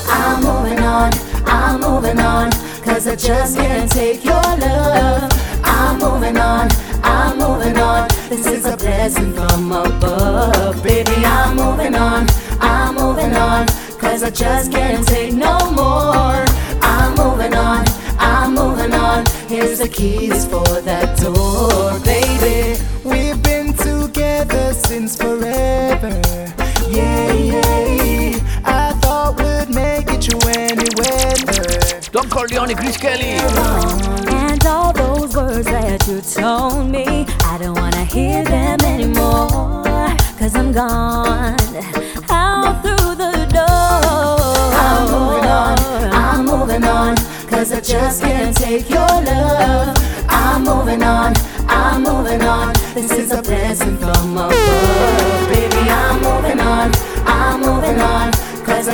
[0.08, 1.12] I'm moving on,
[1.46, 2.52] I'm moving on,
[2.84, 5.32] cause I just can't take your love.
[5.64, 6.70] I'm moving on,
[7.02, 10.84] I'm moving on, this is a blessing from above.
[10.84, 12.28] Baby, I'm moving on,
[12.60, 13.66] I'm moving on,
[13.98, 16.46] cause I just can't take no more.
[16.84, 17.84] I'm moving on,
[18.20, 22.80] I'm moving on, here's the keys for that door, baby.
[23.04, 26.59] We've been together since forever.
[27.00, 28.40] Yeah, yeah.
[28.66, 32.02] I thought we'd make it through any weather.
[32.12, 33.38] Don Corleon, Chris Kelly.
[34.36, 39.84] And all those words that you told me, I don't wanna hear them anymore.
[40.40, 41.58] Cause I'm gone
[42.30, 44.50] out through the door.
[44.86, 45.78] I'm moving on,
[46.24, 47.16] I'm moving on.
[47.48, 49.96] Cause I just can't take your love.
[50.30, 51.34] I'm moving on,
[51.68, 52.74] I'm moving on.
[52.94, 55.39] This is a blessing from above.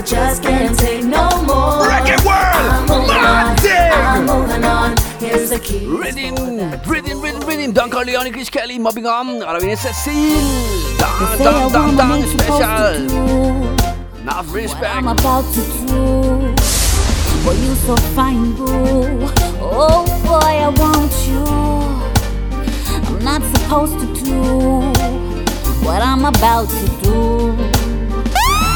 [0.05, 1.81] Just can't take no more.
[1.83, 3.91] Reggae World, I'm moving on, Martin.
[3.91, 4.95] I'm moving on.
[5.19, 5.85] Here's the key.
[5.87, 6.35] Reading,
[6.85, 7.71] reading, reading, reading.
[7.71, 9.41] Don Corleon, Chris Kelly, mobbing on.
[9.41, 10.37] Ahora viene Cecile.
[10.99, 12.95] Dan, dan, dan, dan, special.
[14.21, 14.81] Enough respect.
[14.81, 16.53] What I'm about to do.
[17.43, 19.27] Boy, you so fine, boo.
[19.59, 21.43] Oh boy, I want you.
[23.07, 24.39] I'm not supposed to do
[25.85, 27.34] what I'm about to do,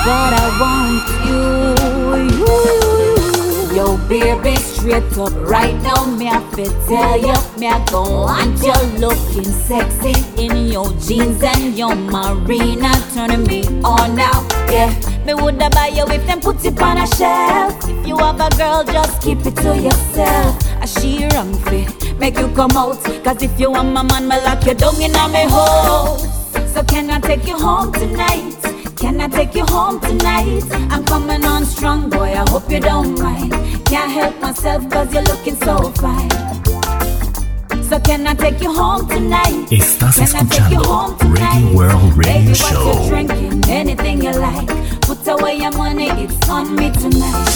[0.06, 2.40] but I want you.
[2.40, 3.76] you.
[3.76, 8.60] Yo, baby, straight up right now, me have to tell you, me I go want
[8.62, 10.14] you looking sexy
[10.44, 14.46] in your jeans and your marina, turning me on now.
[14.70, 14.90] Yeah,
[15.26, 17.74] me woulda buy you if them put it on a shelf.
[17.88, 20.58] If you have a girl, just keep it to yourself.
[20.82, 23.04] I she wrong fit, make you come out.
[23.24, 26.24] Cause if you want my man, me lock you down in a me house.
[26.74, 28.56] So can I take you home tonight?
[29.00, 30.62] Can I take you home tonight?
[30.92, 32.34] I'm coming on strong, boy.
[32.34, 33.54] I hope you don't mind.
[33.86, 36.30] Can't help myself cause you're looking so fine.
[37.84, 39.72] So can I take you home tonight?
[39.72, 41.64] Estás Can I take you escuchando home tonight?
[41.64, 43.70] Reggae World Radio Baby, what you drinking?
[43.70, 44.68] Anything you like.
[45.02, 47.48] Put away your money, it's on me tonight.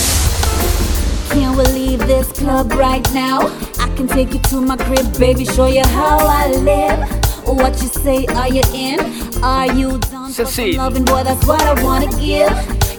[1.29, 3.51] Can we leave this club right now?
[3.79, 7.32] I can take you to my crib, baby, show you how I live.
[7.45, 8.99] What you say, are you in?
[9.43, 11.05] Are you done for some loving?
[11.05, 12.51] Boy, that's what I wanna give.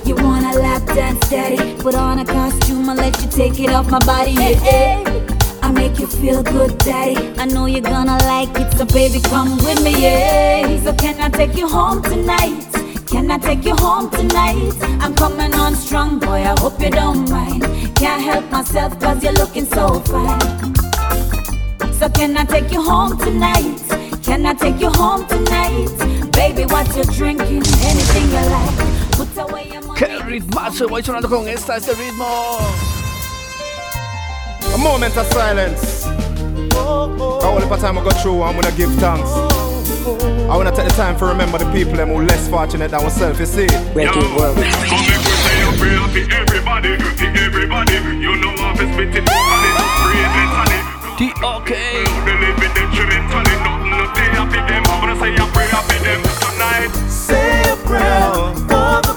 [0.06, 1.74] You wanna lap dance daddy?
[1.82, 4.32] Put on a costume and let you take it off my body.
[4.32, 5.60] Yeah, yeah.
[5.62, 7.16] I make you feel good, daddy.
[7.38, 10.82] I know you're gonna like it, so baby, come with me, yeah.
[10.82, 12.66] So can I take you home tonight?
[13.06, 14.72] Can I take you home tonight?
[15.00, 16.42] I'm coming on strong, boy.
[16.42, 17.62] I hope you don't mind.
[17.96, 20.74] Can't help myself, cause you're looking so fine.
[21.92, 23.80] So can I take you home tonight?
[24.24, 25.86] Can I take you home tonight?
[26.32, 27.62] Baby, what you drinking?
[27.84, 29.12] Anything you like.
[29.12, 30.00] Put away your money.
[30.00, 30.88] ¡Qué ritmazo!
[30.88, 32.58] Voy sonando con esta, este ritmo.
[34.72, 36.06] A moment of silence.
[36.06, 39.28] I only for time I go through, I'm gonna give thanks.
[39.28, 43.38] I wanna take the time to remember the people them who less fortunate than ourselves,
[43.38, 43.66] you see.
[43.92, 44.56] Reggae world.
[44.56, 47.94] Pray up to everybody, to everybody.
[47.94, 49.70] You know I'm spit it vocally,
[50.00, 50.80] pray mentally.
[51.18, 52.04] T.O.K.
[52.24, 53.83] They
[54.16, 54.50] I'm
[55.20, 56.90] say I pray happy them tonight.
[57.10, 59.13] Say a prayer for the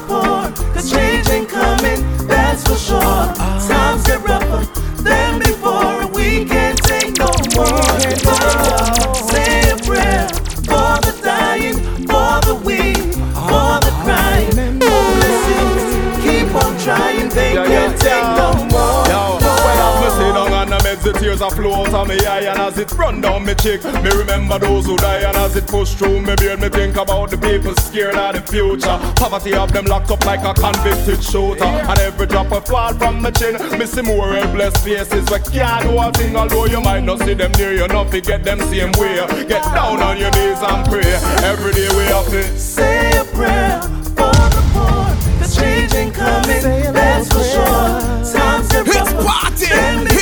[21.38, 24.10] tears a flow out of me eye and as it run down me cheek, me
[24.16, 27.38] remember those who die and as it push through me beard, me think about the
[27.38, 28.98] people scared of the future.
[29.16, 33.22] Poverty have them locked up like a convicted shooter, and every drop of fall from
[33.22, 36.36] my chin, me see more helpless faces we can't do a thing.
[36.36, 39.16] Although you might not see them near you, not forget them same way.
[39.48, 41.14] Get down on your knees and pray.
[41.44, 46.94] Every day we have to Say a prayer for the poor, cause change ain't coming,
[46.94, 48.18] that's for sure.
[48.34, 50.17] Times get rougher than before, we can't take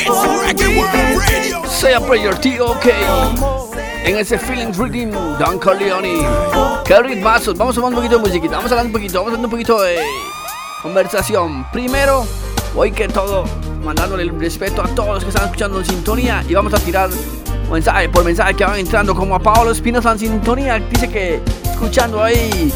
[1.68, 2.90] Say a prayer, T.O.K.
[4.06, 6.20] En ese Feelings Rhythm, Don Corleone.
[6.86, 7.58] ¡Qué ritmazos!
[7.58, 9.46] Vamos a hablar un poquito de musiquita, vamos a hablar un poquito, vamos a hablar
[9.46, 9.98] un poquito de
[10.84, 11.66] conversación.
[11.72, 12.28] Primero,
[12.76, 13.46] hoy que todo,
[13.84, 17.10] mandándole el respeto a todos los que están escuchando en sintonía y vamos a tirar
[17.72, 22.24] mensaje por mensaje que van entrando, como a Pablo Espinosa en sintonía, dice que escuchando
[22.24, 22.72] ahí.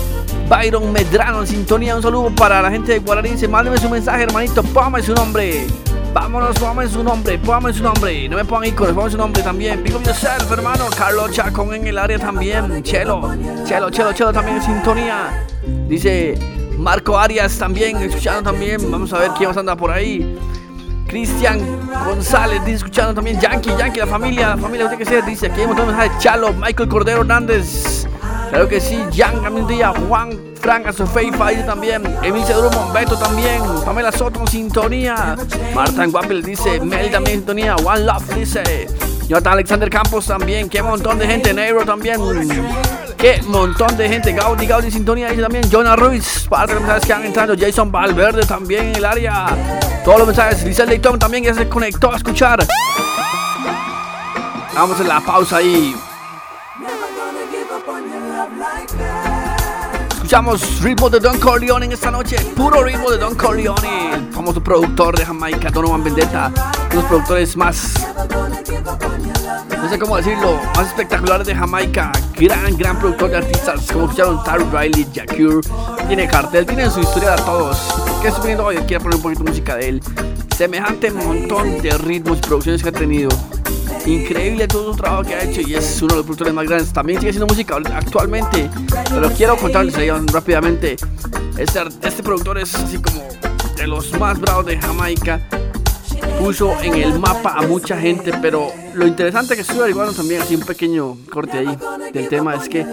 [0.50, 3.30] Byron Medrano en sintonía, un saludo para la gente de Guaraní.
[3.30, 5.68] Dice, mándeme su mensaje, hermanito, póngame su nombre.
[6.14, 8.28] Vámonos, póngame su nombre, póngame su nombre.
[8.30, 9.80] No me pongan iconos, póngame su nombre también.
[9.80, 10.86] Up yourself, hermano.
[10.98, 12.82] Carlos Chacón en el área también.
[12.84, 15.46] Chelo, Chelo, Chelo, Chelo también en sintonía.
[15.88, 16.38] Dice
[16.78, 18.92] Marco Arias también, escuchando también.
[18.92, 20.38] Vamos a ver quién más anda por ahí.
[21.10, 21.60] Cristian
[22.06, 25.62] González dice escuchando también Yankee, Yankee, la familia, la familia tiene que ser, dice aquí
[25.62, 28.08] hay un montón Chalo, Michael Cordero Hernández,
[28.50, 33.62] claro que sí, Jan también día, Juan Frank Azofeifa dice también, Emilia Drummond, Beto también,
[33.86, 35.36] Pamela Soto en sintonía,
[35.74, 38.88] Marta Guapel dice, Mel también en sintonía, One Love dice,
[39.28, 42.20] Jonathan Alexander Campos también, qué montón de gente, Neiro también,
[43.18, 47.06] qué montón de gente, Gaudi, Gaudi en sintonía dice también, Jonah Ruiz, parte los mensajes
[47.06, 49.48] que han entrado, Jason Valverde también en el área,
[50.04, 52.66] todos los mensajes, Lisa Leighton también ya se conectó a escuchar.
[54.74, 55.94] Vamos a la pausa ahí.
[60.30, 64.62] Escuchamos ritmo de Don Corleone en esta noche, puro ritmo de Don Corleone, el famoso
[64.62, 67.96] productor de Jamaica, Donovan Vendetta, uno de los productores más,
[69.76, 74.44] no sé cómo decirlo, más espectaculares de Jamaica, gran, gran productor de artistas, como escucharon
[74.44, 75.68] Tara Riley, Jacure,
[76.08, 77.92] tiene cartel, tiene su historia de todos.
[78.22, 78.76] ¿Qué estoy viendo hoy?
[78.86, 80.04] Quiero poner un poquito de música de él.
[80.60, 83.30] Semejante montón de ritmos y producciones que ha tenido.
[84.06, 86.92] Increíble todo el trabajo que ha hecho y es uno de los productores más grandes.
[86.92, 88.70] También sigue haciendo música actualmente.
[89.10, 89.96] Pero quiero contarles
[90.34, 90.98] rápidamente.
[91.58, 93.26] Este, este productor es así como
[93.78, 95.40] de los más bravos de Jamaica.
[96.40, 100.56] Puso en el mapa a mucha gente, pero lo interesante que estuve averiguando también, así
[100.56, 101.78] un pequeño corte ahí
[102.14, 102.86] del tema, es que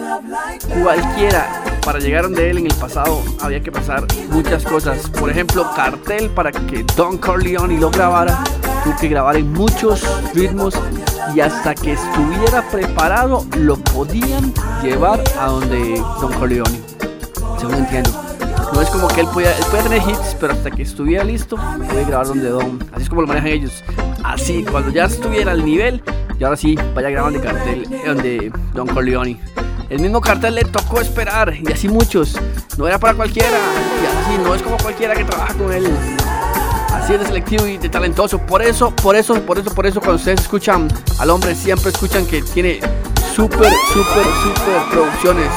[0.82, 5.09] cualquiera para llegar donde él en el pasado había que pasar muchas cosas.
[5.11, 8.43] Por ejemplo, cartel para que Don Corleone lo grabara,
[8.82, 10.05] tuvo que grabar en muchos
[10.35, 10.74] ritmos
[11.35, 16.81] y hasta que estuviera preparado lo podían llevar a donde Don Corleone.
[17.59, 18.26] Según entiendo.
[18.72, 22.05] No es como que él podía, él tener hits, pero hasta que estuviera listo, puede
[22.05, 22.78] grabar donde Don.
[22.93, 23.84] Así es como lo manejan ellos.
[24.24, 26.02] Así, cuando ya estuviera al nivel,
[26.38, 29.40] y ahora sí, vaya a grabar cartel donde Don Corleone.
[29.88, 32.36] El mismo cartel le tocó esperar y así muchos.
[32.76, 33.56] No era para cualquiera.
[34.02, 35.86] Y así no es como cualquiera que trabaja con él.
[36.93, 38.38] Así es de selectivo y de talentoso.
[38.38, 40.88] Por eso, por eso, por eso, por eso cuando ustedes escuchan
[41.20, 42.80] al hombre siempre escuchan que tiene
[43.34, 45.51] súper, súper, súper producciones.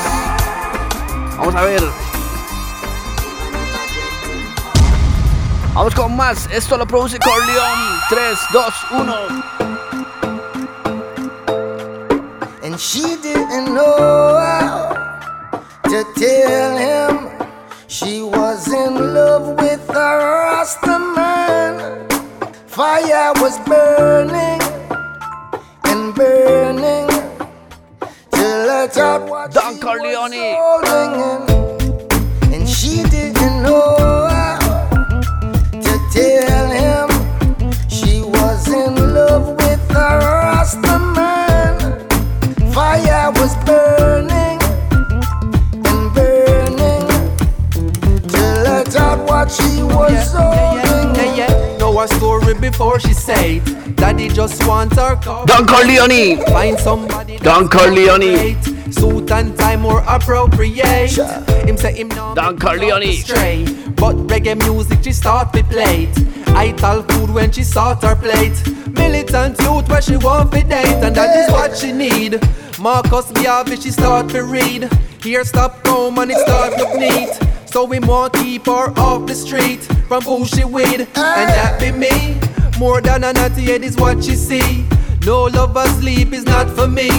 [1.37, 2.08] Vamos a ver.
[5.79, 6.49] Vamos con más.
[6.51, 8.01] Esto lo produce Corleon.
[8.09, 9.43] 3, 2, 1.
[12.63, 14.89] And she didn't know how
[15.83, 17.29] to tell him
[17.87, 22.05] she was in love with a Rasta man.
[22.67, 24.59] Fire was burning
[25.85, 27.07] and burning
[28.31, 30.29] till let out what Don she Corleon.
[30.29, 31.21] was holding
[32.51, 32.53] in.
[32.53, 34.18] And she didn't know
[55.59, 56.41] Don Corleon.
[56.53, 58.23] Find somebody Don Corleon.
[58.93, 61.11] Suit and tie more appropriate.
[61.67, 63.11] Him say him no Don Corleon.
[63.11, 63.65] stray.
[63.97, 66.07] But reggae music she start to play.
[66.55, 68.55] I tell food when she sort her plate.
[68.93, 72.39] Militant youth where she want to date and that is what she need.
[72.79, 74.89] Marcus Garvey she start to read.
[75.21, 77.37] Here stop home and it start look neat.
[77.65, 81.91] So we want keep her off the street from who she with, and that be
[81.91, 82.39] me.
[82.79, 84.85] More than a naughty head is what she see.
[85.25, 87.09] No lover sleep is not for me,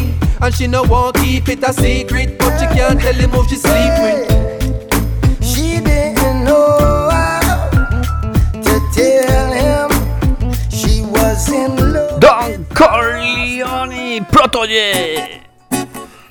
[0.40, 3.56] and she no want keep it a secret, but she can't tell him who she
[3.56, 5.44] sleep with.
[5.44, 7.70] She didn't know how
[8.52, 9.90] to tell him
[10.70, 12.20] she was in love.
[12.20, 13.90] Don Corleon.
[14.26, 15.40] Protoje.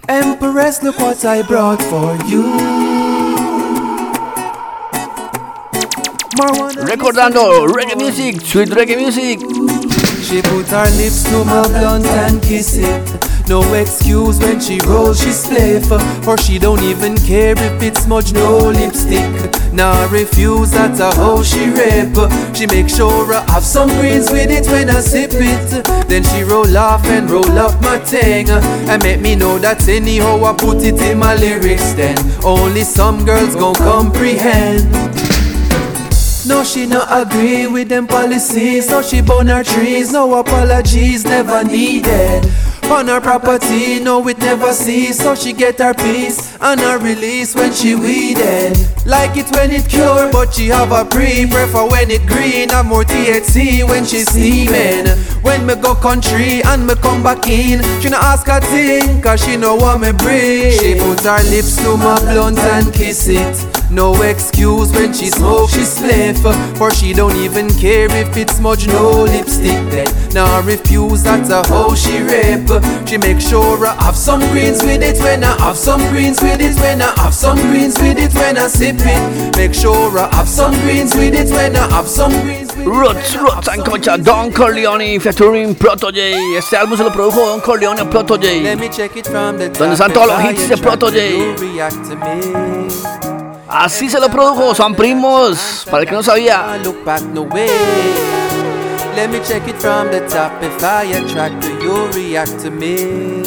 [0.07, 2.43] Empress, look what I brought for you.
[6.35, 9.39] Marijuana Recordando reggae music, sweet reggae music.
[10.29, 13.49] She put her lips to my blunt and kiss it.
[13.49, 15.89] No excuse when she rolls, she spliff.
[16.23, 19.25] For she don't even care if it's smudge, no lipstick.
[19.73, 22.13] Now Nah, refuse, that's a how she rip.
[22.55, 25.83] She make sure I have some greens with it when I sip it.
[26.07, 28.51] Then she roll off and roll up my thing.
[28.51, 31.93] And make me know that anyhow I put it in my lyrics.
[31.93, 35.28] Then only some girls gon' comprehend.
[36.49, 38.89] No, she no agree with them policies.
[38.89, 40.11] No, she burn her trees.
[40.11, 42.43] No apologies, never needed.
[42.85, 45.19] On her property, no, it never cease.
[45.19, 48.75] So she get her peace and her release when she weeded.
[49.05, 51.45] Like it when it cure, but she have a pre.
[51.45, 55.05] Prefer when it green, have more THC when she steaming.
[55.43, 59.45] When me go country and me come back in, she no ask a thing, cause
[59.45, 60.71] she know what me bring.
[60.79, 63.78] She put her lips to my blunt and kiss it.
[63.91, 66.37] No excuse when she smoke, she spliff
[66.77, 71.49] For she don't even care if it's smudge, no lipstick then Now I refuse, that's
[71.49, 72.69] a how she rip
[73.07, 76.61] She make sure I have some greens with it When I have some greens with
[76.61, 80.29] it When I have some greens with it When I sip it Make sure I
[80.35, 83.83] have some greens with it When I have some greens with it Roots, Roots and
[83.83, 86.33] Concha, Don Corleon featuring Protoje.
[86.57, 88.61] Este álbum se lo produjo Don Corleon a Protoje.
[88.61, 91.55] Let me check it from the Donde top están todos los hits de attract Protoje.
[93.69, 93.75] You.
[93.75, 95.85] Así se lo produjo, son primos.
[95.89, 96.77] Para el que no sabía.
[99.15, 100.51] Let me check it from the top.
[100.61, 103.43] If I attract her, you react to me.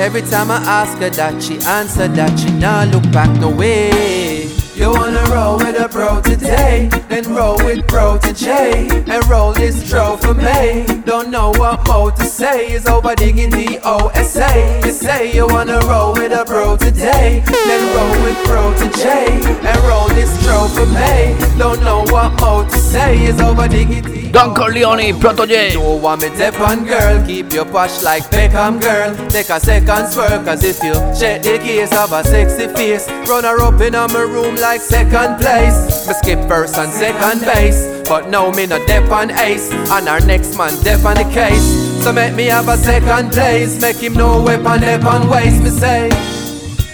[0.00, 4.43] Every time I ask her that, she answer that she not look back no way.
[4.74, 7.86] You wanna roll with a bro today, then roll with
[8.34, 10.84] J, and roll this tro for me.
[11.06, 14.82] Don't know what more to say, is over digging the OSA.
[14.84, 18.44] You say you wanna roll with a bro today, then roll with
[19.00, 19.28] J,
[19.68, 21.36] and roll this tro for me.
[21.56, 26.28] Don't know what more to say, is over digging the Don Corleon, Don't what me
[26.30, 27.24] tip on girl.
[27.24, 29.14] Keep your posh like Beckham girl.
[29.30, 33.44] Take a second swerve Cause if you check the case of a sexy face Run
[33.44, 36.08] her up in my room like second place.
[36.08, 39.70] Me skip first and second base But now me no dep on ace.
[39.70, 42.02] And our next man dep on the case.
[42.02, 43.80] So make me have a second place.
[43.80, 45.62] Make him know weapon dep on waste.
[45.62, 46.10] Me say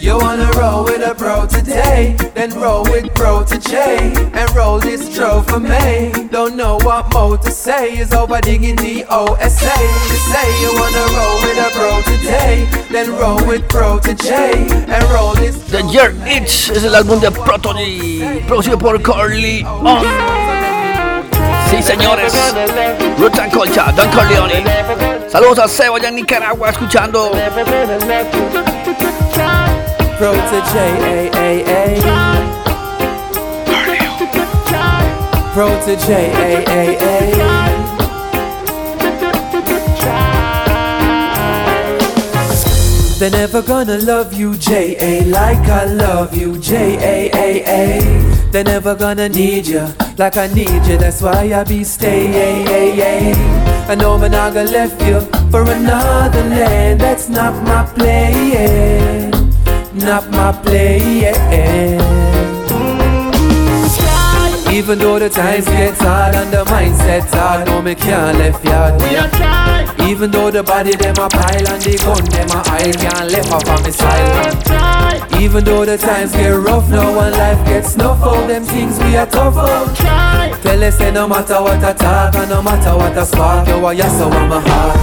[0.01, 4.79] you wanna roll with a bro today, then roll with bro to J, and roll
[4.79, 6.13] this tro for me.
[6.31, 9.75] Don't know what more to say, is over digging the OSA.
[10.09, 14.53] You say you wanna roll with a bro today, then roll with bro to J,
[14.89, 20.03] and roll this The Year Itch es el álbum de Protoje, producido por Corleon.
[21.71, 22.33] Sí, señores.
[23.19, 24.51] Roots Colcha, Don Corleon.
[25.29, 27.31] Saludos a Sebo allá en Nicaragua escuchando.
[30.21, 31.97] Protege, A, A, A.
[35.55, 37.11] Protege, A, A, A.
[43.19, 45.25] They're never gonna love you, J.A.
[45.25, 48.03] like I love you, J.A.A.A.
[48.51, 49.89] They're never gonna need you
[50.19, 53.33] like I need you, that's why I be stay.
[53.89, 55.21] I know gonna left you
[55.51, 59.30] for another land, that's not my plan,
[59.95, 62.01] not my plan.
[64.73, 69.01] Even though the times get hard and the mindset's hard, no me can't left yard.
[70.09, 73.53] Even though the body them a pile and the gun them a I can't left
[73.53, 74.90] off on me side.
[75.41, 79.17] Even though the times get rough now and life gets snuff out, them things we
[79.17, 79.97] are tough out.
[80.63, 83.87] Tell us say no matter what I talk and no matter what I spark, you
[83.87, 84.99] are yes so on my heart.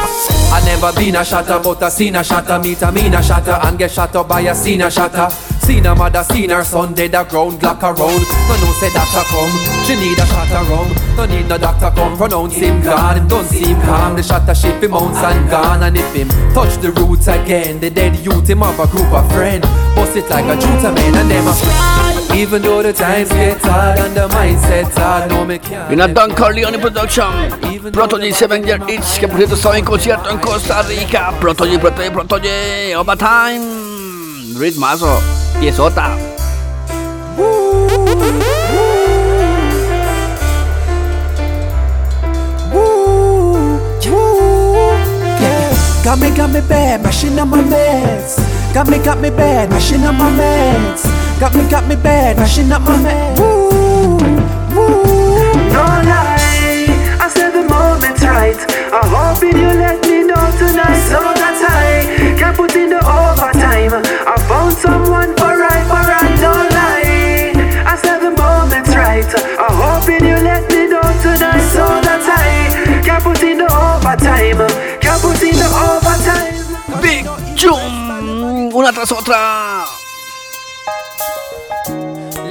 [0.53, 3.57] I never been a shatter, but I seen a shatter, meet a mean a shatter
[3.64, 5.30] and get shot up by a seen a shatter.
[5.68, 7.97] Seen a mother, seen her son dead a ground, glock around.
[7.97, 9.51] No no say doctor come,
[9.84, 11.18] she need a shot of rum.
[11.18, 12.81] No need no doctor come, pronounce him.
[12.81, 15.84] Him don't seem calm, the shatter ship him mounts and gone.
[15.84, 19.30] And if him touch the roots again, the dead youth him have a group of
[19.34, 19.61] friend.
[19.93, 23.99] Bust it like a shooter man and them a Even though the times get hard
[23.99, 25.91] and the mindset's hard, no me can't.
[25.91, 27.52] Una Don Corleon Production.
[27.91, 31.32] Protoje Seven Year Itch Que por cierto estaba en concierto en Costa Rica.
[31.40, 33.62] Protoje, Protoje, Protoje Overtime.
[34.60, 35.20] Ritmazo
[35.60, 36.18] Piezota
[46.04, 48.38] Got me, got me bad, mashing on my meds.
[48.78, 51.02] Got me, got me bad, mashing up my meds.
[51.40, 53.40] Got me, got me bad, mashing up my meds.
[53.40, 54.20] Woo,
[54.78, 55.02] woo.
[55.74, 56.86] No lie,
[57.18, 58.56] I said the moment's right.
[58.94, 63.98] I hope you let me know tonight so that I can put in the overtime.
[63.98, 66.38] I found someone for right, for right.
[66.38, 69.26] No lie, I said the moment's right.
[69.58, 74.70] I hope you let me know tonight so that I can put in the overtime.
[75.02, 77.02] Can put in the overtime.
[77.02, 79.86] Big Chum Una tras otra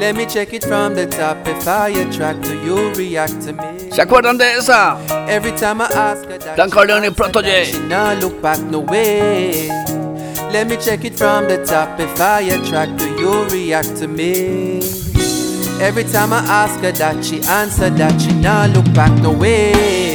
[0.00, 1.46] Let me check it from the top.
[1.48, 3.90] If I attract to you, react to me.
[3.90, 4.98] ¿Se acuerdan de esa?
[5.26, 7.44] Every time I ask her that Don she Corleon answer Protoje.
[7.44, 9.68] that She not look back no way.
[10.52, 11.98] Let me check it from the top.
[11.98, 14.80] If I attract to you, react to me.
[15.80, 20.05] Every time I ask her that, she answer that she not look back no way.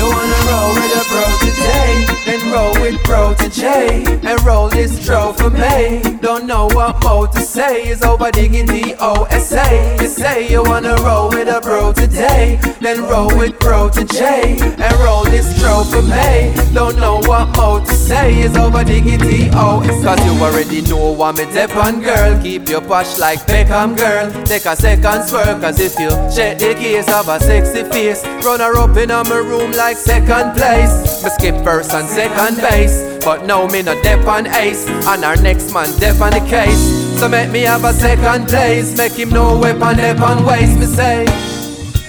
[0.00, 4.70] You wanna roll with a bro today, then roll with bro to J, and roll
[4.70, 6.00] this tro for me.
[6.22, 9.98] Don't know what more to say, is over digging the OSA.
[10.00, 14.56] You say you wanna roll with a bro today, then roll with bro to J,
[14.62, 16.54] and roll this tro for me.
[16.72, 20.02] Don't know what more to say, is over digging the OSA.
[20.02, 24.32] Cause you already know what me dep on girl, keep your posh like Beckham girl.
[24.46, 28.60] Take a second swerve, cause if you check the case of a sexy face, run
[28.60, 31.22] her up in my room like second place.
[31.24, 35.36] Me skip first and second base, but now me no dep on ace, and our
[35.36, 37.18] next man dep on the case.
[37.18, 40.78] So make me have a second place, make him know weapon dep on waste.
[40.78, 41.49] Me say.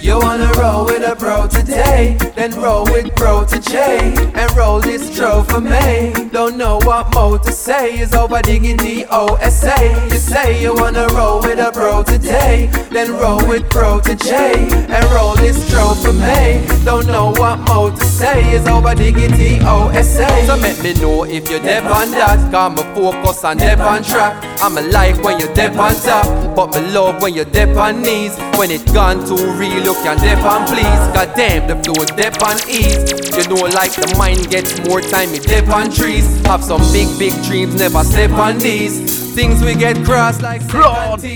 [0.01, 4.79] You wanna roll with a bro today, then roll with bro to J, and roll
[4.79, 6.11] this tro for me.
[6.31, 9.77] Don't know what more to say, is over digging the OSA.
[10.11, 14.67] You say you wanna roll with a bro today, then roll with bro to J,
[14.89, 16.65] and roll this tro for me.
[16.83, 20.27] Don't know what more to say, is over digging the OSA.
[20.47, 24.01] So make me know if you're deep on that, got me focus on deep on
[24.01, 24.33] track.
[24.63, 28.01] I'm a like when you're deep on top, but me love when you're deep on
[28.01, 28.35] knees.
[28.57, 31.03] When it gone too real, you can dip on please.
[31.13, 33.11] God damn, the flow dip on ease.
[33.35, 36.25] You know, like the mind gets more time, you dip on trees.
[36.45, 39.19] Have some big, big dreams, never step on these.
[39.35, 41.35] Things we get crossed like Proto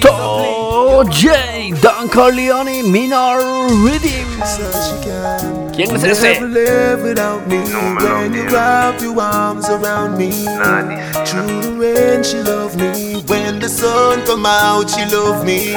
[1.12, 3.40] J Don Corleon Minor
[3.84, 6.40] Rhythms ¿Quién es ese?
[6.40, 10.32] Never live without me when you wrap your arms around me.
[11.26, 13.22] Through the rain, she love me.
[13.28, 15.76] When the sun come out, she love me.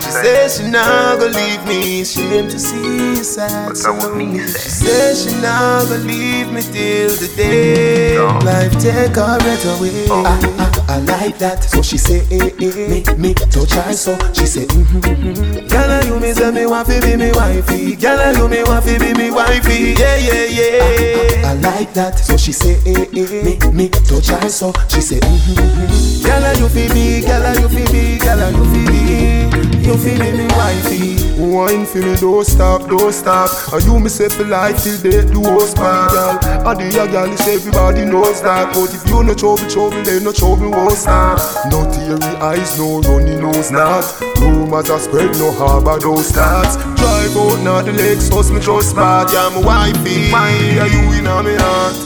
[0.00, 2.02] She says she not gonna leave me.
[2.04, 4.38] Shame to see you sad so lonely.
[4.38, 10.06] She says she not gonna leave me till the day life take her breath away.
[10.08, 14.16] I, I, I like that, so she say, eh, eh, me, me touch her so.
[14.32, 15.66] She say, mm-hmm, mm-hmm.
[15.68, 17.96] Girl, you me say me want to be me wifey.
[17.96, 19.94] Girl, you me want to be me wifey.
[19.98, 21.44] Yeah, yeah, yeah.
[21.44, 24.72] I, I, I like that, so she say, eh, eh, me, me touch her so.
[24.88, 26.26] She say, mm-hmm, mm-hmm.
[26.26, 29.76] Girl, you feel me, girl, you feel me, girl, you feel me.
[29.86, 31.14] You feel me, me wifey.
[31.38, 33.50] Wine for me, don't stop, don't stop.
[33.72, 36.66] And you me say for life till death do us part, girl.
[36.66, 38.74] And the girl is everybody knows that.
[38.74, 41.36] But if you no trouble, trouble, then no trouble host now.
[41.70, 44.02] No teary eyes, no runny nose, not.
[44.40, 46.74] Rumors are spread, no harbor those stats.
[46.96, 49.32] Drive out now the legs, host me just bad.
[49.32, 51.96] Yeah, my wifey, are you in on me heart?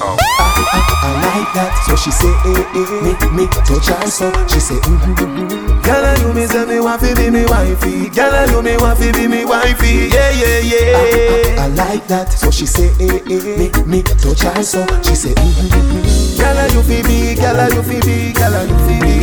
[1.03, 4.74] I like that, so she say, eh, eh, me, me, touch her so She say,
[4.77, 5.82] mm-hmm, mm-hmm.
[5.82, 8.11] Girl, you me say me want fi be me wifey.
[8.11, 10.12] Girl, you me want fi be me wifey.
[10.12, 10.99] Yeah, yeah, yeah.
[10.99, 14.87] I, I, I like that, so she say, eh, eh, me, me, touch her so
[15.03, 16.39] She say, mm-hmm, mm-hmm.
[16.39, 19.16] Girl, you fi be, girl, you fi be, girl, you fi be,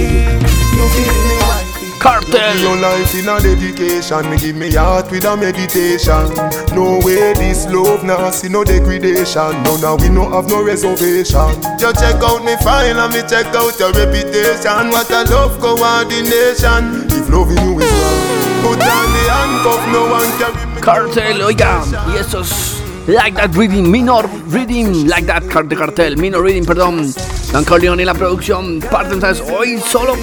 [0.75, 1.66] you fi be me wifey.
[2.07, 2.55] Kartel.
[2.61, 6.31] Your life in a dedication, me give me heart with a meditation.
[6.73, 9.51] No way this love now see no degradation.
[9.63, 11.51] No, now we no have no reservation.
[11.83, 14.87] You check out me file and me check out your reputation.
[14.89, 17.11] What a love coordination.
[17.11, 18.23] If loving you is wrong,
[18.63, 20.81] put on the handcuff, no one carry me.
[20.81, 26.15] Kartel, oh, oiga, y esos Like That Riddim, Minor Riddim, Like That Car- de Kartel,
[26.17, 27.13] Minor Riddim, perdón.
[27.51, 29.41] Don Corleon en la producción, parte, ¿sabes?
[29.41, 30.15] Hoy solo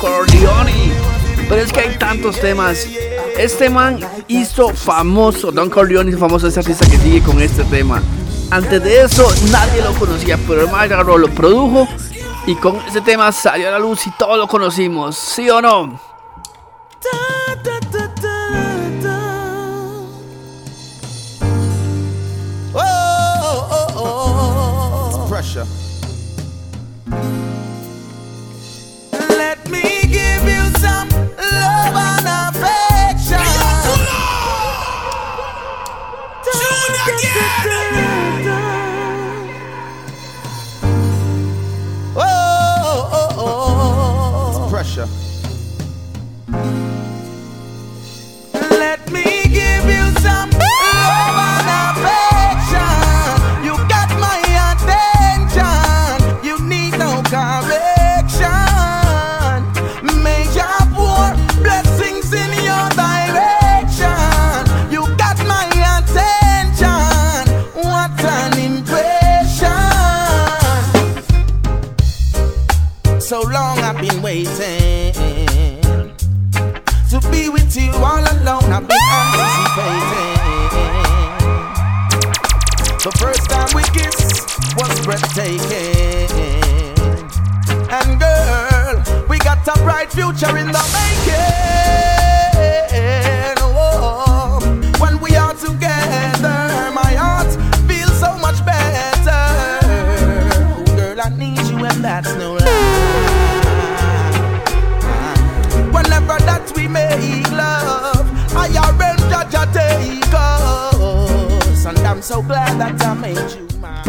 [0.00, 1.03] Corleon.
[1.48, 2.86] Pero es que hay tantos temas.
[3.36, 8.02] Este man hizo famoso, Don Corleone hizo famoso ese artista que sigue con este tema.
[8.50, 11.88] Antes de eso nadie lo conocía, pero el man agarró, lo produjo
[12.46, 16.00] y con ese tema salió a la luz y todos lo conocimos, ¿sí o no?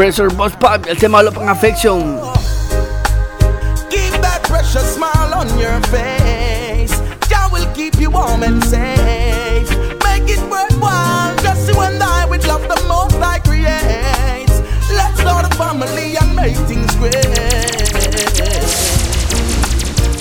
[0.05, 2.19] Pressure Busspipe, el tema Love and Affection.
[3.89, 6.93] Keep that precious smile on your face.
[7.27, 9.67] Jah will keep you warm and safe.
[10.05, 11.35] Make it worthwhile.
[11.37, 14.45] Just you and I with love the most I create.
[14.93, 17.25] Let's start a family and make things great.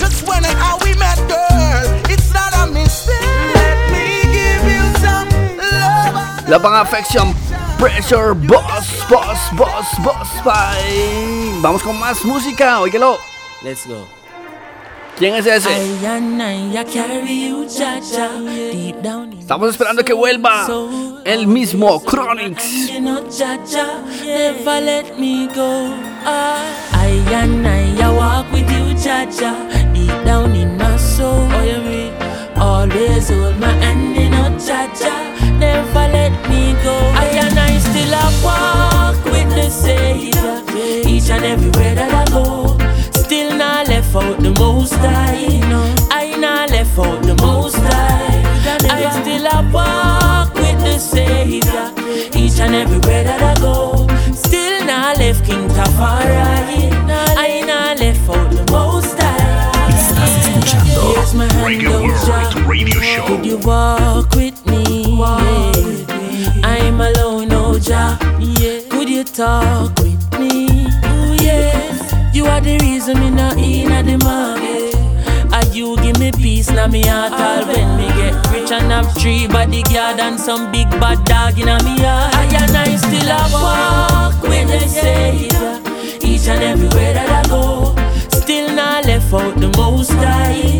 [0.01, 3.53] Just when and how we met, girl, it's not a mistake.
[3.53, 5.29] Let me give you some
[5.61, 6.49] love.
[6.49, 7.35] Love and Affection.
[7.77, 8.33] Pressure
[9.07, 11.61] Boss, Boss, Boss, Boss Bye.
[11.61, 13.19] Vamos con más música, óigalo.
[13.61, 14.07] Let's go.
[15.17, 15.69] ¿Quién es ese?
[15.69, 18.29] I and I, I carry you, Jaja,
[18.71, 20.67] deep down in Estamos esperando que vuelva
[21.23, 22.89] el mismo Chronixx.
[22.91, 25.93] You know, Jaja, never let me go.
[26.25, 31.47] I, I and I, I walk with you, Jaja, deep down in my soul.
[31.51, 32.13] Oh, you mean?
[32.57, 36.97] Always hold my hand, you know, Jaja, never let me go.
[37.15, 38.84] I and I still a walk
[39.65, 40.61] with Savior,
[41.07, 42.77] each and everywhere that I go.
[43.11, 45.59] Still not left out the most high.
[46.11, 48.43] I not left out the most high.
[48.95, 51.85] I still a walk with the Savior
[52.37, 54.07] each and everywhere that I go.
[54.33, 56.91] Still not left King Tafari.
[57.37, 59.71] I not left out the most high.
[59.89, 63.27] Estás escuchando Here's my hand, Reggae oh, World Radio Show.
[63.27, 64.83] Could you walk with me?
[65.17, 66.61] Yeah.
[66.63, 68.19] I'm alone, oh Jah.
[68.39, 68.94] Yeah.
[69.15, 70.67] You talk with me?
[70.67, 72.35] Ooh, yes.
[72.35, 74.93] You are the reason me not in at the market.
[75.53, 79.09] And you give me peace now me heart all when me get rich and have
[79.15, 82.35] three bodyguard and some big bad dog in me heart.
[82.35, 85.79] I and I still a walk with the Savior
[86.21, 87.95] each and everywhere that I go.
[88.37, 90.77] Still not left out the most high.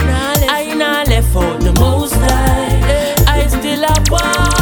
[0.52, 3.16] I not left out the most high.
[3.30, 4.55] I still a walk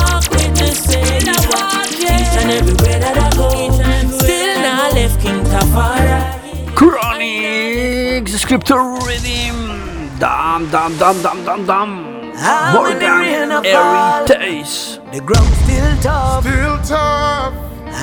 [2.43, 3.49] and everywhere that I go.
[4.19, 6.19] Still not left King Tafari.
[6.75, 10.19] Chronixx, Scripture Riddim.
[10.19, 12.33] Dam, dam, dam, dam, dam, dam.
[12.35, 14.99] How the rain Morgan, a fall, Heritage.
[15.13, 16.43] The ground still tough.
[16.43, 17.53] Still tough.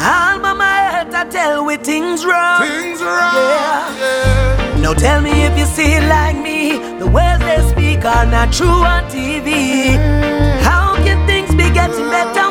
[0.02, 2.62] All my head I tell with things wrong.
[2.62, 3.34] Things wrong.
[3.34, 4.80] Yeah.
[4.80, 6.78] Now tell me if you see it like me.
[6.98, 9.98] The words they speak are not true on TV.
[9.98, 10.64] Mm-hmm.
[10.64, 12.49] How can things be getting better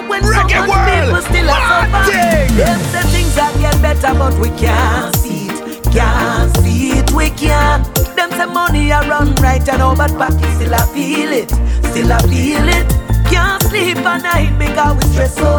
[0.50, 2.58] so much people still are suffering?
[2.58, 5.84] Them say things that get better, but we can't see it.
[5.94, 7.86] Can't see it, we can't.
[8.16, 10.10] Them say money I run right and all, but
[10.56, 11.50] still I feel it.
[11.92, 12.88] Still I feel it.
[13.30, 15.59] Can't sleep at night because we stress out.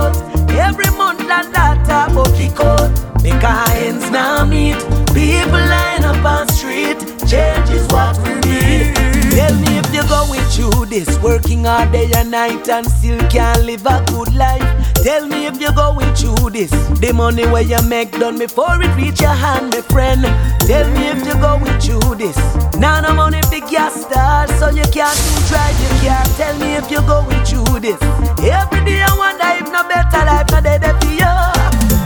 [10.60, 14.62] Through this, working all day and night and still can't live a good life.
[15.02, 16.70] Tell me if you're going through this.
[17.00, 20.22] The money where you make done before it reach your hand, my friend.
[20.60, 22.36] Tell me if you're going through this.
[22.76, 26.24] Now no money big gas stars, so you can't even drive your car.
[26.36, 28.00] Tell me if you're going through this.
[28.44, 31.34] Every day I wonder if no better life, no there for you.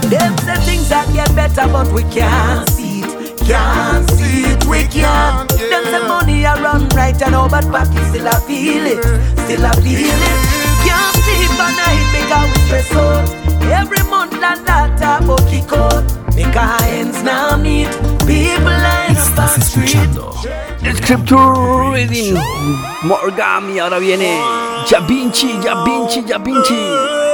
[0.09, 2.84] Them say things that get better, but we can't see.
[3.45, 5.49] Can't see it, we can't.
[5.49, 9.03] Them say money I run right and all, but pocket still I feel it.
[9.45, 10.39] Still I feel it.
[10.85, 13.45] Can't sleep at night because we stress out.
[13.71, 16.03] Every month and that talk about kick out.
[16.35, 17.87] Make our hands now meet.
[18.25, 20.33] People line up Estás escuchando
[20.95, 22.37] Scripture Riddim.
[23.03, 24.39] Morgan y ahora viene
[24.89, 27.24] Jah Vinci, Jah Vinci, Jah Vinci.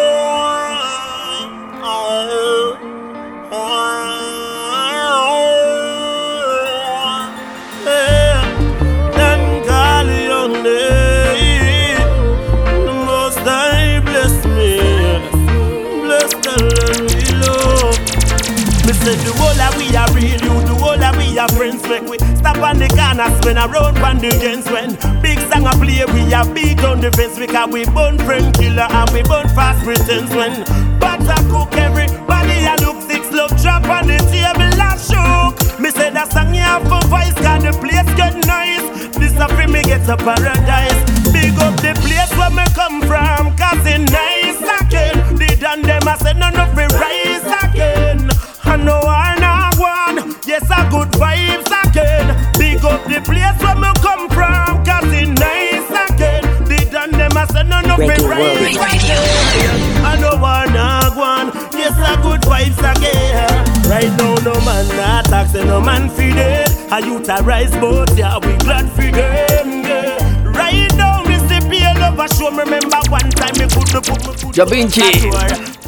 [21.32, 21.82] We are friends.
[21.88, 25.72] Make we stop on the corner, spin around on the gens when big song a
[25.80, 26.04] play.
[26.12, 29.84] We are beat on the fence because we born friend killer and we born fast
[29.84, 30.64] pretense when
[31.02, 35.80] a cook everybody a look six love drop on the table and shook.
[35.80, 38.84] Me say that song you have for voice, cause the place get nice.
[39.16, 41.00] This a fi me get a paradise.
[41.32, 45.16] Big up the place where me come from, cause it nice again.
[45.38, 48.30] The done them I say none of it rise again.
[48.64, 49.41] I know I
[49.82, 52.30] one, yes a good vibes again.
[52.62, 56.44] Big up the place where me come from, cause it nice again.
[56.70, 58.94] The done them a none of it Reggae rise World.
[58.94, 60.06] again.
[60.06, 63.66] I know I not one, yes a good vibes again.
[63.90, 66.70] Right now no man not taxing no man feed it.
[66.92, 69.84] I youth a rise but yeah we glad for them.
[69.84, 70.18] Yeah.
[70.48, 71.60] Right now me see
[72.04, 75.30] over show me remember one time me put the put me put Jah Vinci.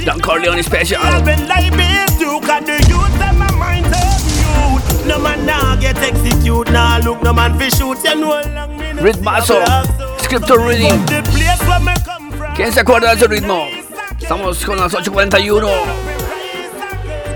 [0.05, 0.97] Don Corleon Special.
[0.99, 3.82] I've been like this too, cause the youth and my mind of youth.
[5.05, 8.93] No man now get execute, now look no man fi shoot, you know long me
[8.93, 9.61] no Ritmazo.
[10.21, 11.03] Scripture Reading.
[12.55, 13.67] ¿Quién se acuerda de ese ritmo?
[14.19, 15.69] Estamos con las 8.41.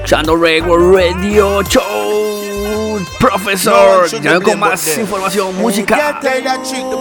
[0.05, 3.03] Chando Regular Radio Show.
[3.19, 6.19] Profesor, ya con más información, música.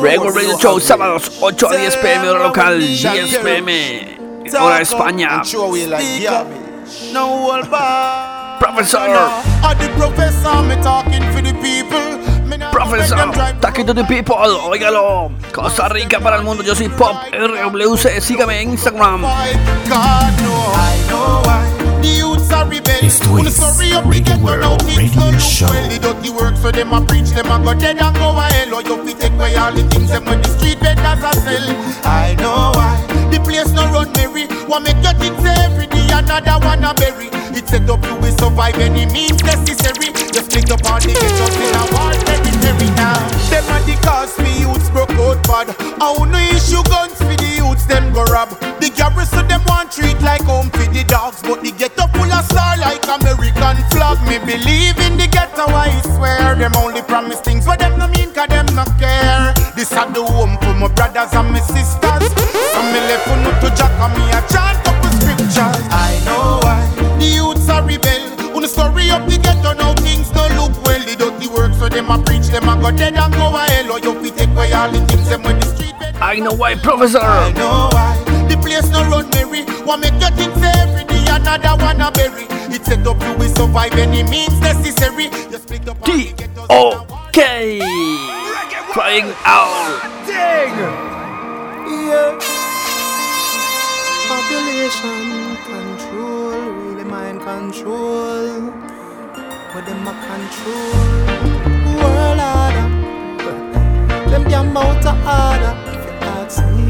[0.02, 4.18] Regular Radio Show, sábados 8 a 10 pm, hora local, 10 pm,
[4.58, 5.42] hora España.
[7.12, 8.35] No.
[8.58, 8.98] Professor.
[9.78, 12.16] The professor me talking for the people?
[13.32, 14.34] Drive Taquito de People,
[14.68, 15.30] óigalo.
[15.52, 19.24] Costa Rica para el mundo, yo soy Pop RWC, sígame en Instagram.
[23.02, 23.58] Esto es
[23.90, 24.02] now
[24.42, 25.68] World Radio Show.
[25.68, 25.88] well.
[25.88, 28.74] The dirty work so them a preach, them a go dead and go a hell.
[28.74, 31.66] Or you fi take away all the things them when the street vendors a sell.
[32.04, 33.15] I know why.
[33.30, 34.46] The place no run merry.
[34.66, 37.28] One make your things every day, another one a bury.
[37.56, 40.12] It set up you will survive any means necessary.
[40.32, 43.16] Just split up all the ghettos in a war territory now.
[43.48, 45.72] Them a the cause me youths broke out bad.
[46.00, 48.50] I no issue guns for the youths them go rob.
[48.80, 52.44] The garrison them want treat like home for the dogs, but the ghetto full of
[52.44, 54.20] star like American flag.
[54.28, 56.54] Me believe in the ghetto, I swear.
[56.54, 59.54] Them only promise things what them no mean, cause them no care.
[59.74, 62.28] This are the home for my brothers and my sisters.
[62.96, 65.84] So me left for no to jack and me a chant couple scriptures.
[65.92, 66.80] I know why
[67.18, 68.54] the youths are rebel.
[68.54, 71.00] Wanna story up the ghetto now things no look well.
[71.04, 73.92] The dirty work so them a preach, them a go dead and go a hell.
[73.92, 76.74] Or you fi take away all the things them when the street I know why,
[76.76, 77.20] Professor.
[77.20, 78.16] I know why
[78.48, 79.64] the place no run merry.
[79.84, 82.48] One make your things every day, another one a bury.
[82.72, 85.28] It set up you will survive any means necessary.
[85.52, 86.70] You split up all the ghettos.
[87.28, 87.78] Okay.
[88.88, 90.00] Crying out.
[90.26, 91.26] Yeah.
[94.28, 98.70] Population control, really mind control.
[99.72, 100.92] What them a control?
[101.96, 103.06] World order
[104.30, 105.74] them damn out of order.
[105.92, 106.86] If you ask me.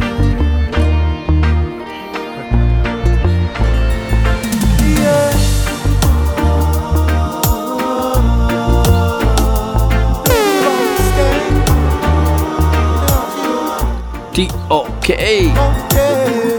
[14.35, 15.49] T-O-K.
[15.55, 16.56] What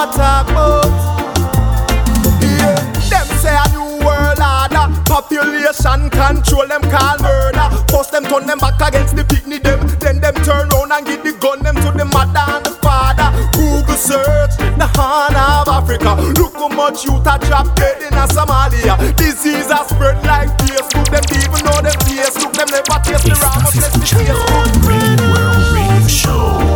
[0.00, 0.88] a talk about?
[2.40, 2.80] Yeah,
[3.12, 4.86] them say a new world order.
[5.04, 7.68] Population control them call murder.
[7.92, 9.80] First them turn them back against the picnic them.
[10.00, 13.28] Then them turn round and give the gun them to the mother and the father.
[13.52, 16.16] Google search the horn of Africa.
[16.40, 18.96] Look how much youth a drop dead in a Somalia.
[19.16, 21.12] Disease a spread like Facebook.
[21.12, 22.56] Them even know them Facebook.
[22.56, 24.00] Them never taste the ram unless the.
[24.16, 24.34] Radio
[25.28, 26.69] World Radio Show.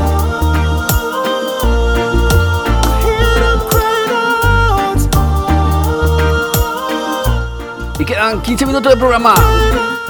[8.05, 9.35] Y quedan 15 minutos de programa.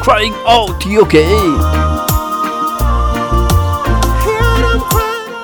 [0.03, 1.15] Crying Out, TOK.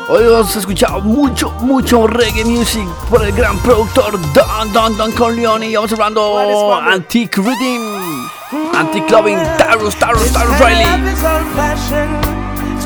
[0.08, 5.68] Hoy hemos escuchado mucho, mucho reggae music por el gran productor Don Don Don Corleone.
[5.68, 8.28] Y vamos hablando Antique Rhythm,
[8.74, 10.82] Antique Clubbing, Tarus, Tarus, Tarus Riley.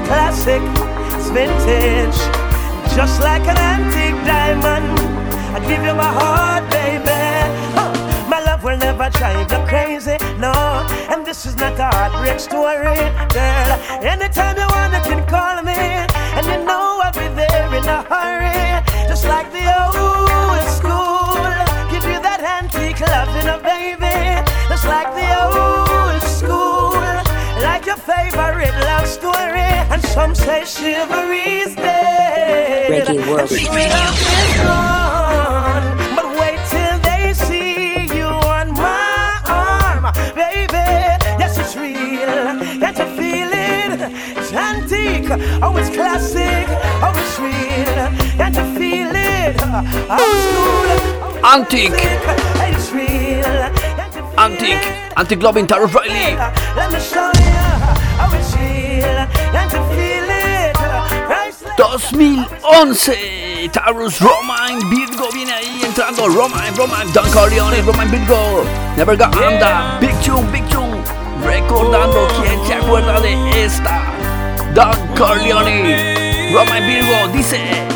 [0.05, 0.61] classic,
[1.17, 2.19] it's vintage.
[2.95, 5.01] Just like an antique diamond,
[5.57, 7.24] I give you my heart, baby.
[8.85, 10.53] Never drive you crazy, no.
[11.09, 13.01] And this is not a heartbreak story,
[13.37, 13.71] girl.
[14.13, 15.81] Anytime you want, you can call me,
[16.37, 18.61] and you know I'll be there in a hurry.
[19.09, 21.49] Just like the old school,
[21.93, 24.17] give you that antique loving, baby.
[24.69, 27.01] Just like the old school,
[27.67, 29.71] like your favorite love story.
[29.93, 32.91] And some say chivalry's dead.
[32.93, 33.51] Reggae World.
[33.51, 36.04] And true love is gone.
[45.15, 45.61] Antique.
[45.63, 46.67] Oh, it's classic.
[46.99, 48.11] Oh, it's real.
[48.37, 49.57] Can't you feel it?
[50.11, 50.91] Oh, it's cool.
[51.23, 53.71] Oh, antique, It's real.
[54.37, 54.83] Antique,
[55.17, 56.35] Antique Clubbing, Tarrus Riley.
[56.75, 57.63] Let me show you
[58.19, 59.27] how it's real.
[59.55, 60.75] Can't you feel it?
[60.75, 61.77] Priceless.
[61.77, 68.65] 2011 Tarrus Romain Virgo viene ahí entrando Romain, Romain, Don Corleon, Romain Virgo
[68.97, 71.03] Never Go Under, Big Tune, Big Tune
[71.45, 74.03] Recordando quién se acuerda de esta
[74.75, 75.67] Don Corleon
[76.53, 77.94] Romain Virgo dice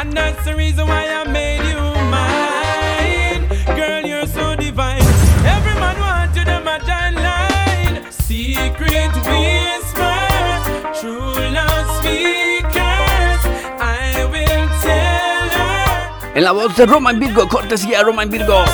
[0.00, 1.80] and that's the reason why I made you
[2.16, 3.42] mine.
[3.76, 5.02] Girl, you're so divine.
[5.44, 8.10] Every man wants you, them a giant line.
[8.10, 10.62] Secret whispers,
[11.00, 13.40] true love speakers.
[13.76, 16.32] I will tell her.
[16.34, 18.64] En la voz de Romain Virgo, cortesía de Romain Virgo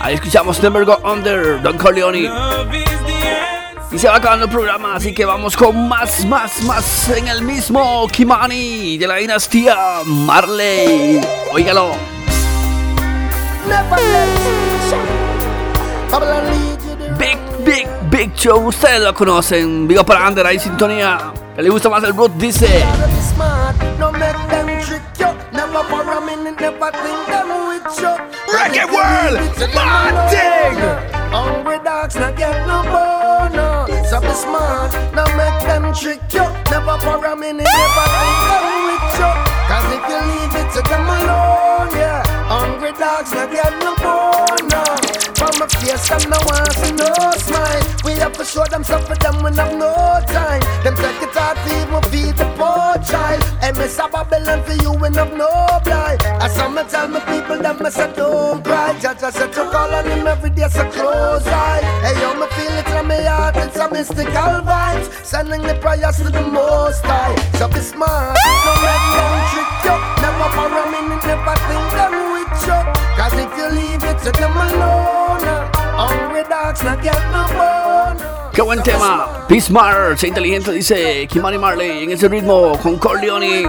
[0.00, 2.14] Ahí escuchamos Never Go Under, Don Corleon
[3.92, 7.42] Y se va acabando el programa, así que vamos con más, más, más en el
[7.42, 11.20] mismo Kimani de la dinastía Marley.
[11.52, 11.96] Óigalo.
[17.18, 18.64] Big, big, big show.
[18.64, 19.88] Ustedes lo conocen.
[19.88, 21.32] Vigo para Under, ahí sintonía.
[21.56, 22.84] Que le gusta más el root, dice.
[28.52, 31.10] Reggae World, smart thing.
[31.32, 33.79] Hungry dogs not get no bone.
[34.20, 36.46] Be smart, no make them trick you.
[36.70, 38.40] Never for a minute, never think
[38.86, 39.32] with you.
[39.68, 42.22] Cause if you leave it to them alone, yeah.
[42.48, 44.68] Hungry dogs not get no bone.
[44.68, 44.84] no.
[45.38, 47.82] From my face, them no want see no smile.
[48.04, 50.62] We have to show them stuff them when have no time.
[50.84, 52.49] Them take it out to even feed
[53.60, 53.76] child.
[53.76, 55.48] Hey, Miss Babylon for you when have no
[55.84, 56.22] blind.
[56.42, 58.98] As some me tell me people that me say don't cry.
[59.00, 61.80] Judge I said to call on him every day, so close eye.
[62.02, 65.24] Hey, yo, me feel it from my heart, it's a mystical vibes.
[65.24, 67.34] Sending the prayers to the most high.
[67.58, 69.96] So be smart, no let them trick you.
[70.22, 72.80] Never for a minute, never think them with you.
[73.16, 78.49] Cause if you leave it to them alone, uh, hungry dogs not get no bone.
[78.60, 79.46] Qué buen tema.
[79.48, 83.62] Peace Mar, sé inteligente, dice Kimani Marley en ese ritmo con Corleone.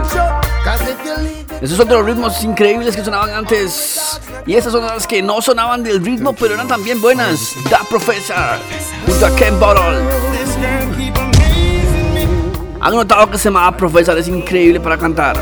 [1.61, 4.19] Esos son los ritmos increíbles que sonaban antes.
[4.45, 7.55] Y esas son las que no sonaban del ritmo, pero eran también buenas.
[7.69, 8.59] Da Professor,
[9.05, 9.97] junto a Ken Bottle.
[12.81, 15.37] Han notado que se llama Professor es increíble para cantar.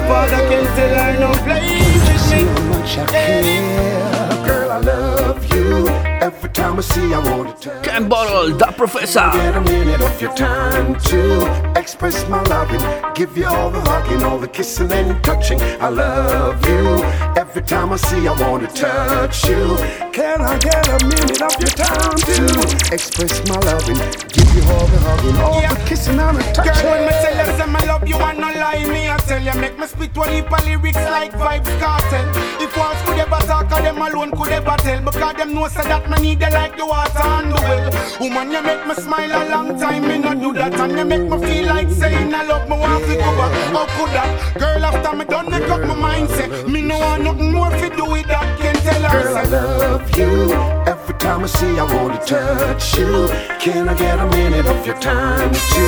[6.79, 7.83] Every time I see, I want to turn.
[7.83, 9.29] Ken Bottle, Da Professor.
[9.33, 12.79] Get a minute of your time to express my loving.
[13.15, 15.59] Give you all the hugging, all the kissing and touching.
[15.81, 17.03] I love you.
[17.35, 20.08] Every time I see, I want to touch you.
[20.19, 23.95] Can I get a minute of your time to express my loving?
[24.27, 26.75] Give you all the hugging, all the kissing and the touching.
[26.75, 29.41] Girl, when me tell you say me love you and no lie me I tell
[29.41, 32.27] you make me spit one heap of lyrics like Vybz Kartel
[32.59, 36.09] If walls could ever talk them alone could ever tell Because them know say that
[36.09, 37.87] me need you like the water and the well
[38.19, 41.31] Woman you make me smile a long time me not do that And you make
[41.31, 44.59] me feel like saying I love me want to go back How could that?
[44.59, 47.87] Girl after me done make up my mind say Me no want nothing more to
[47.95, 50.53] do with that Can tell her Girl, I say love you.
[50.85, 53.27] Every time I see, I want to touch you.
[53.59, 55.83] Can I get a minute of your time to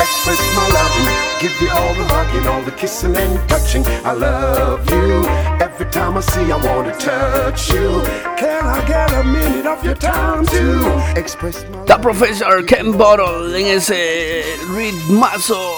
[0.00, 1.40] express my loving?
[1.40, 3.84] Give you all the hugging, all the kissing and touching.
[4.04, 5.24] I love you.
[5.60, 8.02] Every time I see, I want to touch you.
[8.36, 13.54] Can I get a minute of your time to express my Da Professor Ken Bottle
[13.54, 15.74] en ese ritmazo.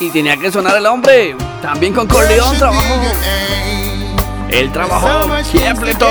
[0.00, 1.34] Y tenía que sonar el hombre.
[1.62, 3.85] También con Corleon trabajó.
[4.48, 6.08] Él trabajó Capleton.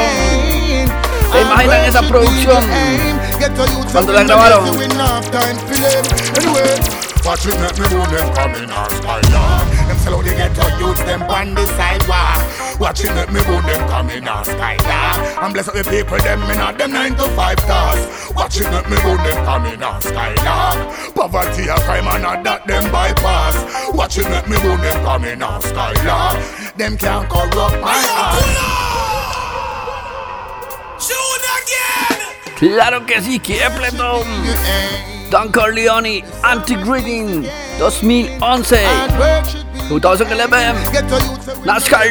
[1.31, 2.63] ¿Se imaginan esa producción?
[3.91, 4.65] Cuando la grabaron.
[7.25, 11.01] Watch it make me move them coming on Skylark Them sell out the ghetto youths
[11.05, 12.79] them on the sidewalk.
[12.79, 16.61] Watch it me move them coming on Skylark And bless up the people them in
[16.61, 18.31] a them 9 to 5 stars.
[18.35, 22.91] Watch it me move them coming on Skylark Poverty a crime and not that them
[22.91, 23.91] bypass.
[23.95, 28.85] Watch it me move them coming on Skylark Them can't corrupt my heart
[32.57, 34.23] Claro que sí, Capleton.
[35.29, 37.45] Don Corleon, Anti-Greeting
[37.79, 38.79] 2011.
[39.89, 40.73] 2011.
[41.65, 42.07] NASCAR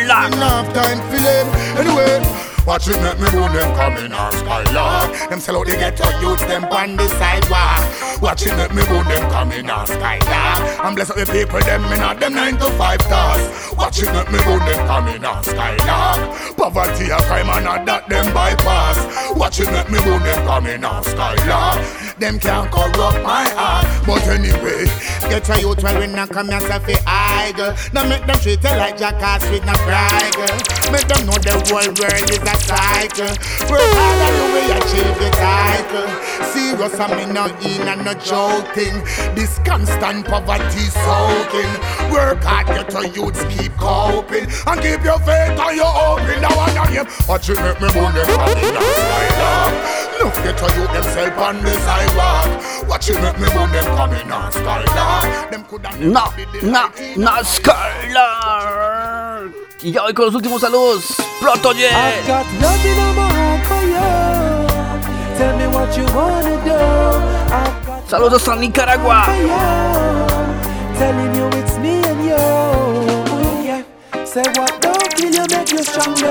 [2.67, 6.45] Watch it make me move them coming on Skylark Them sell out the ghetto youths
[6.47, 8.23] them on the sidewalk.
[8.23, 11.85] Watch it make me move them coming on Skylark And bless up the people them
[11.93, 13.75] in a them 9 to 5 stars.
[13.77, 18.09] Watch it make me move them coming on Skylark Poverty a crime and not that
[18.09, 19.37] them bypass.
[19.37, 24.07] Watch it make me move them coming on Skylark Them can't corrupt my heart.
[24.07, 24.87] But anyway
[25.27, 28.97] Get a youth we not come yourself a idle Now make them treat you like
[28.99, 30.31] jackass with no pride.
[30.37, 30.59] Girl.
[30.93, 33.35] Make them know the whole world is a cycle.
[33.67, 36.07] Work hard and you will achieve your title.
[36.55, 39.03] Serious and me no in and no joking.
[39.35, 41.73] This constant poverty soaking.
[42.13, 44.47] Work hard get to youths keep coping.
[44.69, 48.13] And keep your faith and your Now one of them Watch it make me move
[48.15, 49.75] them coming down Skylark
[50.21, 52.04] Look get to youth themself on the sidewalk
[52.89, 56.33] Watch it make me them coming on Skylark Them coulda No,
[56.63, 57.93] no, NASCAR.
[59.83, 61.17] Y ya voy con los últimos saludos.
[61.41, 65.37] Proto I've got nothing on my heart for you.
[65.37, 66.73] Tell me what you wanna do.
[67.53, 69.27] I've got Saludos hasta Nicaragua.
[70.99, 71.94] Telling you it's me.
[74.35, 76.27] Say what don't kill you, make you stronger.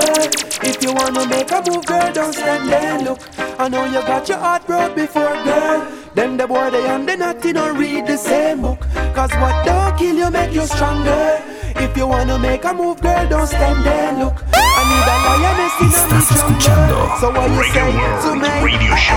[0.60, 2.98] If you wanna make a move, girl, don't stand there.
[3.00, 3.18] Look,
[3.58, 5.88] I know you got your heart broke before, girl.
[6.14, 8.80] Them the boy they and they nothing don't read the same book.
[9.14, 11.40] Cause what don't kill you, make you stronger.
[11.76, 14.12] If you wanna make a move, girl, don't stand there.
[14.18, 17.88] Look, I need a lioness in Estás escuchando So what you say
[18.20, 18.52] to me?
[18.62, 19.16] Radio Show.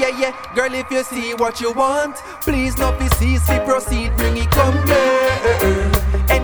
[0.00, 4.38] Yeah, yeah, girl, if you see what you want, please not be cease, proceed, bring
[4.38, 5.91] it come girl.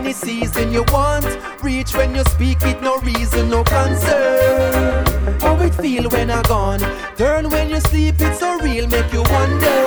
[0.09, 1.26] Any season you want,
[1.62, 5.05] reach when you speak it, no reason, no concern.
[5.39, 6.80] How it feel when I gone,
[7.18, 9.78] turn when you sleep, it's so real, make you wonder.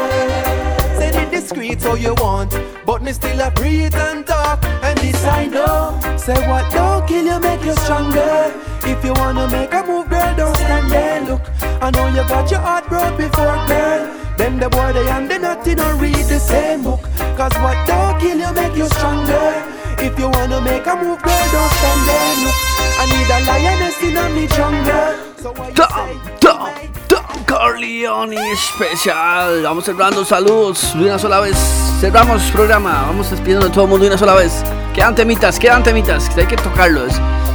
[0.96, 2.54] Say it discreet how you want,
[2.86, 6.00] but me still a breathe and talk, and this I know.
[6.18, 8.54] Say what don't kill you, make you stronger.
[8.84, 11.22] If you wanna make a move, girl, don't stand there.
[11.22, 11.42] Look,
[11.82, 14.38] I know you got your heart broke before, girl.
[14.38, 17.02] Them the boy they and they nothing don't read the same book.
[17.36, 19.81] Cause what don't kill you, make you stronger.
[20.04, 22.36] If you wanna make a move, girl, don't stand there.
[22.42, 22.58] Look,
[22.98, 25.14] I need a lioness in a me jungle.
[25.38, 26.10] So what you Tom,
[26.40, 26.70] Tom,
[27.08, 29.62] Tom Corleone especial.
[29.62, 31.56] Vamos cerrando saludos de una sola vez.
[32.00, 33.04] Cerramos programa.
[33.06, 34.64] Vamos despidiendo de todo el mundo de una sola vez.
[34.96, 36.28] Quedan temitas, quedan temitas.
[36.30, 37.14] que Hay que tocarlos.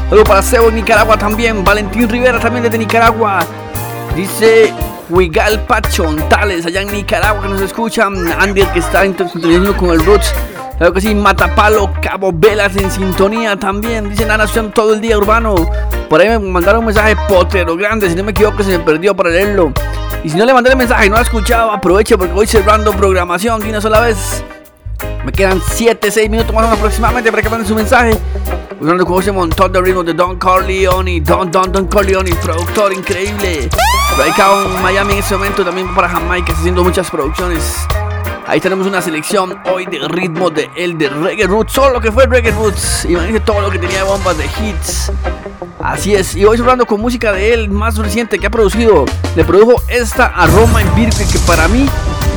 [0.08, 1.64] Luego para Sebo Nicaragua también.
[1.64, 3.40] Valentín Rivera también desde Nicaragua.
[4.14, 4.72] Dice
[5.10, 8.32] Huigalpa Chontales, allá en Nicaragua que nos escuchan.
[8.38, 10.32] Andy que está sintonizando con el Roots.
[10.78, 14.10] Claro que sí, Matapalo, Cabo Velas en sintonía también.
[14.10, 15.54] Dicen la nación todo el día urbano.
[16.10, 18.10] Por ahí me mandaron un mensaje potrero grande.
[18.10, 19.72] Si no me equivoco, se me perdió para leerlo.
[20.22, 22.46] Y si no le mandé el mensaje y no lo ha escuchado, aproveche porque voy
[22.46, 24.44] cerrando programación de una sola vez.
[25.24, 28.16] Me quedan 7, 6 minutos más o menos aproximadamente para que manden su mensaje.
[28.78, 33.70] Usando con ese montón de ritmos de Don Corleone, Don Don Don Corleone, productor increíble.
[34.18, 37.86] Radicado en Miami en ese momento, también para Jamaica, haciendo muchas producciones.
[38.48, 42.12] Ahí tenemos una selección hoy de ritmo de el de Reggae Roots, solo lo que
[42.12, 43.04] fue Reggae Roots.
[43.06, 45.10] Imagínense todo lo que tenía de bombas de hits.
[45.82, 49.04] Así es, y hoy hablando con música de él más reciente que ha producido.
[49.34, 51.88] Le produjo esta aroma en Virgo que para mí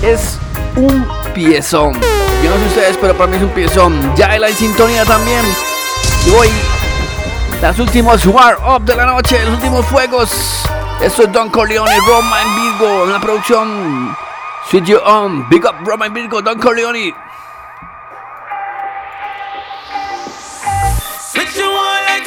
[0.01, 0.39] es
[0.75, 1.93] un piezón.
[1.93, 4.15] Yo no sé ustedes, pero para mí es un piezón.
[4.15, 5.41] Ya en sintonía también.
[6.25, 6.49] Y hoy,
[7.61, 10.31] las últimas War Up de la noche, los últimos fuegos.
[11.01, 14.28] Esto es Don Corleone, Roma en Virgo, en producción.
[14.69, 16.95] Sweet You On, Big Up Romain Virgo, Don Corleon.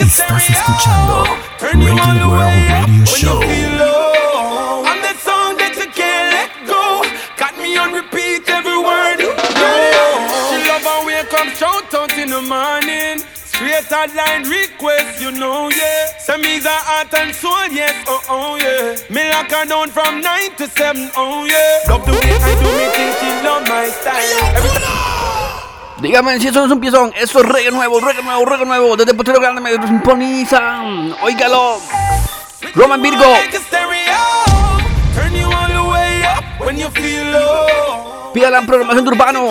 [0.01, 1.25] Estás escuchando
[1.61, 4.02] Reggae World Radio Show.
[13.73, 16.19] Straight line request, you know, yeah.
[16.21, 19.01] Some is a heart and soul, yes, oh, oh, yeah.
[19.09, 21.89] Me lock her down from 9 to 7, oh, yeah.
[21.89, 24.45] Love the way I do me, think she love my style.
[24.61, 24.69] Every.
[26.03, 28.95] Dígame si eso no es un piezón, eso es reggae nuevo, reggae nuevo, reggae nuevo.
[28.95, 31.17] Desde Potrero Grande me sintonizan.
[31.23, 31.81] Óigalo.
[32.75, 33.25] Roma en Virgo.
[35.15, 38.33] Turn you all the way up when you feel low.
[38.35, 39.49] Pídala en programación de urbano.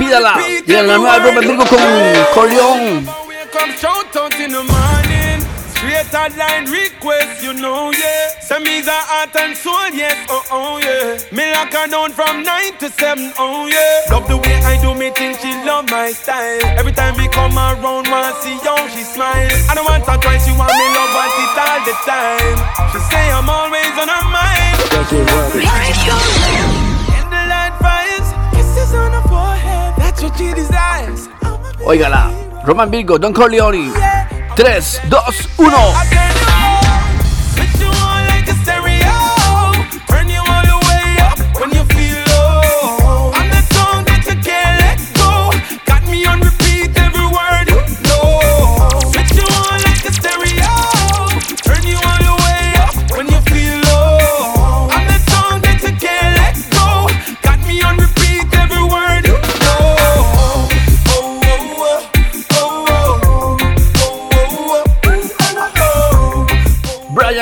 [0.00, 0.34] Pídala.
[0.64, 1.78] Pídala la nueva en Virgo con
[4.50, 5.40] the morning.
[5.76, 8.40] Straight line request, you know, yeah.
[8.40, 11.16] Some is a heart and soul, yes, oh, oh, yeah.
[11.32, 14.12] Me lock her down from 9 to 7, oh, yeah.
[14.12, 16.60] Love the way I do me, think she love my style.
[16.76, 19.48] Every time we come around, want see how she smile.
[19.68, 22.56] I don't want her twice, she want me love, want it all the time.
[22.92, 24.76] She say I'm always on her mind.
[27.16, 28.28] In the light fires,
[31.84, 32.30] Óigala.
[32.64, 33.90] Roma en Virgo, Don Corleone.
[34.54, 36.49] 3, 2, 1.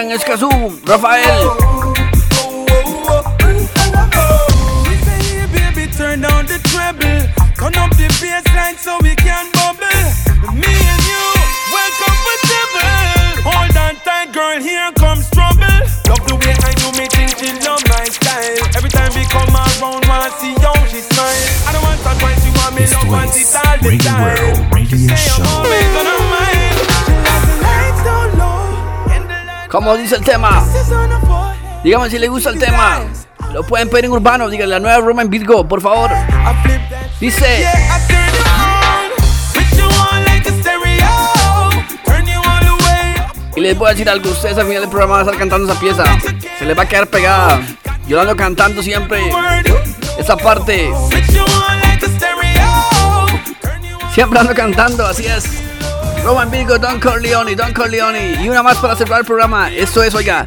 [0.08, 0.48] Brian Escazú,
[0.86, 1.56] Rafael.
[5.74, 7.28] Hey, turn down the treble.
[7.56, 9.84] Turn up the bassline so we can bubble.
[10.54, 11.24] Me and you,
[11.72, 13.52] well comfortable.
[13.52, 15.60] Hold on tight, girl, here comes trouble.
[16.08, 18.64] Love the way I do me, think she love my style.
[18.76, 21.68] Every time we come around, wanna see how she smile.
[21.68, 24.24] I don't want her twice, she want me love, want it all the time.
[24.24, 25.44] World Radio Show.
[25.44, 25.87] Always on
[29.70, 30.64] Como dice el tema.
[31.84, 33.00] Dígame si le gusta el tema.
[33.52, 34.48] Lo pueden pedir en urbano.
[34.48, 36.10] Díganle la nueva Roma en Virgo, por favor.
[37.20, 37.66] Dice.
[43.56, 44.30] Y les voy a decir algo.
[44.30, 46.04] Ustedes al final del programa van a estar cantando esa pieza.
[46.58, 47.60] Se les va a quedar pegada.
[48.06, 49.30] Yo ando cantando siempre.
[50.18, 50.90] Esa parte.
[54.14, 55.67] Siempre ando cantando, así es.
[56.24, 58.42] Roman Virgo, Don Corleone, Don Corleone.
[58.42, 59.70] Y una más para cerrar el programa.
[59.70, 60.46] Esto es, oiga,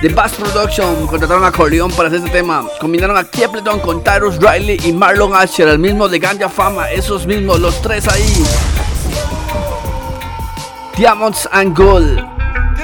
[0.00, 1.06] The Bass Production.
[1.06, 2.66] Contrataron a Corleone para hacer este tema.
[2.80, 6.90] Combinaron a Capleton con Tyrus Riley y Marlon Asher, el mismo de Ganja Fama.
[6.90, 8.44] Esos mismos, los tres ahí.
[10.96, 12.20] Diamonds and Gold.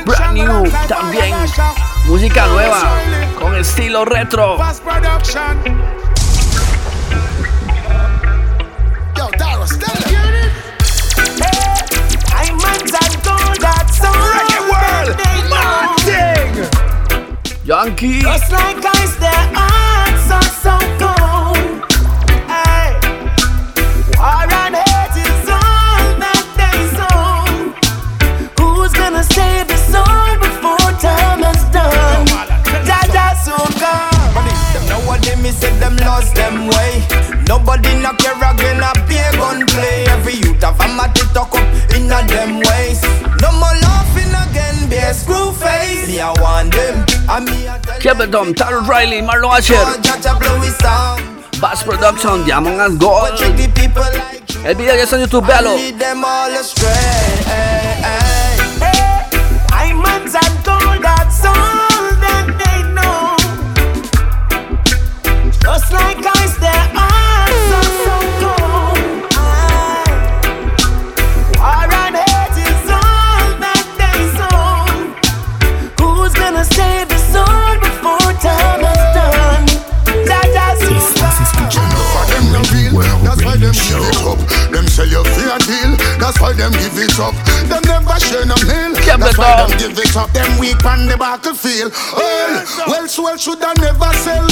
[0.05, 1.35] Brand new también.
[2.07, 2.95] Música nueva.
[3.39, 4.59] Con estilo retro.
[17.71, 18.19] Yankee.
[18.19, 21.87] Just like ice, their hearts are so cold.
[22.51, 22.99] Hey.
[24.19, 27.47] War and hate is all that they sow.
[28.59, 32.27] Who's gonna save the soul before time is done?
[32.83, 34.35] Jaja soon come.
[34.75, 37.07] Them know what they say them lost them way.
[37.47, 40.11] Nobody not care again a pay gun play.
[40.11, 41.63] Every youth have a matty tuck up
[41.95, 42.99] in a them ways.
[43.39, 46.09] No more laughing again, be a screw face.
[46.09, 47.07] Me I want them,
[48.01, 49.77] Capleton, Tarrus Riley, Marlon Asher,
[51.61, 53.39] Bass Production, Diamond and Gold.
[54.65, 55.77] El video ya está en YouTube, véalo.
[85.51, 85.93] Fair deal.
[86.19, 87.35] That's why them give it up.
[87.67, 88.95] Them never share no meal.
[88.95, 90.31] That's why them give it up.
[90.31, 91.93] Them weak on the battlefield.
[92.15, 94.47] Well, well, well, should I never sell?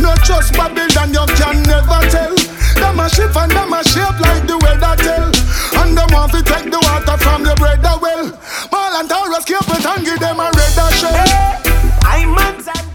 [0.00, 2.34] Not just Babylon, you can never tell.
[2.80, 5.30] Them a shift and them a shape like the weather tell.
[5.78, 8.26] And them want to take the water from the bread well.
[8.70, 11.61] Ball and Taurus keep it and give them a red shell.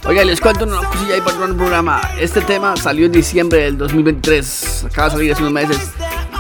[0.08, 2.00] Oiga, les cuento una cosilla ahí para el programa.
[2.18, 4.86] Este tema salió en diciembre del 2023.
[4.86, 5.92] Acaba de salir hace unos meses.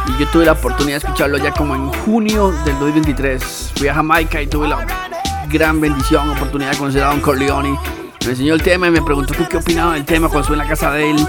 [0.07, 3.73] Y yo tuve la oportunidad de escucharlo ya como en junio del 2023.
[3.76, 4.88] Fui a Jamaica y tuve la
[5.49, 7.77] gran bendición, oportunidad de conocer a Don Corleone.
[8.23, 10.69] Me enseñó el tema y me preguntó qué opinaba del tema cuando estuve en la
[10.69, 11.27] casa de él.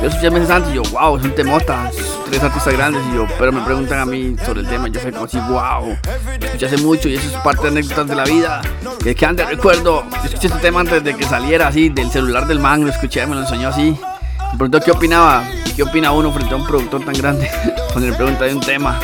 [0.00, 1.90] Yo escuché meses antes y yo, wow, es un temota.
[2.26, 4.88] Tres artistas grandes y yo, pero me preguntan a mí sobre el tema.
[4.88, 5.96] Yo soy como así, wow.
[6.40, 8.62] Escuché hace mucho y eso es parte de anécdotas de la vida.
[9.02, 10.04] Que quedan de recuerdo.
[10.10, 12.84] Yo escuché este tema antes de que saliera así del celular del man.
[12.84, 13.96] Lo escuché, me lo enseñó así.
[14.52, 15.44] Me preguntó qué opinaba.
[15.74, 17.50] ¿Qué opina uno frente a un productor tan grande?
[17.92, 18.98] Cuando le pregunta de un tema.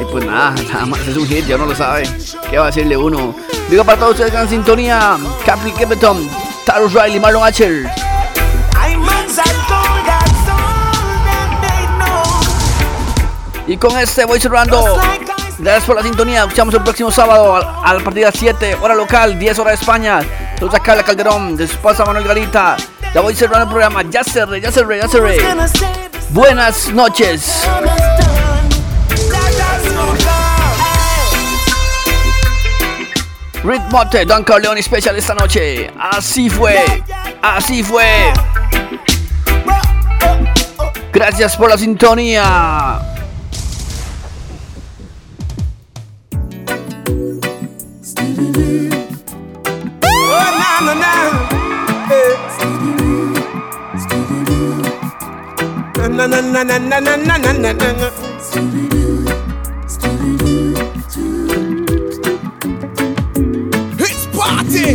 [0.00, 2.04] Y pues nada, nada más es un hit, ya uno lo sabe.
[2.50, 3.34] ¿Qué va a decirle uno?
[3.68, 5.16] Digo para todos ustedes que en sintonía.
[5.44, 6.28] Capri Kepeton,
[6.64, 7.90] Tarus Riley, Marlon Hatcher.
[13.72, 15.00] Y con este voy cerrando.
[15.58, 16.42] Gracias por la sintonía.
[16.42, 19.80] Escuchamos el próximo sábado a, a partir de las 7 hora local, 10 horas de
[19.80, 20.20] España.
[20.56, 22.76] Saludos a Carla Calderón, de su Manuel Garita.
[23.14, 24.02] Ya voy cerrando el programa.
[24.02, 25.38] Ya cerré, ya cerré, ya cerré.
[26.28, 27.66] Buenas noches.
[33.64, 35.90] Ritmote, Don Corleone especial esta noche.
[35.98, 37.02] Así fue,
[37.40, 38.34] así fue.
[41.10, 43.01] Gracias por la sintonía.
[63.98, 64.88] It's party.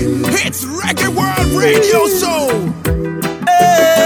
[0.45, 3.96] It's Reggae World Radio Show.